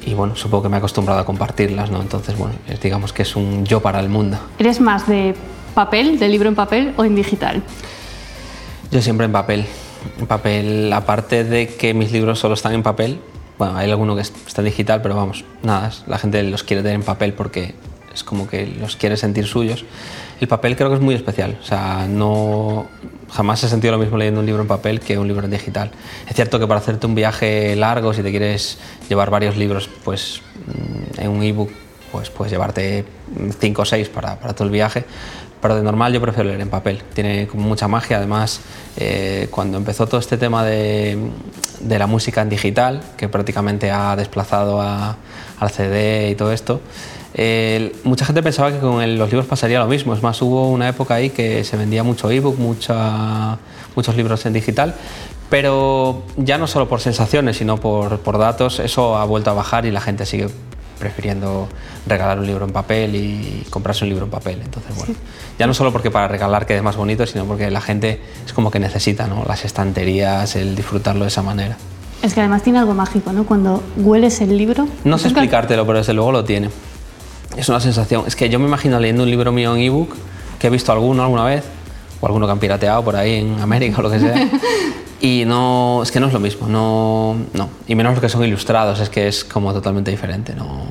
Y 0.07 0.15
bueno, 0.15 0.35
supongo 0.37 0.65
que 0.65 0.69
me 0.71 0.77
he 0.77 0.79
acostumbrado 0.79 1.21
a 1.21 1.25
compartirlas, 1.25 1.91
¿no? 1.91 2.01
Entonces, 2.01 2.37
bueno, 2.37 2.55
digamos 2.83 3.13
que 3.13 3.23
es 3.23 3.37
un 3.37 3.65
yo 3.67 3.81
para 3.81 4.01
el 4.01 4.09
mundo. 4.09 4.39
¿Eres 4.59 4.81
más 4.81 5.07
de 5.07 5.35
papel, 5.75 6.19
de 6.19 6.29
libro 6.29 6.49
en 6.49 6.55
papel 6.55 6.95
o 6.97 7.05
en 7.05 7.15
digital? 7.15 7.63
Yo 8.91 9.01
siempre 9.03 9.27
en 9.27 9.33
papel. 9.33 9.67
En 10.19 10.27
papel, 10.27 10.93
aparte 10.93 11.45
de 11.45 11.69
que 11.69 11.93
mis 11.95 12.11
libros 12.13 12.39
solo 12.39 12.55
están 12.55 12.73
en 12.73 12.83
papel, 12.83 13.21
bueno, 13.59 13.77
hay 13.77 13.91
alguno 13.91 14.15
que 14.17 14.23
es- 14.23 14.33
está 14.47 14.63
en 14.63 14.67
digital, 14.67 15.03
pero 15.03 15.15
vamos, 15.15 15.45
nada, 15.63 15.91
la 16.07 16.17
gente 16.19 16.43
los 16.45 16.63
quiere 16.63 16.83
tener 16.83 16.95
en 16.97 17.03
papel 17.03 17.35
porque 17.35 17.75
es 18.15 18.25
como 18.25 18.49
que 18.49 18.67
los 18.67 18.97
quiere 18.97 19.19
sentir 19.19 19.47
suyos. 19.47 19.85
El 20.41 20.49
papel 20.49 20.75
creo 20.77 20.89
que 20.89 20.95
es 20.97 21.03
muy 21.03 21.15
especial, 21.15 21.59
o 21.63 21.65
sea, 21.65 22.07
no 22.09 22.87
jamás 23.33 23.63
he 23.65 23.69
sentido 23.69 23.93
lo 23.93 23.99
mismo 23.99 24.17
leyendo 24.17 24.41
un 24.41 24.47
libro 24.47 24.63
en 24.63 24.69
papel 24.69 25.01
que 25.01 25.19
un 25.19 25.27
libro 25.29 25.45
en 25.45 25.51
digital. 25.51 25.91
Es 26.29 26.35
cierto 26.37 26.59
que 26.59 26.67
para 26.67 26.81
hacerte 26.81 27.07
un 27.07 27.15
viaje 27.15 27.75
largo, 27.77 28.13
si 28.13 28.23
te 28.23 28.31
quieres 28.31 28.79
llevar 29.09 29.31
varios 29.31 29.57
libros, 29.57 29.89
pues 30.05 30.43
mm, 30.67 31.21
en 31.21 31.31
un 31.31 31.43
ebook, 31.43 31.71
pues 32.13 32.31
puedes 32.31 32.51
llevarte 32.53 33.05
cinco 33.61 33.83
o 33.83 33.85
seis 33.85 34.09
para, 34.09 34.39
para 34.41 34.53
todo 34.55 34.65
el 34.65 34.71
viaje, 34.73 35.05
pero 35.63 35.77
de 35.77 35.83
normal 35.83 36.13
yo 36.13 36.21
prefiero 36.21 36.49
leer 36.49 36.61
en 36.61 36.71
papel. 36.71 37.03
Tiene 37.15 37.47
como 37.47 37.69
mucha 37.69 37.87
magia. 37.87 38.17
Además, 38.17 38.61
eh, 38.97 39.47
cuando 39.51 39.77
empezó 39.79 40.07
todo 40.07 40.19
este 40.19 40.37
tema 40.39 40.65
de, 40.65 41.17
de 41.81 41.99
la 41.99 42.07
música 42.07 42.41
en 42.43 42.49
digital, 42.49 43.01
que 43.17 43.29
prácticamente 43.29 43.91
ha 43.91 44.17
desplazado 44.17 44.81
a- 44.81 45.17
al 45.61 45.71
CD 45.71 46.31
y 46.31 46.35
todo 46.35 46.51
esto, 46.53 46.81
eh, 47.35 47.95
mucha 48.05 48.25
gente 48.25 48.43
pensaba 48.43 48.73
que 48.73 48.79
con 48.79 49.01
el- 49.03 49.17
los 49.19 49.31
libros 49.31 49.47
pasaría 49.47 49.79
lo 49.79 49.87
mismo. 49.87 50.15
Es 50.15 50.23
más, 50.23 50.41
hubo 50.43 50.69
una 50.71 50.89
época 50.89 51.15
ahí 51.15 51.31
que 51.31 51.65
se 51.65 51.77
vendía 51.77 52.03
mucho 52.03 52.31
ebook, 52.31 52.59
mucha, 52.59 53.59
muchos 53.97 54.17
libros 54.17 54.45
en 54.47 54.53
digital. 54.53 54.95
Pero 55.49 56.23
ya 56.37 56.59
no 56.59 56.67
solo 56.67 56.89
por 56.89 57.01
sensaciones, 57.01 57.57
sino 57.57 57.77
por, 57.79 58.21
por 58.21 58.39
datos, 58.39 58.79
eso 58.79 59.17
ha 59.17 59.25
vuelto 59.25 59.51
a 59.51 59.55
bajar 59.55 59.85
y 59.85 59.91
la 59.91 60.01
gente 60.01 60.25
sigue 60.27 60.49
prefiriendo 60.99 61.67
regalar 62.07 62.39
un 62.39 62.47
libro 62.47 62.67
en 62.67 62.73
papel 62.73 63.15
y 63.17 63.67
comprarse 63.71 64.05
un 64.05 64.11
libro 64.11 64.27
en 64.27 64.31
papel. 64.31 64.61
Entonces, 64.63 64.95
bueno, 64.97 65.15
ya 65.59 65.67
no 65.67 65.75
solo 65.75 65.93
porque 65.93 66.11
para 66.11 66.29
regalar 66.29 66.67
quede 66.67 66.83
más 66.83 66.97
bonito, 66.97 67.27
sino 67.27 67.47
porque 67.47 67.71
la 67.71 67.81
gente 67.81 68.21
es 68.47 68.53
como 68.53 68.71
que 68.71 68.79
necesita 68.79 69.27
¿no? 69.27 69.45
las 69.49 69.65
estanterías, 69.65 70.55
el 70.57 70.77
disfrutarlo 70.77 71.23
de 71.25 71.29
esa 71.29 71.43
manera. 71.43 71.77
Es 72.23 72.35
que 72.35 72.41
además 72.41 72.63
tiene 72.63 72.79
algo 72.79 72.93
mágico, 72.93 73.33
¿no? 73.33 73.45
Cuando 73.47 73.83
hueles 73.97 74.41
el 74.43 74.57
libro. 74.57 74.87
No 75.05 75.17
sé 75.17 75.29
explicártelo, 75.29 75.87
pero 75.87 75.99
desde 75.99 76.13
luego 76.13 76.33
lo 76.33 76.45
tiene. 76.45 76.69
Es 77.57 77.69
una 77.69 77.81
sensación. 77.81 78.25
Es 78.27 78.37
que 78.37 78.49
yo 78.49 78.59
me 78.59 78.67
imagino 78.67 78.99
leyendo 78.99 79.25
un 79.25 79.31
libro 79.31 79.53
mío 79.53 79.75
en 79.75 79.83
ebook, 79.83 80.15
que 80.59 80.69
he 80.69 80.71
visto 80.71 80.93
alguno 80.93 81.23
alguna 81.23 81.45
vez, 81.45 81.65
o 82.21 82.27
alguno 82.27 82.47
que 82.47 82.53
han 82.53 82.59
pirateado 82.59 83.03
por 83.03 83.17
ahí 83.17 83.41
en 83.41 83.61
América 83.61 83.99
o 83.99 84.03
lo 84.03 84.11
que 84.11 84.21
sea. 84.21 84.49
Y 85.23 85.45
no, 85.45 86.03
es 86.03 86.11
que 86.11 86.19
no 86.19 86.29
es 86.29 86.33
lo 86.33 86.41
mismo, 86.41 86.67
no, 86.67 87.37
no. 87.53 87.69
Y 87.87 87.95
menos 87.95 88.15
los 88.15 88.23
que 88.23 88.31
son 88.31 88.43
ilustrados, 88.43 89.01
es 89.01 89.11
que 89.11 89.29
es 89.29 89.45
como 89.45 89.75
totalmente 89.75 90.11
diferente. 90.11 90.55
No, 90.55 90.85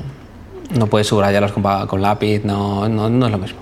no 0.69 0.86
puedes 0.86 1.08
subrayarlos 1.08 1.52
con, 1.52 1.63
con 1.88 2.02
lápiz, 2.02 2.43
no, 2.43 2.88
no, 2.88 3.10
no 3.10 3.26
es 3.26 3.32
lo 3.32 3.38
mismo. 3.39 3.60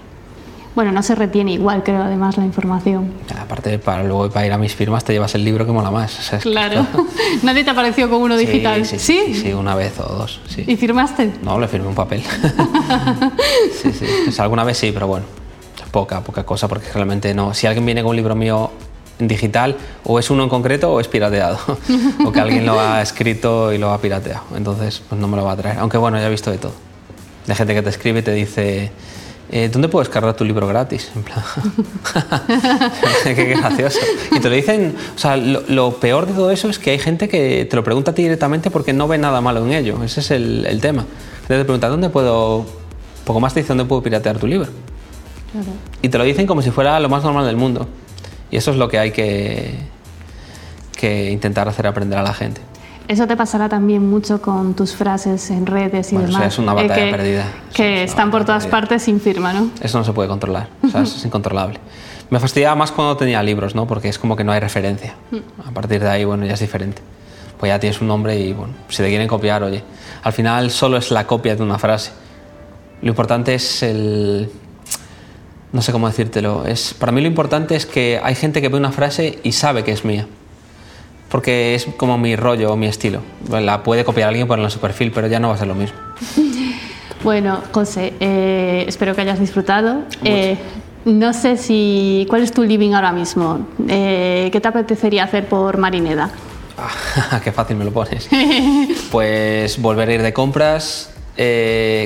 Bueno, 0.77 0.91
no 0.91 1.01
se 1.01 1.15
retiene 1.15 1.53
igual, 1.53 1.81
creo, 1.81 2.03
además, 2.03 2.37
la 2.37 2.45
información. 2.45 3.11
Aparte, 3.35 3.79
para 3.79 4.03
luego 4.03 4.29
para 4.29 4.45
ir 4.45 4.53
a 4.53 4.59
mis 4.59 4.75
firmas 4.75 5.03
te 5.03 5.11
llevas 5.11 5.33
el 5.33 5.43
libro 5.43 5.65
que 5.65 5.71
mola 5.71 5.89
más. 5.89 6.37
Claro. 6.43 6.85
¿Nadie 7.41 7.63
te 7.63 7.71
apareció 7.71 8.07
con 8.11 8.21
uno 8.21 8.37
Sí, 8.37 8.45
digital? 8.45 8.85
Sí, 8.85 8.99
sí, 8.99 9.33
sí, 9.33 9.53
una 9.53 9.73
vez 9.73 9.99
o 9.99 10.03
dos. 10.03 10.39
Sí. 10.47 10.65
¿Y 10.67 10.75
firmaste? 10.75 11.33
No, 11.41 11.59
le 11.59 11.67
firmé 11.67 11.87
un 11.87 11.95
papel. 11.95 12.21
sí, 13.81 13.91
sí. 13.91 14.31
Sea, 14.31 14.43
alguna 14.43 14.63
vez 14.63 14.77
sí, 14.77 14.91
pero 14.91 15.07
bueno, 15.07 15.25
poca, 15.89 16.21
poca 16.21 16.43
cosa, 16.43 16.67
porque 16.67 16.91
realmente 16.93 17.33
no. 17.33 17.55
Si 17.55 17.65
alguien 17.65 17.83
viene 17.83 18.03
con 18.03 18.11
un 18.11 18.15
libro 18.15 18.35
mío 18.35 18.69
en 19.17 19.27
digital, 19.27 19.75
o 20.03 20.19
es 20.19 20.29
uno 20.29 20.43
en 20.43 20.49
concreto 20.49 20.93
o 20.93 20.99
es 20.99 21.07
pirateado, 21.07 21.57
o 22.23 22.31
que 22.31 22.39
alguien 22.39 22.67
lo 22.67 22.79
ha 22.79 23.01
escrito 23.01 23.73
y 23.73 23.79
lo 23.79 23.91
ha 23.93 23.99
pirateado. 23.99 24.43
Entonces, 24.55 25.01
pues 25.09 25.19
no 25.19 25.27
me 25.27 25.37
lo 25.37 25.43
va 25.43 25.53
a 25.53 25.57
traer. 25.57 25.79
Aunque 25.79 25.97
bueno, 25.97 26.19
ya 26.19 26.27
he 26.27 26.29
visto 26.29 26.51
de 26.51 26.59
todo. 26.59 26.73
De 27.47 27.55
gente 27.55 27.73
que 27.73 27.81
te 27.81 27.89
escribe 27.89 28.19
y 28.19 28.21
te 28.21 28.33
dice. 28.33 28.91
Eh, 29.49 29.69
¿Dónde 29.71 29.87
puedes 29.87 30.09
cargar 30.09 30.33
tu 30.35 30.43
libro 30.43 30.67
gratis? 30.67 31.09
En 31.15 31.23
plan, 31.23 31.41
qué 33.23 33.45
gracioso. 33.45 33.99
Y 34.35 34.39
te 34.39 34.49
lo 34.49 34.55
dicen, 34.55 34.95
o 35.15 35.17
sea, 35.17 35.37
lo, 35.37 35.61
lo 35.69 35.99
peor 35.99 36.27
de 36.27 36.33
todo 36.33 36.51
eso 36.51 36.69
es 36.69 36.79
que 36.79 36.91
hay 36.91 36.99
gente 36.99 37.29
que 37.29 37.65
te 37.65 37.75
lo 37.75 37.83
pregunta 37.83 38.11
a 38.11 38.13
ti 38.13 38.23
directamente 38.23 38.69
porque 38.71 38.91
no 38.91 39.07
ve 39.07 39.17
nada 39.17 39.39
malo 39.39 39.65
en 39.65 39.71
ello. 39.71 40.03
Ese 40.03 40.19
es 40.19 40.31
el, 40.31 40.65
el 40.65 40.81
tema. 40.81 41.05
Te 41.47 41.63
pregunta, 41.63 41.87
¿dónde 41.87 42.09
puedo, 42.09 42.65
poco 43.23 43.39
más 43.39 43.53
te 43.53 43.61
dice, 43.61 43.69
¿dónde 43.69 43.85
puedo 43.85 44.03
piratear 44.03 44.37
tu 44.37 44.47
libro? 44.47 44.69
Y 46.01 46.09
te 46.09 46.17
lo 46.17 46.25
dicen 46.25 46.45
como 46.45 46.61
si 46.61 46.71
fuera 46.71 46.99
lo 46.99 47.07
más 47.07 47.23
normal 47.23 47.45
del 47.45 47.55
mundo. 47.55 47.87
Y 48.51 48.57
eso 48.57 48.71
es 48.71 48.77
lo 48.77 48.89
que 48.89 48.99
hay 48.99 49.11
que, 49.11 49.75
que 50.97 51.31
intentar 51.31 51.69
hacer 51.69 51.87
aprender 51.87 52.19
a 52.19 52.21
la 52.21 52.33
gente. 52.33 52.59
Eso 53.07 53.25
te 53.25 53.37
pasará 53.37 53.69
también 53.69 54.09
mucho 54.09 54.41
con 54.41 54.73
tus 54.73 54.93
frases 54.93 55.49
en 55.49 55.65
redes 55.65 56.11
y 56.11 56.15
Bueno, 56.15 56.29
demás. 56.31 56.47
es 56.53 56.59
una 56.59 56.73
batalla 56.73 56.95
que, 56.95 57.11
perdida. 57.11 57.45
Que 57.73 58.03
están 58.03 58.31
por 58.31 58.43
todas 58.43 58.67
partes 58.67 59.03
sin 59.03 59.21
firma, 59.21 59.53
¿no? 59.53 59.69
Eso 59.81 59.97
no 59.97 60.03
se 60.03 60.11
puede 60.11 60.27
controlar, 60.27 60.67
o 60.83 60.89
sea, 60.89 61.03
eso 61.03 61.15
es 61.15 61.25
incontrolable. 61.25 61.79
Me 62.29 62.39
fastidiaba 62.39 62.75
más 62.75 62.91
cuando 62.91 63.15
tenía 63.15 63.41
libros, 63.41 63.75
¿no? 63.75 63.87
Porque 63.87 64.09
es 64.09 64.19
como 64.19 64.35
que 64.35 64.43
no 64.43 64.51
hay 64.51 64.59
referencia. 64.59 65.15
A 65.65 65.71
partir 65.71 66.01
de 66.01 66.09
ahí, 66.09 66.25
bueno, 66.25 66.45
ya 66.45 66.55
es 66.55 66.59
diferente. 66.59 67.01
Pues 67.57 67.69
ya 67.69 67.79
tienes 67.79 68.01
un 68.01 68.07
nombre 68.09 68.37
y, 68.37 68.51
bueno, 68.51 68.73
si 68.89 69.01
te 69.01 69.07
quieren 69.07 69.27
copiar, 69.29 69.63
oye. 69.63 69.81
Al 70.23 70.33
final 70.33 70.69
solo 70.69 70.97
es 70.97 71.09
la 71.09 71.25
copia 71.25 71.55
de 71.55 71.63
una 71.63 71.79
frase. 71.79 72.11
Lo 73.01 73.07
importante 73.07 73.55
es 73.55 73.81
el... 73.81 74.51
No 75.71 75.81
sé 75.81 75.93
cómo 75.93 76.07
decírtelo. 76.07 76.65
Es, 76.65 76.93
para 76.93 77.13
mí 77.13 77.21
lo 77.21 77.27
importante 77.27 77.75
es 77.75 77.85
que 77.85 78.19
hay 78.21 78.35
gente 78.35 78.61
que 78.61 78.67
ve 78.67 78.77
una 78.77 78.91
frase 78.91 79.39
y 79.43 79.53
sabe 79.53 79.83
que 79.85 79.91
es 79.93 80.03
mía. 80.03 80.27
Porque 81.29 81.75
es 81.75 81.85
como 81.97 82.17
mi 82.17 82.35
rollo 82.35 82.71
o 82.71 82.77
mi 82.77 82.87
estilo. 82.87 83.19
La 83.49 83.83
puede 83.83 84.03
copiar 84.05 84.29
alguien 84.29 84.47
ponerla 84.47 84.67
en 84.67 84.71
su 84.71 84.79
perfil, 84.79 85.11
pero 85.13 85.27
ya 85.27 85.39
no 85.39 85.49
va 85.49 85.55
a 85.55 85.57
ser 85.57 85.67
lo 85.67 85.75
mismo. 85.75 85.97
Bueno, 87.23 87.61
José, 87.71 88.13
eh, 88.19 88.85
espero 88.87 89.15
que 89.15 89.21
hayas 89.21 89.39
disfrutado. 89.39 90.01
Eh, 90.23 90.55
no 91.05 91.33
sé 91.33 91.57
si. 91.57 92.27
¿Cuál 92.29 92.43
es 92.43 92.51
tu 92.51 92.63
living 92.63 92.93
ahora 92.93 93.11
mismo? 93.11 93.67
Eh, 93.89 94.49
¿Qué 94.51 94.61
te 94.61 94.67
apetecería 94.67 95.23
hacer 95.23 95.47
por 95.49 95.77
Marineda? 95.77 96.29
Qué 97.43 97.51
fácil 97.51 97.75
me 97.75 97.85
lo 97.85 97.91
pones. 97.91 98.29
Pues 99.11 99.81
volver 99.81 100.09
a 100.09 100.13
ir 100.13 100.21
de 100.21 100.31
compras, 100.31 101.11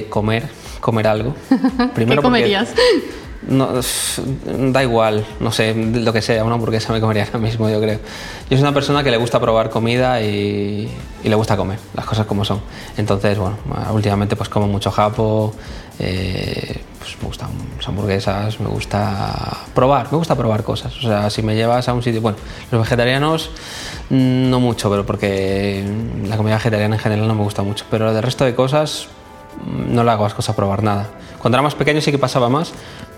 comer, 0.09 0.49
comer 0.79 1.07
algo. 1.07 1.35
¿Qué 1.49 2.05
porque- 2.05 2.15
comerías? 2.15 2.69
No, 3.47 3.71
da 4.71 4.83
igual, 4.83 5.25
no 5.39 5.51
sé, 5.51 5.73
lo 5.73 6.13
que 6.13 6.21
sea, 6.21 6.43
una 6.43 6.55
hamburguesa 6.55 6.93
me 6.93 7.01
comería 7.01 7.23
ahora 7.23 7.39
mismo, 7.39 7.69
yo 7.69 7.81
creo. 7.81 7.99
Yo 8.49 8.57
soy 8.57 8.61
una 8.61 8.73
persona 8.73 9.03
que 9.03 9.09
le 9.09 9.17
gusta 9.17 9.39
probar 9.39 9.71
comida 9.71 10.21
y, 10.21 10.91
le 11.23 11.35
gusta 11.35 11.57
comer, 11.57 11.79
las 11.95 12.05
cosas 12.05 12.27
como 12.27 12.45
son. 12.45 12.61
Entonces, 12.97 13.39
bueno, 13.39 13.57
últimamente 13.93 14.35
pues 14.35 14.47
como 14.47 14.67
mucho 14.67 14.91
japo, 14.91 15.55
eh, 15.97 16.81
pues 16.99 17.17
me 17.19 17.27
gustan 17.27 17.49
hamburguesas, 17.87 18.59
me 18.59 18.67
gusta 18.67 19.57
probar, 19.73 20.11
me 20.11 20.19
gusta 20.19 20.35
probar 20.35 20.63
cosas. 20.63 20.95
O 20.97 21.01
sea, 21.01 21.29
si 21.31 21.41
me 21.41 21.55
llevas 21.55 21.89
a 21.89 21.93
un 21.93 22.03
sitio, 22.03 22.21
bueno, 22.21 22.37
los 22.71 22.81
vegetarianos 22.81 23.49
mm, 24.11 24.49
no 24.51 24.59
mucho, 24.59 24.89
pero 24.91 25.03
porque 25.03 25.83
la 26.27 26.37
comida 26.37 26.55
vegetariana 26.55 26.95
en 26.95 27.01
general 27.01 27.27
no 27.27 27.33
me 27.33 27.43
gusta 27.43 27.63
mucho, 27.63 27.85
pero 27.89 28.13
del 28.13 28.21
resto 28.21 28.45
de 28.45 28.53
cosas 28.53 29.07
mm, 29.65 29.95
no 29.95 30.03
le 30.03 30.11
hago 30.11 30.25
las 30.25 30.35
cosas 30.35 30.55
probar 30.55 30.83
nada. 30.83 31.09
Cuando 31.39 31.57
era 31.57 31.63
más 31.63 31.73
pequeño 31.73 32.01
sí 32.01 32.11
que 32.11 32.19
pasaba 32.19 32.49
más, 32.49 32.71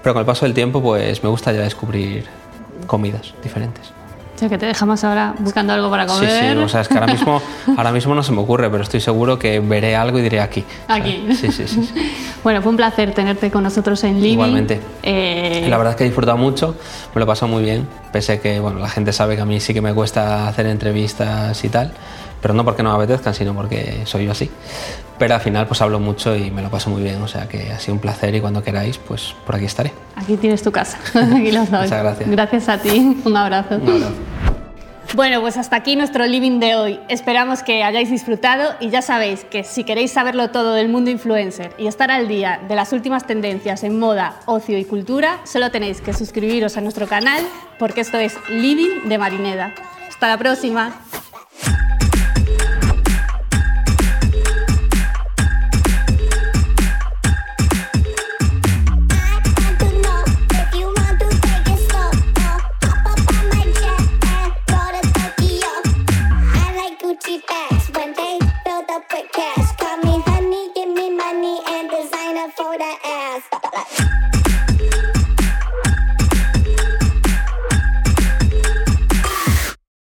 pero 0.03 0.13
con 0.13 0.19
el 0.19 0.25
paso 0.25 0.45
del 0.45 0.53
tiempo 0.53 0.81
pues 0.81 1.23
me 1.23 1.29
gusta 1.29 1.51
ya 1.51 1.61
descubrir 1.61 2.25
comidas 2.85 3.33
diferentes. 3.41 3.91
O 4.35 4.39
sea, 4.39 4.49
que 4.49 4.57
te 4.57 4.65
dejamos 4.65 5.03
ahora 5.03 5.35
buscando 5.39 5.73
algo 5.73 5.91
para 5.91 6.07
comer. 6.07 6.29
Sí, 6.29 6.37
sí, 6.53 6.57
o 6.57 6.67
sea, 6.67 6.81
es 6.81 6.87
que 6.87 6.95
ahora 6.95 7.13
mismo, 7.13 7.39
ahora 7.77 7.91
mismo 7.91 8.15
no 8.15 8.23
se 8.23 8.31
me 8.31 8.41
ocurre, 8.41 8.69
pero 8.69 8.81
estoy 8.83 8.99
seguro 8.99 9.37
que 9.37 9.59
veré 9.59 9.95
algo 9.95 10.17
y 10.17 10.23
diré 10.23 10.41
aquí. 10.41 10.63
Aquí. 10.87 11.27
sí, 11.39 11.51
sí, 11.51 11.67
sí, 11.67 11.83
sí. 11.83 12.11
Bueno, 12.43 12.61
fue 12.61 12.71
un 12.71 12.75
placer 12.75 13.13
tenerte 13.13 13.49
con 13.49 13.63
nosotros 13.63 14.03
en 14.03 14.15
Living. 14.15 14.33
Igualmente. 14.33 14.81
Eh, 15.01 15.65
La 15.69 15.77
verdad 15.77 15.91
es 15.91 15.97
que 15.97 16.03
he 16.03 16.07
disfrutado 16.07 16.37
mucho, 16.37 16.75
me 17.15 17.19
lo 17.19 17.23
he 17.23 17.27
pasado 17.27 17.49
muy 17.49 17.63
bien, 17.63 17.87
pese 18.11 18.33
a 18.33 18.41
que 18.41 18.59
bueno, 18.59 18.79
la 18.79 18.89
gente 18.89 19.13
sabe 19.13 19.37
que 19.37 19.43
a 19.43 19.45
mí 19.45 19.61
sí 19.61 19.73
que 19.73 19.79
me 19.81 19.93
cuesta 19.93 20.49
hacer 20.49 20.65
entrevistas 20.65 21.63
y 21.63 21.69
tal, 21.69 21.93
pero 22.43 22.53
no 22.53 22.65
porque 22.65 22.83
no 22.83 22.89
me 22.89 23.03
apetezcan, 23.03 23.33
sino 23.33 23.55
porque 23.55 24.01
soy 24.03 24.25
yo 24.25 24.33
así. 24.33 24.51
Pero 25.17 25.33
al 25.33 25.39
final 25.39 25.65
pues 25.65 25.81
hablo 25.81 25.99
mucho 26.01 26.35
y 26.35 26.51
me 26.51 26.61
lo 26.61 26.69
paso 26.69 26.89
muy 26.89 27.01
bien, 27.01 27.21
o 27.21 27.27
sea 27.27 27.47
que 27.47 27.71
ha 27.71 27.79
sido 27.79 27.93
un 27.93 28.01
placer 28.01 28.35
y 28.35 28.41
cuando 28.41 28.61
queráis 28.61 28.97
pues 28.97 29.33
por 29.45 29.55
aquí 29.55 29.65
estaré. 29.65 29.93
Aquí 30.17 30.35
tienes 30.35 30.61
tu 30.61 30.71
casa. 30.71 30.99
Aquí 31.35 31.51
lo 31.53 31.65
sabes. 31.65 31.89
Muchas 31.89 32.03
gracias. 32.03 32.29
Gracias 32.29 32.69
a 32.69 32.77
ti. 32.77 33.17
Un 33.23 33.37
abrazo. 33.37 33.75
Un 33.75 33.89
abrazo. 33.89 34.13
Bueno, 35.15 35.41
pues 35.41 35.57
hasta 35.57 35.75
aquí 35.75 35.95
nuestro 35.95 36.25
living 36.25 36.59
de 36.59 36.75
hoy. 36.75 36.99
Esperamos 37.07 37.61
que 37.61 37.83
hayáis 37.83 38.09
disfrutado 38.09 38.73
y 38.79 38.89
ya 38.89 39.01
sabéis 39.03 39.45
que 39.45 39.63
si 39.63 39.83
queréis 39.83 40.11
saberlo 40.11 40.49
todo 40.49 40.73
del 40.73 40.89
mundo 40.89 41.11
influencer 41.11 41.71
y 41.77 41.87
estar 41.87 42.09
al 42.09 42.27
día 42.27 42.59
de 42.67 42.75
las 42.75 42.93
últimas 42.93 43.27
tendencias 43.27 43.83
en 43.83 43.99
moda, 43.99 44.39
ocio 44.47 44.77
y 44.77 44.85
cultura, 44.85 45.39
solo 45.43 45.69
tenéis 45.69 46.01
que 46.01 46.13
suscribiros 46.13 46.77
a 46.77 46.81
nuestro 46.81 47.07
canal 47.07 47.43
porque 47.77 48.01
esto 48.01 48.17
es 48.17 48.35
Living 48.49 49.07
de 49.07 49.17
Marineda. 49.19 49.73
Hasta 50.09 50.27
la 50.27 50.37
próxima. 50.37 50.93